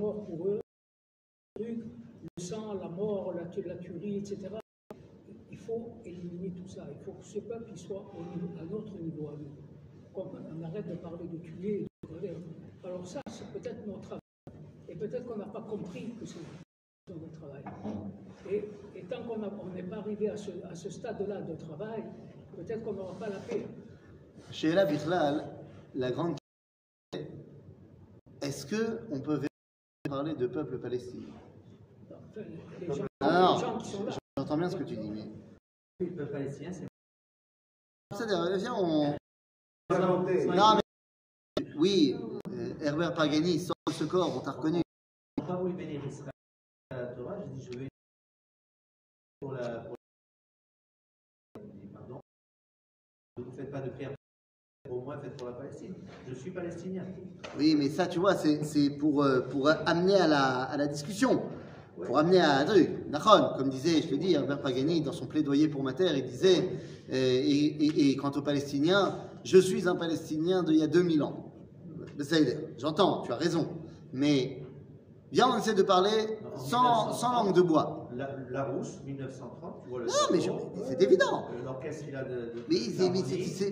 mort 0.00 0.24
pour 0.26 0.48
eux, 0.48 0.60
le 1.60 2.42
sang, 2.42 2.74
la 2.74 2.88
mort, 2.88 3.34
la, 3.34 3.44
tu- 3.46 3.62
la 3.62 3.76
tuerie, 3.76 4.16
etc. 4.18 4.38
Il 5.50 5.58
faut 5.58 6.00
éliminer 6.04 6.50
tout 6.52 6.68
ça. 6.68 6.86
Il 6.90 6.98
faut 7.04 7.12
que 7.12 7.24
ce 7.24 7.38
peuple 7.40 7.76
soit 7.76 8.04
au 8.16 8.22
niveau- 8.22 8.54
à 8.60 8.64
notre 8.64 8.96
niveau. 8.98 9.30
Qu'on 10.14 10.30
on 10.58 10.62
arrête 10.64 10.88
de 10.88 10.94
parler 10.96 11.26
de 11.28 11.38
tuer. 11.38 11.86
de. 12.22 12.28
Alors 12.82 13.06
ça, 13.06 13.20
c'est 13.30 13.46
peut-être 13.52 13.86
notre 13.86 14.00
travail. 14.00 14.20
Et 14.88 14.94
peut-être 14.96 15.26
qu'on 15.26 15.36
n'a 15.36 15.46
pas 15.46 15.62
compris 15.62 16.14
que 16.18 16.24
c'est 16.24 16.38
notre 17.08 17.30
travail. 17.38 17.62
Et, 18.50 18.64
tant 19.10 19.22
qu'on 19.24 19.38
n'est 19.74 19.82
pas 19.82 19.96
arrivé 19.98 20.30
à 20.30 20.36
ce, 20.36 20.50
à 20.64 20.74
ce 20.74 20.88
stade-là 20.90 21.42
de 21.42 21.54
travail, 21.56 22.04
peut-être 22.56 22.82
qu'on 22.84 22.94
n'aura 22.94 23.18
pas 23.18 23.28
la 23.28 23.38
paix. 23.38 23.66
Chez 24.50 24.68
Ella 24.68 24.86
Bichlal, 24.86 25.46
la 25.94 26.10
grande 26.10 26.36
question 27.12 27.28
est 28.42 28.46
est-ce 28.46 28.64
qu'on 28.66 29.20
peut 29.20 29.40
parler 30.10 30.34
de 30.34 30.48
peuple 30.48 30.78
palestinien 30.78 31.32
là, 33.20 33.56
J'entends 34.36 34.58
bien 34.58 34.68
ce 34.68 34.76
que 34.76 34.82
tu 34.82 34.96
dis, 34.96 35.10
mais. 35.10 35.24
Le 36.00 36.16
peuple 36.16 36.32
palestinien, 36.32 36.72
c'est 36.72 36.86
viens, 38.26 38.74
on. 38.74 39.16
Non, 39.90 40.74
mais. 40.74 40.80
Oui, 41.76 42.16
euh, 42.50 42.74
Herbert 42.80 43.14
Pagani 43.14 43.60
sort 43.60 43.76
de 43.86 43.92
ce 43.92 44.04
corps, 44.04 44.36
on 44.36 44.40
t'a 44.40 44.52
reconnu. 44.52 44.82
Pas 45.46 45.56
voulu 45.56 45.74
bénir 45.74 46.04
Israël 46.04 46.30
à 46.90 46.96
la 46.96 47.06
Torah, 47.08 47.36
j'ai 47.38 47.54
dit 47.54 47.64
je 47.64 47.78
vais 47.78 47.88
pour 49.40 49.52
la. 49.52 49.80
Pour 49.80 49.96
la... 51.56 51.62
Il 51.62 51.80
dit, 51.80 51.86
Pardon, 51.94 52.20
ne 53.38 53.44
vous 53.44 53.52
faites 53.52 53.70
pas 53.70 53.80
de 53.80 53.90
prière, 53.90 54.14
au 54.88 55.00
moins 55.02 55.18
faites 55.18 55.36
pour 55.36 55.48
la 55.48 55.52
Palestine. 55.54 55.92
Je 56.28 56.34
suis 56.34 56.50
palestinien. 56.50 57.04
Oui, 57.58 57.74
mais 57.78 57.88
ça, 57.90 58.06
tu 58.06 58.18
vois, 58.18 58.34
c'est 58.34 58.90
pour, 58.90 59.22
euh, 59.22 59.40
pour 59.40 59.68
amener 59.86 60.14
à 60.16 60.26
la, 60.26 60.62
à 60.62 60.76
la 60.76 60.86
discussion. 60.86 61.42
Pour 62.06 62.18
amener 62.18 62.40
à 62.40 62.58
un 62.60 62.64
truc. 62.64 62.88
Comme 63.58 63.68
disait, 63.68 64.00
je 64.00 64.08
te 64.08 64.14
dis, 64.14 64.32
Herbert 64.32 64.62
Pagani, 64.62 65.02
dans 65.02 65.12
son 65.12 65.26
plaidoyer 65.26 65.68
pour 65.68 65.82
ma 65.82 65.92
terre, 65.92 66.16
il 66.16 66.24
disait, 66.24 66.70
euh, 67.10 67.14
et, 67.14 67.50
et- 67.50 68.10
et 68.10 68.16
quant 68.16 68.30
aux 68.30 68.40
Palestiniens, 68.42 69.16
je 69.44 69.58
suis 69.58 69.86
un 69.86 69.96
Palestinien 69.96 70.62
d'il 70.62 70.76
y 70.76 70.82
a 70.82 70.86
2000 70.86 71.22
ans. 71.22 71.52
Ça 72.20 72.38
y 72.38 72.44
est, 72.44 72.74
J'entends, 72.78 73.22
tu 73.22 73.32
as 73.32 73.36
raison. 73.36 73.68
Mais 74.14 74.62
viens, 75.30 75.48
on 75.48 75.58
essaie 75.58 75.74
de 75.74 75.82
parler 75.82 76.10
sans, 76.56 76.80
1930, 77.10 77.14
sans 77.14 77.32
langue 77.32 77.54
de 77.54 77.62
bois. 77.62 77.99
La, 78.16 78.28
la 78.50 78.64
Rousse, 78.64 78.98
1930, 79.04 79.82
tu 79.84 79.88
vois 79.90 80.00
le. 80.00 80.06
Non, 80.06 80.12
mais 80.32 80.40
c'est 80.88 81.02
évident. 81.02 81.44
euh, 81.52 81.64
L'orchestre 81.64 82.04
qu'il 82.04 82.16
a 82.16 82.24
de. 82.24 82.30
de 82.54 82.64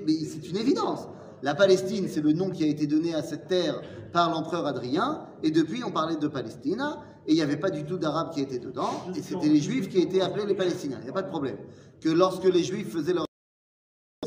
Mais 0.06 0.12
c'est 0.24 0.48
une 0.48 0.56
évidence. 0.56 1.08
La 1.42 1.54
Palestine, 1.54 2.08
c'est 2.08 2.20
le 2.20 2.32
nom 2.32 2.50
qui 2.50 2.64
a 2.64 2.66
été 2.66 2.86
donné 2.86 3.14
à 3.14 3.22
cette 3.22 3.46
terre 3.46 3.80
par 4.12 4.30
l'empereur 4.30 4.66
Adrien, 4.66 5.26
et 5.42 5.50
depuis 5.50 5.84
on 5.84 5.92
parlait 5.92 6.16
de 6.16 6.26
Palestine, 6.28 6.84
et 7.26 7.32
il 7.32 7.34
n'y 7.36 7.42
avait 7.42 7.56
pas 7.56 7.70
du 7.70 7.84
tout 7.84 7.96
d'Arabes 7.98 8.30
qui 8.32 8.40
étaient 8.40 8.58
dedans, 8.58 8.90
et 9.14 9.22
c'était 9.22 9.48
les 9.48 9.60
Juifs 9.60 9.88
qui 9.88 9.98
étaient 9.98 10.20
appelés 10.20 10.46
les 10.46 10.54
Palestiniens. 10.56 10.98
Il 11.00 11.04
n'y 11.04 11.10
a 11.10 11.12
pas 11.12 11.22
de 11.22 11.28
problème. 11.28 11.58
Que 12.00 12.08
lorsque 12.08 12.44
les 12.44 12.64
Juifs 12.64 12.90
faisaient 12.92 13.12
leur 13.12 13.26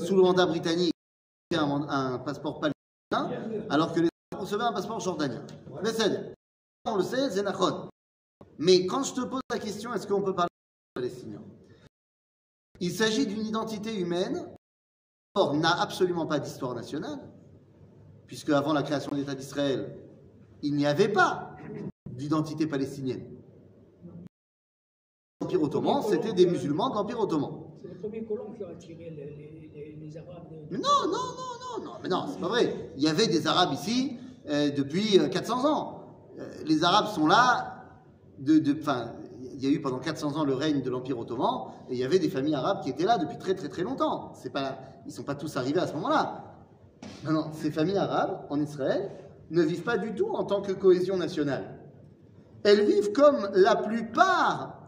sous 0.01 0.15
le 0.15 0.21
mandat 0.21 0.45
britannique, 0.45 0.93
un, 1.53 1.85
un 1.89 2.19
passeport 2.19 2.59
palestinien, 2.61 3.41
alors 3.69 3.91
que 3.93 3.99
les 3.99 4.07
Arabes 4.31 4.43
recevaient 4.45 4.63
un 4.63 4.71
passeport 4.73 4.99
jordanien. 5.01 5.41
Mais 5.83 5.91
c'est- 5.91 6.33
on 6.85 6.95
le 6.95 7.03
sait, 7.03 7.29
c'est 7.29 7.43
Nachon. 7.43 7.89
Mais 8.59 8.85
quand 8.85 9.03
je 9.03 9.13
te 9.13 9.21
pose 9.21 9.41
la 9.49 9.59
question, 9.59 9.93
est-ce 9.93 10.07
qu'on 10.07 10.21
peut 10.21 10.35
parler 10.35 10.49
de 10.95 11.01
Palestiniens? 11.01 11.41
Il 12.79 12.91
s'agit 12.91 13.25
d'une 13.27 13.45
identité 13.45 13.95
humaine 13.99 14.47
Or, 15.33 15.53
n'a 15.55 15.79
absolument 15.81 16.25
pas 16.25 16.39
d'histoire 16.39 16.75
nationale, 16.75 17.19
puisque 18.27 18.49
avant 18.49 18.73
la 18.73 18.83
création 18.83 19.11
de 19.11 19.15
l'État 19.15 19.33
d'Israël, 19.33 19.95
il 20.61 20.75
n'y 20.75 20.85
avait 20.85 21.07
pas 21.07 21.55
d'identité 22.09 22.67
palestinienne. 22.67 23.23
L'Empire 25.39 25.63
ottoman, 25.63 26.01
c'était 26.03 26.33
des 26.33 26.45
musulmans 26.45 26.89
de 26.89 26.95
l'Empire 26.95 27.17
ottoman. 27.21 27.63
C'est 27.81 27.87
les 27.87 27.95
premiers 27.95 28.25
colons 28.25 28.51
qui 28.51 28.61
ont 28.65 28.69
attiré 28.71 29.09
les, 29.11 29.25
les- 29.25 29.95
les- 30.01 30.17
Arabes. 30.17 30.47
Mais 30.69 30.77
non, 30.77 30.89
non, 31.05 31.11
non, 31.11 31.79
non, 31.79 31.85
non, 31.85 31.93
mais 32.03 32.09
non, 32.09 32.25
c'est 32.27 32.41
pas 32.41 32.49
vrai. 32.49 32.91
Il 32.97 33.01
y 33.01 33.07
avait 33.07 33.27
des 33.27 33.47
Arabes 33.47 33.71
ici 33.71 34.17
euh, 34.49 34.69
depuis 34.71 35.17
euh, 35.17 35.29
400 35.29 35.65
ans. 35.65 36.03
Euh, 36.39 36.63
les 36.65 36.83
Arabes 36.83 37.07
sont 37.07 37.25
là, 37.27 37.70
il 38.47 39.59
y 39.59 39.67
a 39.67 39.69
eu 39.69 39.81
pendant 39.81 39.99
400 39.99 40.37
ans 40.37 40.43
le 40.43 40.53
règne 40.53 40.81
de 40.81 40.89
l'Empire 40.89 41.19
ottoman, 41.19 41.71
et 41.89 41.93
il 41.93 41.99
y 41.99 42.03
avait 42.03 42.19
des 42.19 42.29
familles 42.29 42.55
arabes 42.55 42.81
qui 42.83 42.89
étaient 42.89 43.05
là 43.05 43.17
depuis 43.17 43.37
très 43.37 43.55
très 43.55 43.69
très 43.69 43.83
longtemps. 43.83 44.33
C'est 44.35 44.51
pas, 44.51 44.79
ils 45.05 45.11
sont 45.11 45.23
pas 45.23 45.35
tous 45.35 45.57
arrivés 45.57 45.79
à 45.79 45.87
ce 45.87 45.93
moment-là. 45.93 46.55
Non, 47.23 47.31
non, 47.31 47.51
ces 47.53 47.71
familles 47.71 47.97
arabes 47.97 48.45
en 48.49 48.59
Israël 48.59 49.11
ne 49.49 49.61
vivent 49.61 49.83
pas 49.83 49.97
du 49.97 50.13
tout 50.15 50.29
en 50.29 50.43
tant 50.43 50.61
que 50.61 50.71
cohésion 50.71 51.17
nationale. 51.17 51.79
Elles 52.63 52.85
vivent 52.85 53.11
comme 53.11 53.49
la 53.53 53.75
plupart 53.75 54.81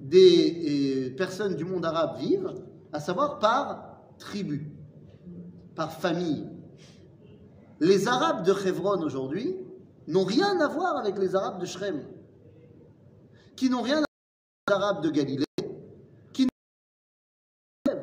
des 0.00 1.10
euh, 1.10 1.16
personnes 1.16 1.54
du 1.54 1.64
monde 1.64 1.84
arabe 1.84 2.18
vivent, 2.18 2.52
à 2.92 3.00
savoir 3.00 3.38
par 3.38 4.00
tribu, 4.18 4.72
par 5.74 5.92
famille. 5.92 6.48
Les 7.80 8.08
Arabes 8.08 8.44
de 8.44 8.52
Hebron 8.66 9.00
aujourd'hui 9.02 9.56
n'ont 10.08 10.24
rien 10.24 10.58
à 10.60 10.68
voir 10.68 10.96
avec 10.96 11.18
les 11.18 11.36
Arabes 11.36 11.60
de 11.60 11.66
Shrem, 11.66 12.00
qui 13.58 13.68
n'ont 13.68 13.82
rien 13.82 13.96
à 13.96 14.04
voir 14.04 14.06
avec 14.06 14.68
les 14.68 14.74
Arabes 14.74 15.02
de 15.02 15.10
Galilée, 15.10 15.44
qui 16.32 16.44
n'ont 16.44 18.00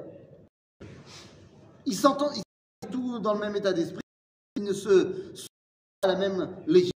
ils 1.85 1.95
s'entendent, 1.95 2.33
ils 2.35 2.43
sont 2.83 2.91
tous 2.91 3.19
dans 3.19 3.33
le 3.33 3.39
même 3.39 3.55
état 3.55 3.71
d'esprit, 3.71 4.01
ils 4.57 4.63
ne 4.63 4.73
se 4.73 5.33
sont 5.33 5.47
pas 6.01 6.09
à 6.09 6.11
la 6.11 6.19
même 6.19 6.57
législation. 6.67 6.91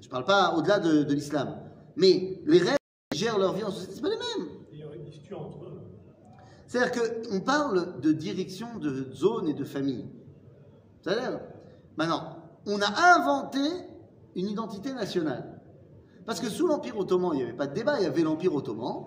Je 0.00 0.06
ne 0.06 0.10
parle 0.10 0.24
pas 0.24 0.54
au-delà 0.56 0.78
de, 0.78 1.02
de 1.02 1.14
l'islam, 1.14 1.60
mais 1.96 2.40
les 2.46 2.60
règles 2.60 2.78
qui 3.10 3.18
gèrent 3.18 3.38
leur 3.38 3.52
vie 3.52 3.62
en 3.62 3.70
société, 3.70 3.94
ce 3.94 4.00
pas 4.00 4.08
les 4.08 4.16
mêmes. 4.16 4.48
Il 4.72 4.78
y 4.78 4.84
aurait 4.84 4.96
une 4.96 5.04
dispute 5.04 5.34
entre 5.34 5.64
eux. 5.64 5.82
C'est-à-dire 6.66 6.92
qu'on 7.28 7.40
parle 7.40 8.00
de 8.00 8.12
direction 8.12 8.78
de 8.78 9.12
zone 9.12 9.48
et 9.48 9.54
de 9.54 9.64
famille. 9.64 10.08
C'est-à-dire, 11.02 11.40
maintenant, 11.98 12.38
on 12.64 12.80
a 12.80 13.18
inventé 13.18 13.60
une 14.34 14.48
identité 14.48 14.94
nationale. 14.94 15.49
Parce 16.30 16.38
que 16.38 16.48
sous 16.48 16.68
l'Empire 16.68 16.96
ottoman, 16.96 17.32
il 17.34 17.38
n'y 17.38 17.42
avait 17.42 17.56
pas 17.56 17.66
de 17.66 17.74
débat, 17.74 17.98
il 17.98 18.04
y 18.04 18.06
avait 18.06 18.22
l'Empire 18.22 18.54
ottoman, 18.54 19.02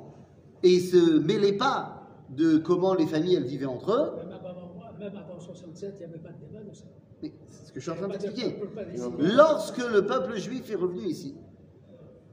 et 0.62 0.74
ils 0.74 0.82
se 0.82 1.20
mêlaient 1.20 1.56
pas 1.56 2.06
de 2.30 2.58
comment 2.58 2.94
les 2.96 3.06
familles 3.08 3.36
elles 3.36 3.46
vivaient 3.46 3.66
entre 3.66 3.92
eux. 3.94 4.12
Même 4.26 4.34
avant, 4.34 5.00
même 5.00 5.16
avant 5.16 5.40
67, 5.40 5.94
il 5.96 5.98
n'y 6.00 6.04
avait 6.04 6.22
pas 6.22 6.32
de 6.34 6.46
débat 6.46 6.62
de 6.70 6.74
ça. 6.76 6.84
Mais 7.22 7.32
c'est 7.48 7.68
ce 7.68 7.72
que 7.72 7.80
je 7.80 7.84
suis 7.90 7.92
en 7.92 7.96
train 7.96 8.10
de 8.10 8.18
d'expliquer. 8.18 8.60
palestinien. 8.76 9.16
Lorsque 9.38 9.78
le 9.78 10.06
peuple 10.06 10.36
juif 10.36 10.70
est 10.70 10.76
revenu 10.76 11.04
ici, 11.06 11.34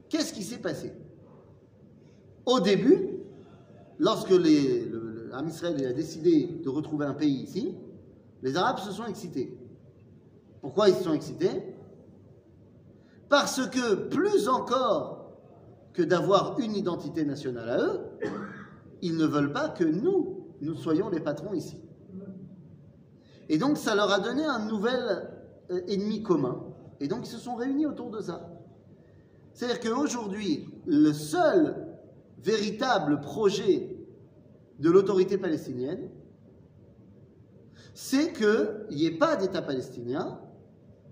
qu'est-ce 0.09 0.33
qui 0.33 0.43
s'est 0.43 0.57
passé? 0.59 0.91
Au 2.45 2.59
début, 2.59 3.21
lorsque 3.97 4.31
les, 4.31 4.81
le, 4.87 4.99
le- 4.99 5.27
l'Am 5.31 5.47
Israël 5.47 5.85
a 5.85 5.93
décidé 5.93 6.47
de 6.61 6.67
retrouver 6.67 7.05
un 7.05 7.13
pays 7.13 7.43
ici, 7.43 7.75
les 8.41 8.57
Arabes 8.57 8.79
se 8.79 8.91
sont 8.91 9.05
excités. 9.05 9.57
Pourquoi 10.59 10.89
ils 10.89 10.95
se 10.95 11.03
sont 11.05 11.13
excités? 11.13 11.70
Parce 13.31 13.65
que 13.69 13.95
plus 13.95 14.49
encore 14.49 15.31
que 15.93 16.03
d'avoir 16.03 16.59
une 16.59 16.75
identité 16.75 17.23
nationale 17.23 17.69
à 17.69 17.81
eux, 17.81 17.99
ils 19.01 19.15
ne 19.15 19.25
veulent 19.25 19.53
pas 19.53 19.69
que 19.69 19.85
nous, 19.85 20.47
nous 20.59 20.75
soyons 20.75 21.09
les 21.09 21.21
patrons 21.21 21.53
ici. 21.53 21.81
Et 23.47 23.57
donc 23.57 23.77
ça 23.77 23.95
leur 23.95 24.11
a 24.11 24.19
donné 24.19 24.43
un 24.43 24.65
nouvel 24.65 25.29
euh, 25.71 25.79
ennemi 25.87 26.21
commun. 26.21 26.61
Et 26.99 27.07
donc 27.07 27.25
ils 27.25 27.31
se 27.31 27.37
sont 27.37 27.55
réunis 27.55 27.85
autour 27.85 28.09
de 28.09 28.19
ça. 28.19 28.51
C'est-à-dire 29.53 29.79
qu'aujourd'hui, 29.79 30.67
le 30.85 31.13
seul 31.13 31.87
véritable 32.43 33.21
projet 33.21 33.95
de 34.79 34.89
l'autorité 34.89 35.37
palestinienne, 35.37 36.09
c'est 37.93 38.33
qu'il 38.33 38.97
n'y 38.97 39.05
ait 39.05 39.17
pas 39.17 39.37
d'État 39.37 39.61
palestinien 39.61 40.37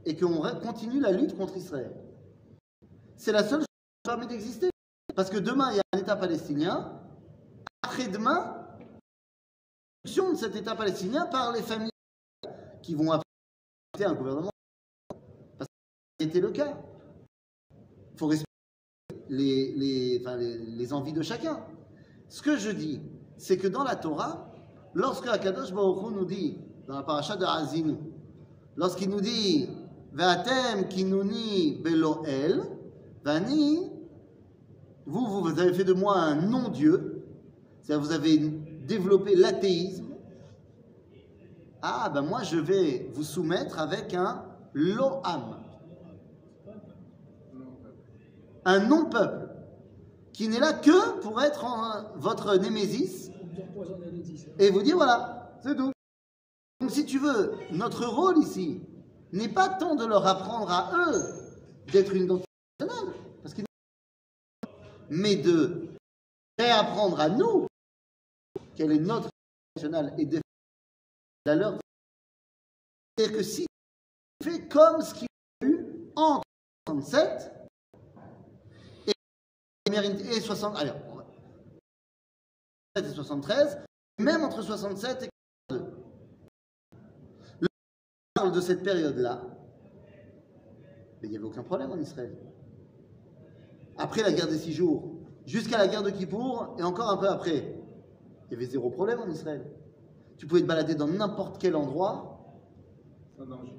et 0.05 0.15
qu'on 0.15 0.41
continue 0.59 0.99
la 0.99 1.11
lutte 1.11 1.37
contre 1.37 1.57
Israël. 1.57 1.93
C'est 3.17 3.31
la 3.31 3.43
seule 3.43 3.59
chose 3.59 3.65
qui 3.65 4.09
permet 4.09 4.27
d'exister. 4.27 4.69
Parce 5.15 5.29
que 5.29 5.37
demain, 5.37 5.71
il 5.71 5.77
y 5.77 5.79
a 5.79 5.83
un 5.93 5.99
État 5.99 6.15
palestinien, 6.15 6.99
après-demain, 7.81 8.59
de 10.05 10.35
cet 10.35 10.55
État 10.55 10.75
palestinien 10.75 11.25
par 11.25 11.51
les 11.51 11.61
familles 11.61 11.91
qui 12.81 12.95
vont 12.95 13.11
apporter 13.11 14.05
un 14.05 14.13
gouvernement. 14.13 14.51
Parce 15.57 15.67
que 15.67 16.25
c'était 16.25 16.39
le 16.39 16.51
cas. 16.51 16.77
Il 18.13 18.17
faut 18.17 18.27
respecter 18.27 18.49
les, 19.29 20.93
envies 20.93 21.13
de 21.13 21.21
chacun. 21.21 21.65
Ce 22.27 22.41
que 22.41 22.57
je 22.57 22.71
dis, 22.71 23.01
c'est 23.37 23.57
que 23.57 23.67
dans 23.67 23.83
la 23.83 23.95
Torah, 23.95 24.51
lorsque 24.93 25.27
Akadosh 25.27 25.73
Baruch 25.73 26.03
Hu 26.03 26.13
nous 26.13 26.25
dit, 26.25 26.57
dans 26.87 26.95
la 26.95 27.03
paracha 27.03 27.35
de 27.35 27.45
Azinu, 27.45 27.97
lorsqu'il 28.75 29.09
nous 29.09 29.21
dit 29.21 29.69
Ve'atem 30.13 30.87
kinuni 30.87 31.79
beloel, 31.83 32.63
vani, 33.23 33.91
vous, 35.05 35.25
vous, 35.25 35.59
avez 35.59 35.73
fait 35.73 35.83
de 35.83 35.93
moi 35.93 36.17
un 36.17 36.35
non-dieu, 36.35 37.23
c'est-à-dire 37.81 38.05
vous 38.05 38.11
avez 38.11 38.37
développé 38.37 39.35
l'athéisme, 39.35 40.05
ah, 41.81 42.09
ben 42.13 42.21
moi 42.21 42.43
je 42.43 42.57
vais 42.57 43.09
vous 43.13 43.23
soumettre 43.23 43.79
avec 43.79 44.13
un 44.13 44.43
lo'am, 44.73 45.57
un 48.65 48.79
non-peuple, 48.79 49.49
qui 50.33 50.47
n'est 50.47 50.59
là 50.59 50.73
que 50.73 51.19
pour 51.21 51.41
être 51.41 51.65
votre 52.15 52.55
némésis 52.57 53.29
et 54.57 54.69
vous 54.71 54.81
dire 54.81 54.97
voilà, 54.97 55.57
c'est 55.61 55.75
tout. 55.75 55.91
Donc 56.81 56.91
si 56.91 57.05
tu 57.05 57.19
veux, 57.19 57.53
notre 57.71 58.05
rôle 58.05 58.37
ici 58.39 58.81
n'est 59.31 59.49
pas 59.49 59.69
tant 59.69 59.95
de 59.95 60.05
leur 60.05 60.25
apprendre 60.25 60.69
à 60.71 60.91
eux 61.11 61.23
d'être 61.91 62.13
une 62.13 62.23
identité 62.23 62.47
nationale, 62.79 63.13
parce 63.41 63.53
qu'ils 63.53 63.65
mais 65.09 65.35
de 65.35 65.89
réapprendre 66.57 67.19
à 67.19 67.29
nous 67.29 67.67
quelle 68.75 68.91
est 68.91 68.99
notre 68.99 69.29
nationale 69.75 70.13
et 70.17 70.25
de 70.25 70.39
la 71.45 71.55
leur. 71.55 71.79
C'est-à-dire 73.17 73.37
que 73.37 73.43
si 73.43 73.65
tu 74.39 74.49
fais 74.49 74.67
comme 74.67 75.01
ce 75.01 75.13
qu'il 75.13 75.27
y 75.61 75.65
a 75.65 75.67
eu 75.67 76.11
entre 76.15 76.43
67 76.87 77.51
et, 79.07 79.11
et 80.35 80.41
60, 80.41 80.77
allez, 80.77 80.91
on 81.11 81.15
va- 81.15 81.25
67 82.97 83.11
et 83.11 83.15
73, 83.15 83.79
même 84.19 84.43
entre 84.43 84.61
67 84.61 85.23
et 85.23 85.29
42. 85.69 85.97
Le 87.61 87.67
parle 88.49 88.55
de 88.55 88.65
cette 88.65 88.83
période-là, 88.83 89.41
mais 91.21 91.27
il 91.27 91.31
n'y 91.31 91.37
avait 91.37 91.45
aucun 91.45 91.63
problème 91.63 91.91
en 91.91 91.97
Israël. 91.97 92.35
Après 93.97 94.21
la 94.23 94.31
guerre 94.31 94.47
des 94.47 94.57
six 94.57 94.73
jours, 94.73 95.11
jusqu'à 95.45 95.77
la 95.77 95.87
guerre 95.87 96.03
de 96.03 96.09
Kippour, 96.09 96.75
et 96.79 96.83
encore 96.83 97.09
un 97.09 97.17
peu 97.17 97.27
après, 97.27 97.75
il 98.47 98.53
y 98.53 98.55
avait 98.55 98.65
zéro 98.65 98.89
problème 98.89 99.19
en 99.19 99.29
Israël. 99.29 99.65
Tu 100.37 100.47
pouvais 100.47 100.61
te 100.61 100.65
balader 100.65 100.95
dans 100.95 101.07
n'importe 101.07 101.61
quel 101.61 101.75
endroit 101.75 102.37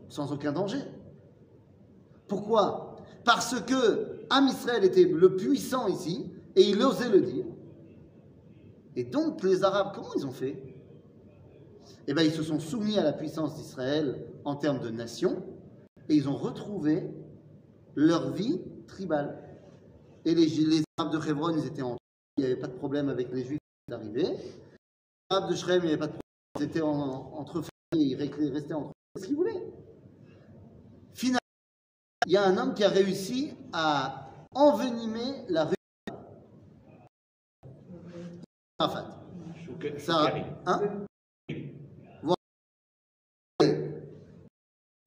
sans 0.08 0.32
aucun 0.32 0.52
danger. 0.52 0.82
Pourquoi? 2.28 2.96
Parce 3.24 3.60
que 3.60 4.26
Am 4.30 4.46
Israël 4.46 4.84
était 4.84 5.04
le 5.04 5.36
puissant 5.36 5.88
ici, 5.88 6.30
et 6.54 6.62
il 6.62 6.82
osait 6.82 7.08
le 7.08 7.20
dire. 7.22 7.46
Et 8.96 9.04
donc 9.04 9.42
les 9.42 9.64
Arabes, 9.64 9.92
comment 9.94 10.12
ils 10.16 10.26
ont 10.26 10.32
fait? 10.32 10.69
Eh 12.06 12.14
bien, 12.14 12.22
ils 12.24 12.32
se 12.32 12.42
sont 12.42 12.58
soumis 12.60 12.98
à 12.98 13.04
la 13.04 13.12
puissance 13.12 13.54
d'Israël 13.56 14.24
en 14.44 14.56
termes 14.56 14.80
de 14.80 14.90
nation, 14.90 15.42
et 16.08 16.14
ils 16.14 16.28
ont 16.28 16.36
retrouvé 16.36 17.10
leur 17.94 18.32
vie 18.32 18.60
tribale. 18.86 19.38
Et 20.24 20.34
les, 20.34 20.46
les 20.46 20.82
Arabes 20.98 21.12
de 21.12 21.28
Hebron, 21.30 21.56
ils 21.56 21.66
étaient 21.66 21.82
en 21.82 21.96
il 22.36 22.44
n'y 22.44 22.46
avait 22.52 22.60
pas 22.60 22.68
de 22.68 22.72
problème 22.76 23.08
avec 23.08 23.30
les 23.32 23.44
Juifs 23.44 23.58
qui 23.86 23.94
arrivaient. 23.94 24.22
Les 24.32 25.36
Arabes 25.36 25.50
de 25.50 25.54
Shrem, 25.56 25.80
il 25.82 25.86
n'y 25.86 25.92
avait 25.92 25.98
pas 25.98 26.06
de 26.06 26.12
problème, 26.12 26.22
ils 26.58 26.62
étaient 26.62 26.80
en- 26.80 27.32
entre 27.38 27.62
familles, 27.92 28.10
ils 28.12 28.50
restaient- 28.52 28.72
entre 28.74 28.92
ce 29.18 29.26
qu'ils 29.26 29.36
voulaient. 29.36 29.62
Finalement, 31.14 31.38
il 32.26 32.32
y 32.32 32.36
a 32.36 32.44
un 32.44 32.56
homme 32.56 32.74
qui 32.74 32.84
a 32.84 32.88
réussi 32.88 33.52
à 33.72 34.30
envenimer 34.54 35.44
la 35.48 35.64
rue. 35.66 35.74
Arafat. 38.78 39.16
Hein? 40.66 41.06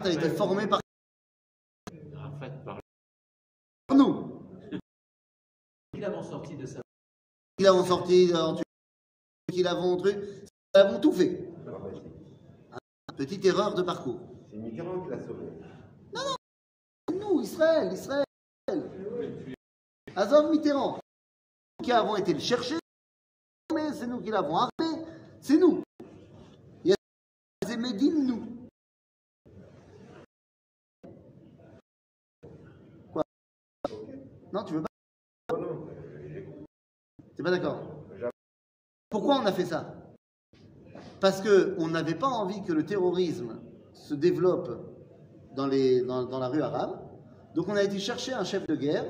A 0.06 0.12
été 0.12 0.30
formé 0.30 0.68
par 0.68 0.80
Arafat 2.18 2.50
parle. 2.66 2.82
nous. 3.96 4.42
Ils 5.94 6.02
l'avons 6.02 6.24
sorti 6.24 6.56
de 6.56 6.66
sa 6.66 6.82
Qui 7.58 7.64
l'avons 7.64 7.86
sorti 7.86 8.34
en 8.36 8.56
Turquie, 8.56 8.64
qui 9.54 9.64
l'avons 9.64 9.98
truc, 9.98 10.16
qui 10.16 10.52
l'avons 10.76 11.00
tout 11.00 11.14
fait. 11.14 11.50
Petite 13.16 13.46
erreur 13.46 13.76
de 13.76 13.84
parcours. 13.84 14.20
C'est 14.50 14.58
Mitterrand 14.58 15.04
qui 15.04 15.10
l'a 15.10 15.20
sauvé. 15.20 15.46
Nous, 17.14 17.42
Israël, 17.42 17.94
Israël. 17.94 18.26
Azov 20.16 20.52
Mitterrand, 20.52 21.00
qui 21.82 21.92
avons 21.92 22.16
été 22.16 22.34
le 22.34 22.40
chercher, 22.40 22.80
mais 23.74 23.94
c'est 23.94 24.08
nous 24.08 24.22
qui 24.22 24.32
l'avons 24.32 24.58
armé, 24.58 25.06
c'est 25.40 25.58
nous. 25.58 25.84
Il 26.84 26.90
y 26.90 26.94
a 26.94 27.68
des 27.68 27.78
Médines, 27.78 28.26
nous. 28.26 28.53
Non, 34.54 34.64
tu 34.64 34.76
veux 34.76 34.82
pas 34.82 35.58
Non, 35.58 35.62
non. 35.62 35.88
T'es 37.36 37.42
pas 37.42 37.50
d'accord 37.50 37.82
Pourquoi 39.10 39.40
on 39.42 39.46
a 39.48 39.52
fait 39.52 39.66
ça? 39.66 39.96
Parce 41.20 41.42
qu'on 41.42 41.88
n'avait 41.88 42.16
pas 42.16 42.28
envie 42.28 42.62
que 42.64 42.72
le 42.72 42.86
terrorisme 42.86 43.60
se 43.94 44.14
développe 44.14 44.70
dans, 45.56 45.66
les, 45.66 46.02
dans, 46.02 46.24
dans 46.26 46.38
la 46.38 46.50
rue 46.50 46.62
arabe. 46.62 47.00
Donc 47.56 47.68
on 47.68 47.76
a 47.76 47.84
été 47.84 47.98
chercher 47.98 48.34
un 48.34 48.44
chef 48.44 48.68
de 48.68 48.76
guerre 48.76 49.06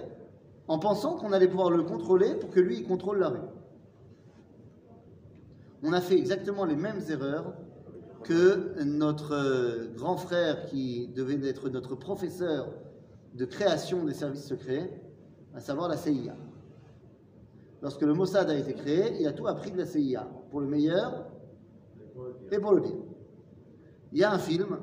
en 0.69 0.79
pensant 0.79 1.17
qu'on 1.17 1.33
allait 1.33 1.47
pouvoir 1.49 1.71
le 1.71 1.83
contrôler 1.83 2.35
pour 2.35 2.49
que 2.49 2.61
lui, 2.61 2.77
il 2.77 2.87
contrôle 2.87 3.19
la 3.19 3.29
rue. 3.29 3.39
On 5.81 5.91
a 5.91 5.99
fait 5.99 6.17
exactement 6.17 6.63
les 6.63 6.77
mêmes 6.77 7.01
erreurs 7.09 7.53
que 8.23 8.81
notre 8.83 9.33
euh, 9.33 9.93
grand 9.93 10.15
frère 10.15 10.65
qui 10.67 11.09
devait 11.09 11.45
être 11.45 11.67
notre 11.67 11.95
professeur 11.95 12.69
de 13.33 13.43
création 13.43 14.05
des 14.05 14.13
services 14.13 14.45
secrets, 14.45 15.02
à 15.53 15.59
savoir 15.59 15.87
la 15.87 15.97
CIA. 15.97 16.35
Lorsque 17.81 18.01
le 18.01 18.13
Mossad 18.13 18.49
a 18.49 18.55
été 18.55 18.73
créé, 18.73 19.19
il 19.19 19.27
a 19.27 19.33
tout 19.33 19.47
appris 19.47 19.71
de 19.71 19.77
la 19.77 19.85
CIA, 19.85 20.27
pour 20.49 20.61
le 20.61 20.67
meilleur 20.67 21.27
et 22.51 22.59
pour 22.59 22.73
le 22.73 22.81
pire. 22.81 23.03
Il 24.11 24.19
y 24.19 24.23
a 24.23 24.31
un 24.31 24.39
film 24.39 24.79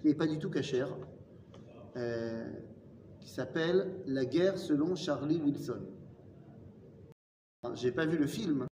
qui 0.00 0.08
n'est 0.08 0.14
pas 0.14 0.26
du 0.26 0.38
tout 0.38 0.50
cachère, 0.50 0.88
euh, 1.96 2.52
qui 3.20 3.30
s'appelle 3.30 4.02
La 4.06 4.24
guerre 4.24 4.58
selon 4.58 4.96
Charlie 4.96 5.40
Wilson. 5.40 5.82
J'ai 7.74 7.92
pas 7.92 8.06
vu 8.06 8.18
le 8.18 8.26
film, 8.26 8.66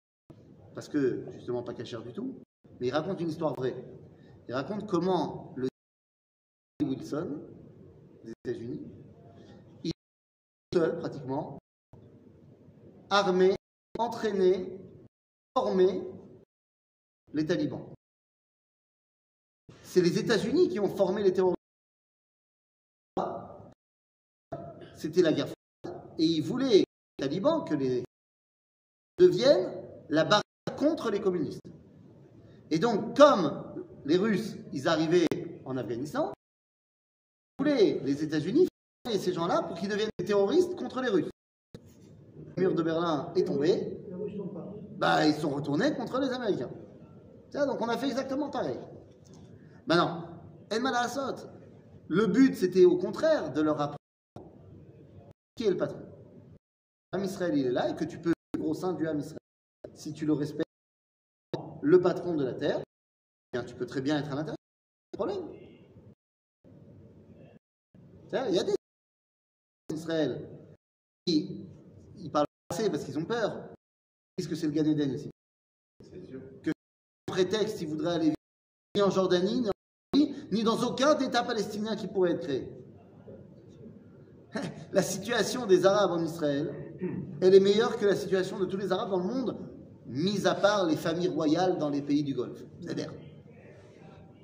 parce 0.73 0.87
que 0.87 1.25
justement 1.33 1.61
pas 1.61 1.73
cachère 1.73 2.01
du 2.01 2.13
tout, 2.13 2.39
mais 2.79 2.87
il 2.87 2.91
raconte 2.91 3.19
une 3.19 3.29
histoire 3.29 3.53
vraie. 3.53 3.75
Il 4.47 4.53
raconte 4.53 4.87
comment 4.87 5.53
le 5.57 5.67
Wilson, 6.83 7.41
des 8.23 8.31
États-Unis, 8.45 8.79
pratiquement, 10.99 11.59
armé, 13.09 13.55
entraîné, 13.97 14.79
formé 15.55 16.03
les 17.33 17.45
talibans. 17.45 17.85
C'est 19.83 20.01
les 20.01 20.19
États-Unis 20.19 20.69
qui 20.69 20.79
ont 20.79 20.89
formé 20.89 21.23
les 21.23 21.33
terroristes. 21.33 21.57
C'était 24.95 25.21
la 25.21 25.33
guerre 25.33 25.47
froide. 25.47 26.01
Et 26.17 26.25
ils 26.25 26.41
voulaient, 26.41 26.79
les 26.79 26.85
talibans, 27.19 27.63
que 27.63 27.75
les 27.75 28.03
deviennent 29.17 29.71
la 30.09 30.23
barrière 30.23 30.43
contre 30.77 31.09
les 31.09 31.21
communistes. 31.21 31.61
Et 32.69 32.79
donc, 32.79 33.15
comme 33.15 33.85
les 34.05 34.17
Russes, 34.17 34.55
ils 34.73 34.87
arrivaient 34.87 35.27
en 35.65 35.77
Afghanistan, 35.77 36.33
voulaient, 37.57 37.99
les 38.03 38.23
États-Unis, 38.23 38.67
ces 39.15 39.33
gens-là 39.33 39.63
pour 39.63 39.77
qu'ils 39.77 39.89
deviennent 39.89 40.09
des 40.19 40.25
terroristes 40.25 40.75
contre 40.75 41.01
les 41.01 41.09
Russes. 41.09 41.29
Le 42.55 42.63
mur 42.63 42.75
de 42.75 42.83
Berlin 42.83 43.31
est 43.35 43.45
tombé, 43.45 43.97
bah, 44.97 45.25
ils 45.25 45.35
sont 45.35 45.49
retournés 45.49 45.93
contre 45.93 46.19
les 46.19 46.29
Américains. 46.29 46.69
Donc 47.53 47.81
on 47.81 47.87
a 47.87 47.97
fait 47.97 48.07
exactement 48.07 48.49
pareil. 48.49 48.79
Maintenant, 49.87 50.25
El 50.69 50.81
Malasot, 50.81 51.47
le 52.07 52.27
but 52.27 52.55
c'était 52.55 52.85
au 52.85 52.97
contraire 52.97 53.53
de 53.53 53.61
leur 53.61 53.79
apprendre 53.79 53.97
qui 55.55 55.63
est 55.65 55.69
le 55.69 55.77
patron. 55.77 56.01
L'Am 57.13 57.23
Israël 57.23 57.57
il 57.57 57.67
est 57.67 57.71
là 57.71 57.89
et 57.89 57.95
que 57.95 58.03
tu 58.03 58.19
peux 58.19 58.33
vivre 58.53 58.67
au 58.67 58.73
sein 58.73 58.93
du 58.93 59.07
Ham 59.07 59.19
Israël. 59.19 59.39
Si 59.95 60.13
tu 60.13 60.25
le 60.25 60.33
respectes, 60.33 60.67
le 61.81 62.01
patron 62.01 62.35
de 62.35 62.43
la 62.43 62.53
terre, 62.53 62.79
eh 62.79 63.57
bien, 63.57 63.63
tu 63.63 63.73
peux 63.75 63.85
très 63.85 64.01
bien 64.01 64.19
être 64.19 64.31
à 64.31 64.35
l'intérieur. 64.35 64.57
Il 68.49 68.55
y 68.55 68.59
a 68.59 68.63
des 68.63 68.76
Israël 69.97 70.47
ils 71.27 72.31
parlent 72.31 72.45
assez 72.71 72.89
parce 72.89 73.03
qu'ils 73.03 73.17
ont 73.17 73.25
peur. 73.25 73.69
Ils 74.37 74.41
disent 74.41 74.49
que 74.49 74.55
c'est 74.55 74.67
le 74.67 74.73
Gan 74.73 74.85
Eden 74.85 75.13
ici. 75.13 75.29
C'est 75.99 76.25
sûr. 76.25 76.41
prétexte, 77.25 77.81
ils 77.81 77.87
voudraient 77.87 78.13
aller 78.15 78.25
vivre 78.25 78.35
ni 78.95 79.01
en 79.01 79.09
Jordanie, 79.09 79.61
ni 79.61 79.69
en 79.69 79.71
Syrie, 80.13 80.35
ni 80.51 80.63
dans 80.63 80.81
aucun 80.83 81.17
État 81.19 81.43
palestinien 81.43 81.95
qui 81.95 82.07
pourrait 82.07 82.31
être 82.31 82.41
créé. 82.41 82.69
La 84.91 85.01
situation 85.01 85.65
des 85.65 85.85
Arabes 85.85 86.11
en 86.11 86.23
Israël, 86.23 86.73
elle 87.41 87.53
est 87.53 87.59
meilleure 87.59 87.97
que 87.97 88.05
la 88.05 88.15
situation 88.15 88.57
de 88.57 88.65
tous 88.65 88.77
les 88.77 88.91
Arabes 88.91 89.11
dans 89.11 89.19
le 89.19 89.25
monde, 89.25 89.57
mis 90.07 90.47
à 90.47 90.55
part 90.55 90.87
les 90.87 90.95
familles 90.95 91.27
royales 91.27 91.77
dans 91.77 91.89
les 91.89 92.01
pays 92.01 92.23
du 92.23 92.33
Golfe. 92.33 92.63
C'est-à-dire, 92.79 93.13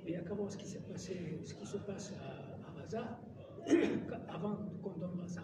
Mais 0.04 0.22
comment 0.28 0.48
ce 0.48 0.56
qui 0.56 0.66
s'est 0.66 0.78
passé, 0.80 1.40
ce 1.42 1.54
qui 1.54 1.66
se 1.66 1.78
passe 1.78 2.12
à, 2.22 2.68
à 2.68 2.80
Gaza, 2.80 3.18
avant 4.33 4.55
qu'on 4.83 4.99
donne 4.99 5.17
Gaza, 5.21 5.41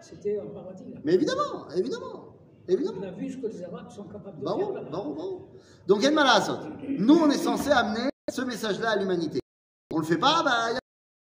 c'était 0.00 0.38
un 0.40 0.46
paradis. 0.46 0.84
là. 0.92 1.00
mais 1.04 1.14
évidemment, 1.14 1.68
évidemment, 1.76 2.36
évidemment. 2.68 2.98
On 3.00 3.08
a 3.08 3.10
vu 3.12 3.30
ce 3.30 3.36
que 3.38 3.46
les 3.46 3.62
Arabes 3.64 3.90
sont 3.90 4.04
capables 4.04 4.38
de 4.38 4.44
Bravo, 4.44 4.60
faire 4.66 4.72
là-bas. 4.74 4.90
bravo, 4.90 5.14
bravo. 5.14 5.48
Donc, 5.86 6.02
Yann 6.02 6.14
Malasot, 6.14 6.58
nous, 6.98 7.14
on 7.14 7.30
est 7.30 7.38
censé 7.38 7.70
amener 7.70 8.08
ce 8.30 8.42
message-là 8.42 8.90
à 8.90 8.96
l'humanité. 8.96 9.38
On 9.92 9.98
le 9.98 10.04
fait 10.04 10.18
pas, 10.18 10.42
bah, 10.44 10.78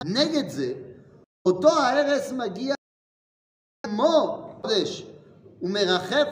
נגד 0.04 0.48
זה, 0.48 0.74
אותו 1.46 1.68
ההרס 1.68 2.32
מגיע 2.32 2.74
כמו 3.86 4.42
קודש, 4.62 5.06
ומרחף, 5.62 6.28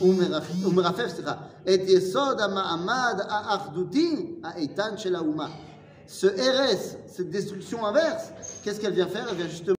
ומרחף, 0.00 0.66
ומרחף, 0.66 1.06
סליחה, 1.08 1.34
את 1.62 1.80
יסוד 1.88 2.40
המעמד 2.40 3.14
האחדותי 3.28 4.40
האיתן 4.44 4.96
של 4.98 5.14
האומה. 5.16 5.48
Ce 6.06 6.26
RS, 6.26 6.96
cette 7.06 7.30
destruction 7.30 7.84
inverse, 7.84 8.32
qu'est-ce 8.62 8.80
qu'elle 8.80 8.94
vient 8.94 9.08
faire 9.08 9.28
Elle 9.28 9.36
vient 9.36 9.48
justement, 9.48 9.76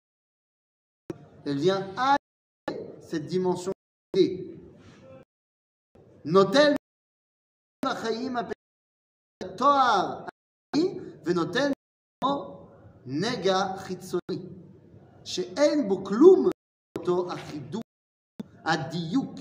elle 1.46 1.58
vient 1.58 1.88
allier 1.98 2.80
cette 3.02 3.26
dimension 3.26 3.72
נוטל 6.26 6.74
החיים 7.86 8.36
התואר 9.44 10.26
העני 10.76 11.00
ונותן 11.26 11.72
לו 12.24 12.68
נגע 13.06 13.78
חיצוני, 13.78 14.50
שאין 15.26 15.88
בו 15.88 16.04
כלום 16.04 16.50
אותו 16.98 17.32
החידוש, 17.32 17.82
הדיוק, 18.66 19.34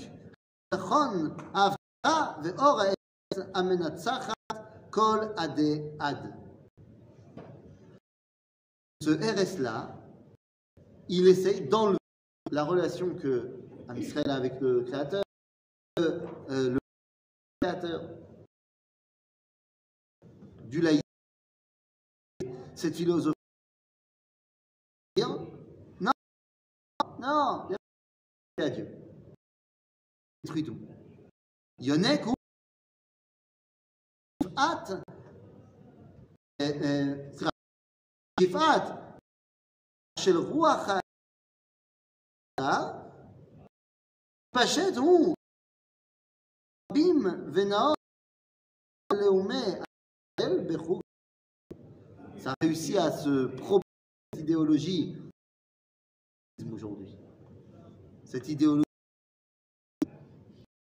הביטחון, 0.73 1.37
ההבטחה 1.53 2.41
ואור 2.43 2.81
העץ 2.81 3.49
המנצחת 3.55 4.33
כל 4.89 5.19
עדי 5.37 5.81
עד. 5.99 6.42
ce 9.04 9.10
RS-là, 9.10 9.94
il 11.10 11.28
essaye 11.28 11.68
d'enlever 11.68 11.98
la 12.50 12.64
relation 12.64 13.14
que 13.14 13.54
Israël 13.96 14.30
a 14.30 14.36
avec 14.36 14.58
le 14.62 14.82
Créateur, 14.82 15.22
euh, 15.98 16.20
euh, 16.48 16.70
le 16.70 16.78
Créateur 17.60 18.08
du 20.64 20.80
laïc, 20.80 21.02
cette 22.74 22.96
philosophie. 22.96 23.34
Non, 25.18 25.52
non, 27.20 27.68
il 27.68 27.76
y 28.58 28.64
a 28.64 28.70
Dieu. 28.70 28.88
Il 30.42 30.46
détruit 30.46 30.64
tout. 30.64 30.78
Il 31.78 31.86
y 31.86 31.92
en 31.92 32.02
a 32.04 32.16
qui 32.16 32.30
hâte. 34.56 34.92
Euh, 36.62 37.53
יפעת 38.41 38.83
של 40.19 40.37
רוח 40.37 40.89
ה... 40.89 40.99
פשט 44.55 44.97
הוא 44.97 45.35
רבים 46.91 47.15
ונאות 47.53 47.97
לאומי 49.13 49.89
ישראל 50.39 50.73
בחוג. 50.73 51.01
Ça 52.37 52.51
a 52.51 52.55
réussi 52.63 52.97
à 52.97 53.11
se 53.11 53.47
propager 53.47 53.83
cette 54.33 54.43
idéologie 54.43 55.17
aujourd'hui. 56.73 57.13
Cette 58.23 58.47
idéologie, 58.47 58.83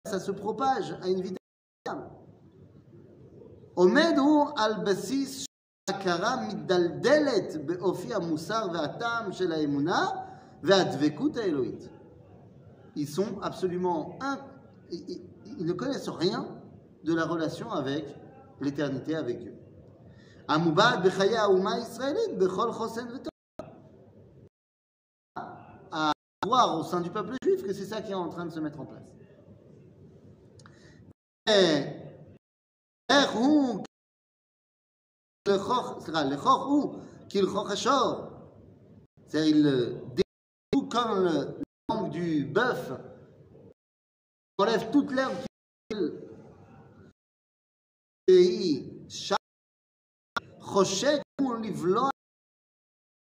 ça 0.06 0.20
se 0.20 0.30
propage 0.30 0.92
à 1.02 1.08
une 1.08 1.22
vitesse 1.22 1.38
incroyable. 1.86 2.22
עומד 3.74 4.14
הוא 4.18 4.50
על 4.58 4.72
בסיס 4.86 5.44
הכרה 5.90 6.36
מדלדלת 6.48 7.66
באופי 7.66 8.14
המוסר 8.14 8.66
והטעם 8.74 9.32
של 9.32 9.52
האמונה 9.52 10.06
והדבקות 10.62 11.36
האלוהית. 11.36 11.88
Ils 12.96 13.08
sont 13.08 13.40
absolument... 13.42 14.18
in- 14.20 14.38
Ils 14.90 15.04
ils- 15.12 15.22
ils 15.60 15.66
ne 15.66 15.72
connaissent 15.72 16.10
rien 16.24 16.42
de 17.04 17.14
la 17.14 17.24
relation 17.24 17.70
avec 17.72 18.04
l'éternité, 18.60 19.16
avec 19.16 19.38
Dieu. 19.38 19.52
המובעת 20.48 20.98
בחיי 21.04 21.36
האומה 21.38 21.74
הישראלית 21.74 22.38
בכל 22.38 22.72
חוסן 22.72 23.06
וטוב. 23.14 23.32
À 25.92 26.12
voir 26.46 26.78
au 26.78 26.82
sein 26.84 27.00
du 27.00 27.10
peuple 27.10 27.34
juif 27.44 27.62
que 27.62 27.72
c'est 27.72 27.86
ça 27.86 28.02
qui 28.02 28.10
est 28.12 28.14
en 28.14 28.28
train 28.28 28.46
de 28.46 28.50
se 28.50 28.60
mettre 28.60 28.80
en 28.80 28.86
place. 28.86 29.08
Et 31.48 31.84
איך 33.10 33.32
הוא 33.32 33.84
לכוך, 35.48 36.04
סליחה, 36.04 36.24
לכוך 36.24 36.66
הוא 36.66 37.00
כלכוך 37.32 37.70
השור. 37.70 38.32
C'est-à-dire, 39.26 39.56
il 39.56 39.66
euh, 39.66 39.98
découpe 40.14 40.92
comme 40.92 41.24
le 41.24 41.62
langue 41.88 42.10
du 42.10 42.44
bœuf, 42.44 42.92
il 44.58 44.62
enlève 44.62 44.90
toute 44.90 45.10
l'herbe 45.10 45.34
qui 45.90 45.96
והיא 48.30 48.90
שם 49.08 49.34
חושק 50.60 51.22
הוא 51.40 51.56
לבלוע 51.56 52.08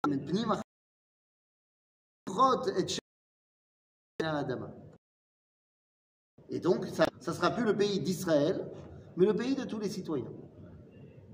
מפנים 0.07 0.47
אחרות 0.51 2.67
את 2.79 2.89
שם 2.89 4.25
האדמה. 4.25 4.67
Et 6.49 6.61
donc, 6.61 6.85
ça 6.87 7.05
ne 7.27 7.33
sera 7.33 7.51
plus 7.51 7.65
le 7.65 7.75
pays 7.75 7.99
d'Israël, 7.99 8.71
mais 9.17 9.25
le 9.25 9.35
pays 9.35 9.55
de 9.55 9.65
tous 9.65 9.79
les 9.79 9.89
citoyens. 9.89 10.31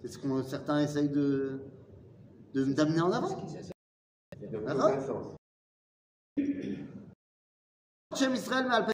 C'est 0.02 0.08
ce 0.08 0.18
que 0.18 0.44
certains 0.44 0.80
essayent 0.82 1.10
de, 1.10 1.60
de- 2.54 2.74
d'amener 2.74 3.02
en 3.02 3.12
avant. 3.12 3.30
Dans 3.30 4.68
Ah 4.68 4.76
aucun 4.88 5.02
sens. 5.08 5.36
שם 8.16 8.34
ישראל 8.36 8.68
מעל 8.68 8.84
פנים, 8.84 8.94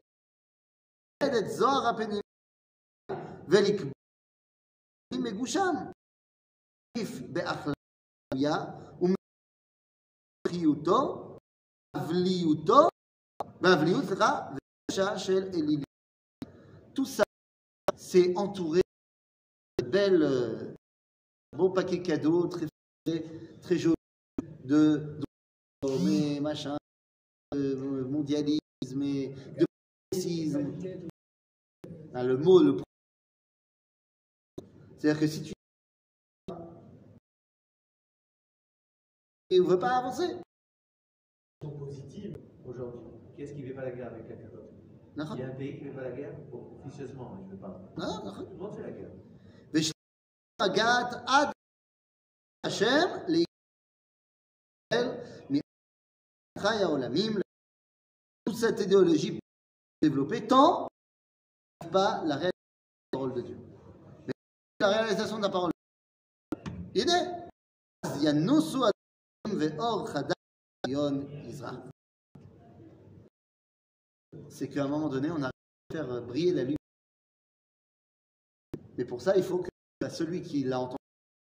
את 1.23 1.49
זוהר 1.49 1.87
הפנים, 1.89 2.21
ולקבוע 3.47 3.91
מגושם. 5.23 5.73
עדיף 6.97 7.09
באכליה 7.33 8.55
ומחיותו, 10.47 11.37
אבליותו, 11.97 12.87
באבליות, 13.61 14.03
סליחה, 14.07 14.49
וקשה 14.55 15.17
של 15.19 15.43
אלילים. 15.53 15.83
Tout 16.95 17.05
ça, 17.05 17.23
c'est 17.95 18.35
entouré 18.37 18.81
de 19.79 19.85
belles, 19.85 20.72
beaux 21.56 21.70
paquets 21.70 22.02
cadeaux, 22.02 22.46
très 22.46 22.66
très 23.62 23.78
jolis, 23.78 23.94
de, 24.64 25.18
de 25.82 25.88
mais 26.04 26.40
machin, 26.40 26.76
de 27.52 28.04
mondialisme 28.08 29.02
et 29.02 29.28
de 29.58 29.66
racisme. 30.12 30.72
Ah, 32.14 32.22
le 32.24 32.36
mot, 32.36 32.62
le 32.62 32.76
C'est-à-dire 34.98 35.20
que 35.20 35.26
si 35.26 35.42
tu 35.42 35.52
et 39.50 39.60
on 39.60 39.64
ne 39.64 39.68
veut 39.68 39.78
pas 39.78 39.96
avancer. 39.98 40.36
sont 41.62 41.70
positives 41.70 42.36
aujourd'hui. 42.66 43.00
Qu'est-ce 43.36 43.52
qui 43.52 43.62
ne 43.62 43.66
fait 43.66 43.74
pas 43.74 43.84
la 43.84 43.90
guerre 43.90 44.08
avec 44.08 44.26
capote 44.28 44.72
Non, 45.16 45.24
Il 45.34 45.40
y 45.40 45.42
a 45.42 45.48
un 45.48 45.54
pays 45.54 45.78
qui 45.78 45.84
ne 45.84 45.90
fait 45.90 45.96
pas 45.96 46.02
la 46.02 46.12
guerre? 46.12 46.34
Officieusement, 46.84 47.36
je 47.36 47.44
ne 47.46 47.50
veux 47.50 47.56
pas. 47.58 47.80
non, 47.98 48.24
non. 48.24 48.32
Tout 48.44 48.50
le 48.50 48.56
monde 48.56 48.74
fait 48.76 48.82
la 48.82 48.90
guerre. 48.92 49.10
Agat 50.58 51.24
Ad 51.26 51.52
Hashem, 52.62 53.24
les 53.28 53.44
toute 58.44 58.56
cette 58.56 58.80
idéologie 58.80 59.38
développée 60.00 60.46
tant 60.46 60.88
pas 61.92 62.22
la 62.24 62.36
réalisation 62.36 62.52
de 63.12 63.12
la 63.12 63.18
parole 63.18 63.34
de 63.34 63.40
Dieu. 63.42 63.58
Mais 64.26 64.32
la 64.80 64.88
réalisation 64.88 65.36
de 65.38 65.42
la 65.42 65.48
parole 65.50 65.72
de 66.94 67.00
Dieu. 67.00 67.04
C'est 74.48 74.68
qu'à 74.68 74.84
un 74.84 74.88
moment 74.88 75.08
donné, 75.08 75.30
on 75.30 75.42
arrive 75.42 75.50
à 75.90 75.92
faire 75.92 76.22
briller 76.22 76.52
la 76.52 76.62
lumière. 76.62 76.78
Mais 78.96 79.04
pour 79.04 79.20
ça, 79.20 79.36
il 79.36 79.42
faut 79.42 79.58
que 79.58 79.68
celui 80.10 80.42
qui 80.42 80.64
l'a 80.64 80.80
entendu 80.80 80.96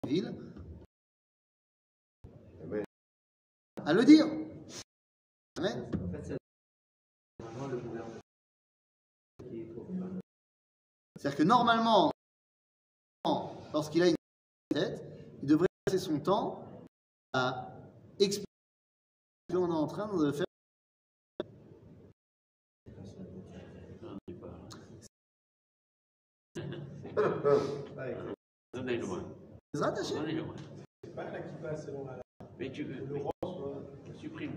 en 0.03 0.07
ville 0.07 0.35
à 3.85 3.93
le 3.93 4.05
dire. 4.05 4.25
C'est-à-dire 11.15 11.37
que 11.37 11.43
normalement, 11.43 12.11
lorsqu'il 13.73 14.03
a 14.03 14.09
une 14.09 14.15
tête, 14.69 15.01
il 15.41 15.47
devrait 15.47 15.67
passer 15.85 15.99
son 15.99 16.19
temps 16.19 16.65
à 17.33 17.71
expliquer 18.19 18.45
ce 19.49 19.55
qu'on 19.55 19.69
est 19.69 19.75
en 19.75 19.87
train 19.87 20.07
de 20.15 20.31
faire. 20.31 20.45
Donnez-le-moi. 28.83 29.19
C'est 31.03 31.15
pas 31.15 31.23
là 31.31 31.39
qui 31.39 31.55
passe 31.61 31.85
selon 31.85 32.05
la 32.05 32.19
Mais 32.59 32.69
tu 32.69 32.83
veux. 32.83 33.05
le 33.05 33.19
soit- 33.19 33.31
Supprime. 34.17 34.51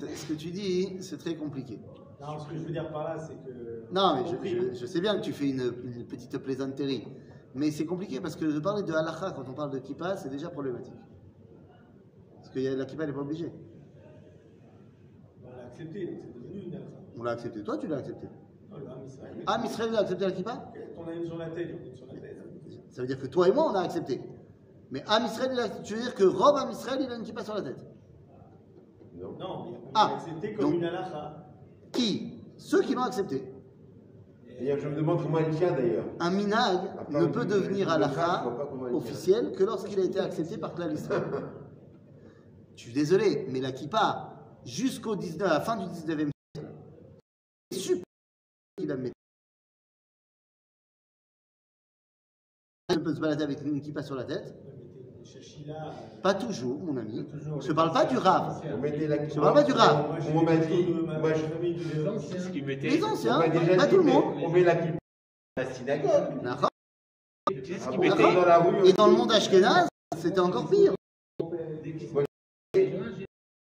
Ce 0.00 0.26
que 0.26 0.34
tu 0.34 0.50
dis, 0.50 1.02
c'est 1.02 1.16
très 1.18 1.34
compliqué. 1.36 1.78
Non, 2.20 2.38
ce 2.38 2.48
que 2.48 2.54
je 2.56 2.60
veux 2.60 2.70
dire 2.70 2.90
par 2.92 3.04
là, 3.04 3.18
c'est 3.18 3.34
que. 3.44 3.84
Non, 3.92 4.16
mais 4.16 4.28
je, 4.30 4.36
je- 4.72 4.74
je 4.78 4.86
sais 4.86 5.00
bien 5.00 5.16
que 5.16 5.22
tu 5.22 5.32
fais 5.32 5.48
une, 5.48 5.72
une 5.84 6.06
petite 6.06 6.36
plaisanterie. 6.38 7.06
Mais 7.54 7.70
c'est 7.70 7.86
compliqué 7.86 8.20
parce 8.20 8.36
que 8.36 8.44
de 8.44 8.60
parler 8.60 8.82
de 8.82 8.92
halakha 8.92 9.32
quand 9.32 9.48
on 9.48 9.54
parle 9.54 9.70
de 9.70 9.78
kippa, 9.78 10.16
c'est 10.16 10.28
déjà 10.28 10.50
problématique. 10.50 10.94
Parce 12.36 12.50
que 12.50 12.60
y 12.60 12.68
a- 12.68 12.76
la 12.76 12.84
kippa 12.84 13.06
n'est 13.06 13.12
pas 13.12 13.20
obligée. 13.20 13.50
On 15.44 15.50
l'a 15.56 15.64
accepté, 15.66 16.06
donc 16.06 16.20
c'est 16.34 16.42
devenu 16.42 16.60
une 16.66 16.74
alpha. 16.74 16.86
On 17.18 17.22
l'a 17.22 17.30
accepté. 17.32 17.62
Toi, 17.64 17.78
tu 17.78 17.86
l'as 17.88 17.96
accepté. 17.96 18.28
Non, 18.70 19.04
Israël. 19.06 19.34
Ah, 19.46 19.58
Misraël 19.58 19.94
a 19.96 20.00
accepté 20.00 20.24
la 20.26 20.32
kippa? 20.32 20.72
Quand 20.96 21.02
on 21.02 21.08
a 21.08 21.12
une 21.14 21.26
sur 21.26 21.36
la 21.38 21.50
tête, 21.50 21.70
on 21.74 21.82
a 21.82 21.86
une 21.88 21.96
sur 21.96 22.06
la 22.06 22.12
tête. 22.14 22.29
Ça 22.90 23.02
veut 23.02 23.06
dire 23.08 23.18
que 23.20 23.26
toi 23.26 23.48
et 23.48 23.52
moi, 23.52 23.70
on 23.70 23.74
a 23.74 23.80
accepté. 23.82 24.20
Mais 24.90 25.02
Am 25.06 25.24
Israël, 25.24 25.50
il 25.54 25.60
a- 25.60 25.68
tu 25.68 25.94
veux 25.94 26.00
dire 26.02 26.14
que 26.14 26.24
Rob 26.24 26.56
Am 26.56 26.70
Israël, 26.70 27.00
il 27.02 27.10
a 27.10 27.16
une 27.16 27.22
kippa 27.22 27.44
sur 27.44 27.54
la 27.54 27.62
tête 27.62 27.78
Non. 29.14 29.32
Non, 29.38 29.70
mais 29.70 29.78
on 29.78 29.90
Ah, 29.94 30.08
l'a 30.08 30.16
accepté 30.16 30.54
comme 30.54 30.64
donc- 30.64 30.74
une 30.74 30.84
alakha. 30.84 31.46
Qui? 31.92 32.34
Ceux 32.56 32.82
qui 32.82 32.94
l'ont 32.94 33.02
accepté. 33.04 33.44
D'ailleurs, 34.58 34.78
je 34.78 34.88
me 34.88 34.96
demande 34.96 35.22
comment 35.22 35.38
elle 35.38 35.54
tient 35.54 35.72
d'ailleurs. 35.72 36.04
Un 36.18 36.30
minag 36.30 36.80
ne 37.10 37.26
peut 37.26 37.44
devenir 37.46 37.90
halakha 37.90 38.44
officiel 38.92 39.52
que 39.52 39.64
lorsqu'il 39.64 39.98
a 40.00 40.04
été 40.04 40.18
accepté 40.20 40.58
par 40.58 40.74
Klal 40.74 40.92
Israël. 40.92 41.22
Je 42.76 42.82
suis 42.84 42.92
désolé, 42.92 43.46
mais 43.50 43.60
la 43.60 43.72
kippa, 43.72 44.32
jusqu'au 44.64 45.14
19, 45.16 45.48
à 45.50 45.54
la 45.54 45.60
fin 45.60 45.76
du 45.76 45.86
19e 45.86 46.30
siècle, 46.56 46.70
c'est 47.70 47.78
super 47.78 48.04
qu'il 48.78 48.90
a 48.90 48.96
mis. 48.96 49.12
Peut 53.10 53.16
se 53.16 53.20
balader 53.20 53.44
avec 53.44 53.60
une 53.64 53.80
kippa 53.80 54.02
sur 54.02 54.14
la 54.14 54.24
tête. 54.24 54.54
euh, 55.68 55.72
Pas 56.22 56.34
toujours, 56.34 56.78
mon 56.80 56.96
ami. 56.96 57.26
toujours 57.26 57.60
Je 57.60 57.68
ne 57.68 57.72
parle 57.72 57.92
pas 57.92 58.04
du 58.04 58.16
Rav. 58.16 58.62
On 58.72 58.78
mettait 58.78 59.06
la 59.08 59.28
Je 59.28 59.34
parle 59.40 59.54
pas 59.54 59.62
du 59.64 59.72
j'ai 59.72 60.32
On 60.32 60.42
m'a 60.42 60.56
dit, 60.56 60.84
moi. 60.84 61.32
Les 62.82 63.04
anciens, 63.04 63.40
pas 63.76 63.86
tout 63.86 63.96
le 63.96 64.02
monde. 64.04 64.34
On 64.42 64.48
met 64.50 64.62
la 64.64 64.76
kippa 64.76 64.98
à 65.56 65.62
la 65.64 65.70
synagogue. 65.72 66.40
Ah 66.46 66.68
Et 68.84 68.92
dans 68.92 69.06
le 69.06 69.12
monde 69.16 69.32
ashkénaze, 69.32 69.88
c'était 70.18 70.40
encore 70.40 70.68
pire. 70.70 70.94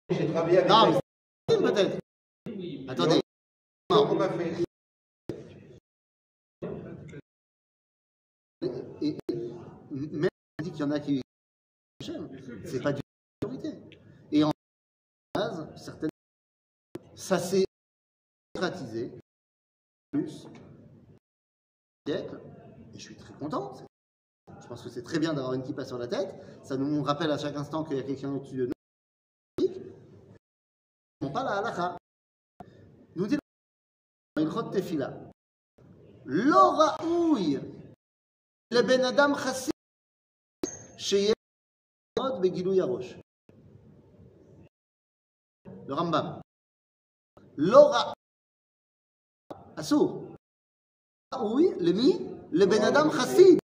J'ai 0.09 0.27
travaillé 0.33 0.59
avec 0.59 0.71
Non, 0.71 0.93
la- 0.93 0.99
mais 1.51 1.57
peut-être. 1.73 1.99
Attendez. 2.89 3.21
Donc, 3.91 4.13
on 4.13 4.15
m'a 4.15 4.29
fait. 4.31 4.53
Et, 8.63 9.09
et- 9.09 9.17
même 9.91 10.29
on 10.59 10.63
dit 10.63 10.71
qu'il 10.71 10.76
y 10.76 10.76
en 10.87 10.91
a 10.93 11.01
qui 11.01 11.21
j'aime. 12.01 12.29
C'est 12.65 12.81
pas 12.81 12.93
du 12.93 13.01
majorité. 13.43 13.79
Et 14.33 14.45
en 14.45 14.53
base, 15.35 15.69
certaines. 15.77 16.11
Ça 17.15 17.39
s'est 17.39 17.65
démocratisé. 18.55 19.13
Plus. 20.13 20.47
Siècle. 22.07 22.41
Et 22.95 22.99
je 22.99 23.03
suis 23.03 23.17
très 23.17 23.35
content. 23.35 23.75
Je 24.61 24.67
pense 24.69 24.83
que 24.83 24.89
c'est 24.89 25.03
très 25.03 25.19
bien 25.19 25.35
d'avoir 25.35 25.55
une 25.55 25.63
kippa 25.63 25.85
sur 25.85 25.99
la 25.99 26.07
tête. 26.07 26.35
Ça 26.63 26.77
nous 26.77 27.03
rappelle 27.03 27.31
à 27.31 27.39
chaque 27.39 27.57
instant 27.57 27.85
qu'il 27.85 27.97
y 27.97 28.01
a 28.01 28.03
quelqu'un 28.03 28.33
au-dessus 28.33 28.57
de 28.57 28.67
nous. 28.67 28.73
On 31.21 31.31
pas 31.31 31.43
la 31.43 31.59
halakha. 31.59 31.97
Nous 33.17 33.27
dit 33.27 33.39
une 34.39 34.51
chot 34.51 34.71
tefila. 34.71 35.15
L'oraouille. 36.25 37.61
Le 38.71 38.83
ben 38.83 39.05
adam 39.05 39.35
chassid. 39.35 39.76
Le 45.87 45.95
Rambam. 45.95 46.41
L'aura. 47.57 48.15
Assour. 49.77 50.25
Oui, 51.39 51.75
le 51.81 51.93
mi, 51.93 52.27
le 52.51 52.67
ben 52.67 52.83
adam 52.83 53.11
chassid. 53.11 53.59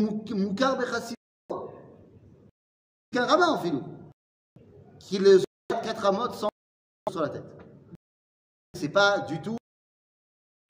Moukar 0.00 0.78
bechassid. 0.78 1.16
Qu'un 3.12 3.26
rabbin 3.26 3.48
en 3.48 3.58
filou. 3.60 3.82
Qui 4.98 5.18
le 5.18 5.42
quatre 5.68 6.06
amot 6.06 6.32
sans 6.32 6.48
sur 7.10 7.20
la 7.20 7.28
tête. 7.28 7.44
C'est 8.74 8.88
pas 8.88 9.20
du 9.20 9.40
tout. 9.42 9.56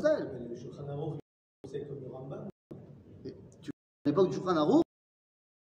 Le 0.02 0.56
Shulchan 0.56 1.18
Tu 3.62 3.70
à 3.70 4.08
l'époque 4.08 4.30
du 4.30 4.36
Shulchan 4.36 4.83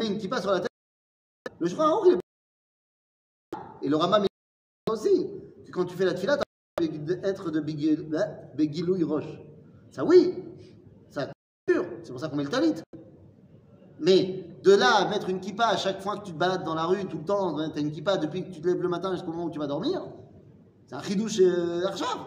une 0.05 0.19
kippa 0.19 0.41
sur 0.41 0.53
la 0.53 0.61
tête. 0.61 0.69
Le 1.59 1.67
Shulchan 1.67 1.83
Aruch, 1.85 2.07
il 2.07 2.13
est 2.15 3.87
Et 3.87 3.89
le 3.89 3.97
Rambam 3.97 4.25
il 4.25 4.93
aussi. 4.93 5.27
Que 5.67 5.73
quand 5.73 5.85
tu 5.85 5.97
fais 5.97 6.05
la 6.05 6.15
tfila, 6.15 6.37
tu 6.37 6.43
as 6.85 7.29
être 7.29 7.51
de 7.51 7.61
Bigil- 7.61 8.15
hein, 8.15 9.07
Roche. 9.07 9.41
Ça, 9.91 10.05
oui. 10.05 10.45
Ça, 11.11 11.29
c'est 11.67 12.11
pour 12.11 12.21
ça 12.21 12.29
qu'on 12.29 12.37
met 12.37 12.45
le 12.45 12.51
talit. 12.51 12.75
Mais 13.99 14.45
de 14.63 14.73
là 14.73 14.95
à 14.99 15.09
mettre 15.09 15.29
une 15.29 15.41
kippa 15.41 15.67
à 15.67 15.77
chaque 15.77 16.01
fois 16.01 16.17
que 16.19 16.27
tu 16.27 16.33
te 16.33 16.39
balades 16.39 16.63
dans 16.63 16.75
la 16.75 16.85
rue, 16.85 17.05
tout 17.07 17.19
le 17.19 17.25
temps, 17.25 17.57
tu 17.71 17.79
as 17.79 17.81
une 17.81 17.91
kippa 17.91 18.17
depuis 18.19 18.45
que 18.45 18.51
tu 18.53 18.61
te 18.61 18.69
lèves 18.69 18.81
le 18.81 18.89
matin 18.89 19.13
jusqu'au 19.13 19.33
moment 19.33 19.47
où 19.47 19.51
tu 19.51 19.59
vas 19.59 19.67
dormir, 19.67 20.07
c'est 20.87 20.95
un 20.95 21.03
chidouche 21.03 21.41
euh, 21.41 21.85
archav. 21.87 22.19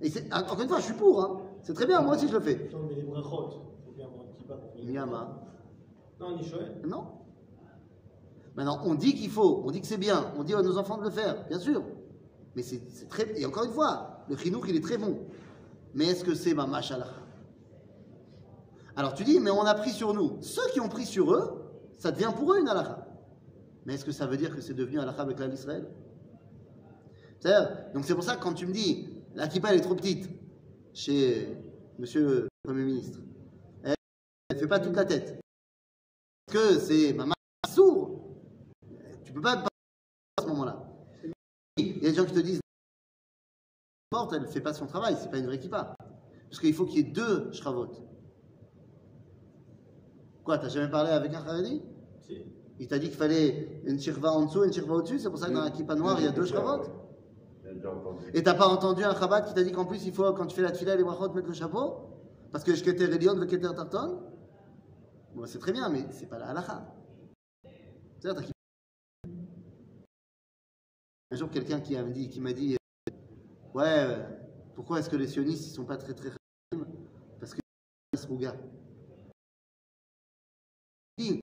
Et 0.00 0.08
c'est- 0.08 0.32
encore 0.32 0.60
une 0.60 0.68
fois, 0.68 0.78
je 0.78 0.84
suis 0.84 0.94
pour. 0.94 1.20
Hein. 1.20 1.40
C'est 1.62 1.74
très 1.74 1.86
bien, 1.86 2.00
moi 2.00 2.14
aussi 2.14 2.28
je 2.28 2.32
le 2.34 2.40
fais. 2.40 2.70
Non, 2.72 2.78
mais 2.88 2.94
les 2.94 3.00
il 3.00 3.06
faut 3.12 3.92
bien 3.96 4.06
avoir 4.06 4.24
un 4.24 4.38
kippa 4.38 4.54
pour. 4.54 4.84
Miyama. 4.84 5.37
Non. 6.20 7.06
Maintenant, 8.56 8.80
on 8.84 8.94
dit 8.94 9.14
qu'il 9.14 9.30
faut, 9.30 9.62
on 9.64 9.70
dit 9.70 9.80
que 9.80 9.86
c'est 9.86 9.98
bien, 9.98 10.32
on 10.36 10.42
dit 10.42 10.54
à 10.54 10.62
nos 10.62 10.78
enfants 10.78 10.98
de 10.98 11.04
le 11.04 11.10
faire, 11.10 11.46
bien 11.48 11.60
sûr. 11.60 11.82
Mais 12.56 12.62
c'est 12.62 13.08
très. 13.08 13.40
Et 13.40 13.46
encore 13.46 13.64
une 13.64 13.72
fois, 13.72 14.24
le 14.28 14.36
chinook, 14.36 14.64
il 14.68 14.76
est 14.76 14.80
très 14.80 14.98
bon. 14.98 15.18
Mais 15.94 16.06
est-ce 16.06 16.24
que 16.24 16.34
c'est 16.34 16.54
ma 16.54 16.66
machallah 16.66 17.08
Alors 18.96 19.14
tu 19.14 19.22
dis, 19.22 19.38
mais 19.38 19.50
on 19.50 19.62
a 19.62 19.74
pris 19.74 19.90
sur 19.90 20.12
nous. 20.12 20.38
Ceux 20.42 20.68
qui 20.72 20.80
ont 20.80 20.88
pris 20.88 21.06
sur 21.06 21.32
eux, 21.32 21.70
ça 21.98 22.10
devient 22.10 22.32
pour 22.36 22.52
eux 22.52 22.60
une 22.60 22.68
halakha. 22.68 23.06
Mais 23.86 23.94
est-ce 23.94 24.04
que 24.04 24.12
ça 24.12 24.26
veut 24.26 24.36
dire 24.36 24.54
que 24.54 24.60
c'est 24.60 24.74
devenu 24.74 24.98
halakha 24.98 25.22
avec 25.22 25.38
l'Al 25.38 25.54
Israël 25.54 25.88
C'est-à-dire, 27.38 27.92
Donc 27.94 28.04
c'est 28.04 28.14
pour 28.14 28.24
ça 28.24 28.34
que 28.36 28.42
quand 28.42 28.54
tu 28.54 28.66
me 28.66 28.72
dis, 28.72 29.08
la 29.34 29.46
kippa 29.46 29.70
elle 29.70 29.78
est 29.78 29.82
trop 29.82 29.94
petite 29.94 30.28
chez 30.92 31.56
monsieur 31.98 32.22
le 32.22 32.48
Premier 32.64 32.84
ministre, 32.84 33.20
elle 33.84 33.94
ne 34.50 34.58
fait 34.58 34.66
pas 34.66 34.80
toute 34.80 34.96
la 34.96 35.04
tête 35.04 35.38
que 36.48 36.78
c'est 36.78 37.12
maman 37.12 37.34
sourd, 37.68 38.38
tu 39.24 39.32
peux 39.32 39.40
pas 39.40 39.56
te 39.56 39.60
parler 39.60 39.68
à 40.38 40.42
ce 40.42 40.48
moment-là. 40.48 40.84
Il 41.76 42.02
y 42.02 42.06
a 42.06 42.10
des 42.10 42.14
gens 42.14 42.24
qui 42.24 42.32
te 42.32 42.40
disent, 42.40 42.60
porte, 44.10 44.32
elle 44.32 44.42
ne 44.42 44.46
fait 44.46 44.60
pas 44.60 44.72
son 44.72 44.86
travail, 44.86 45.16
c'est 45.20 45.30
pas 45.30 45.38
une 45.38 45.46
vraie 45.46 45.60
kippa. 45.60 45.94
Parce 46.48 46.60
qu'il 46.60 46.74
faut 46.74 46.86
qu'il 46.86 46.96
y 46.96 47.00
ait 47.00 47.12
deux 47.12 47.52
shravot. 47.52 47.88
Quoi, 50.42 50.58
t'as 50.58 50.68
jamais 50.68 50.90
parlé 50.90 51.10
avec 51.10 51.32
un 51.34 51.46
Haredi 51.46 51.82
Si. 52.22 52.42
Il 52.80 52.88
t'a 52.88 52.98
dit 52.98 53.08
qu'il 53.08 53.16
fallait 53.16 53.82
une 53.84 54.00
shirva 54.00 54.30
en 54.30 54.46
dessous 54.46 54.64
et 54.64 54.68
une 54.68 54.72
shirva 54.72 54.94
au-dessus, 54.94 55.18
c'est 55.18 55.30
pour 55.30 55.38
ça 55.38 55.48
que 55.48 55.52
dans 55.52 55.64
la 55.64 55.70
kippa 55.70 55.94
noire, 55.94 56.16
il 56.18 56.24
y 56.24 56.28
a 56.28 56.32
deux 56.32 56.46
shravot. 56.46 56.84
Et 58.32 58.42
t'as 58.42 58.54
pas 58.54 58.66
entendu 58.66 59.04
un 59.04 59.14
Chabad 59.14 59.46
qui 59.46 59.54
t'a 59.54 59.62
dit 59.62 59.72
qu'en 59.72 59.84
plus 59.84 60.06
il 60.06 60.12
faut, 60.12 60.32
quand 60.32 60.46
tu 60.46 60.56
fais 60.56 60.62
la 60.62 60.72
tfila 60.72 60.94
et 60.94 60.96
les 60.96 61.04
brachot, 61.04 61.32
mettre 61.34 61.48
le 61.48 61.54
chapeau? 61.54 61.96
Parce 62.50 62.64
que 62.64 62.74
je 62.74 62.82
keter 62.82 63.04
Elion, 63.04 63.34
le 63.34 63.46
keter 63.46 63.74
Tarton? 63.74 64.20
C'est 65.46 65.58
très 65.58 65.72
bien, 65.72 65.88
mais 65.88 66.06
c'est 66.10 66.26
pas 66.26 66.38
la 66.38 66.48
halakha. 66.48 66.94
Un 71.30 71.36
jour, 71.36 71.50
quelqu'un 71.50 71.80
qui 71.80 71.94
m'a 71.94 72.02
dit, 72.04 72.28
qui 72.28 72.40
m'a 72.40 72.52
dit 72.52 72.74
euh, 72.74 73.12
Ouais, 73.74 73.84
euh, 73.86 74.28
pourquoi 74.74 74.98
est-ce 74.98 75.10
que 75.10 75.16
les 75.16 75.28
sionistes 75.28 75.66
ils 75.66 75.70
sont 75.74 75.84
pas 75.84 75.96
très 75.96 76.14
très 76.14 76.30
chachamim 76.30 76.90
Parce 77.38 77.54
que 77.54 77.60
ils 78.12 78.26
rougent. 78.26 78.54
Dit. 81.18 81.40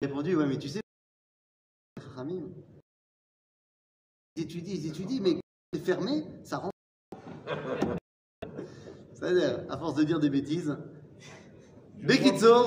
J'ai 0.00 0.06
répondu 0.06 0.36
Ouais, 0.36 0.46
mais 0.46 0.58
tu 0.58 0.68
sais, 0.68 0.80
ils 4.36 4.42
étudient, 4.42 4.74
ils 4.74 4.86
étudient, 4.86 5.20
mais 5.20 5.40
c'est 5.72 5.80
fermé, 5.80 6.24
ça 6.44 6.58
rend. 6.58 6.70
C'est-à-dire, 9.24 9.60
à 9.70 9.78
force 9.78 9.94
de 9.94 10.04
dire 10.04 10.20
des 10.20 10.28
bêtises. 10.28 10.76
Sur. 12.38 12.66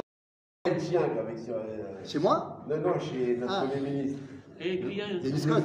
euh, 1.55 2.03
chez 2.03 2.17
moi? 2.19 2.65
Non, 2.67 2.77
non, 2.79 2.99
chez 2.99 3.37
notre 3.37 3.53
Ah. 3.53 3.67
Premier 3.67 3.89
ministre. 3.91 4.19
Et 4.59 4.73
Il 4.73 4.93
y 4.97 5.01
a 5.01 5.07
du 5.07 5.37
scotch, 5.37 5.63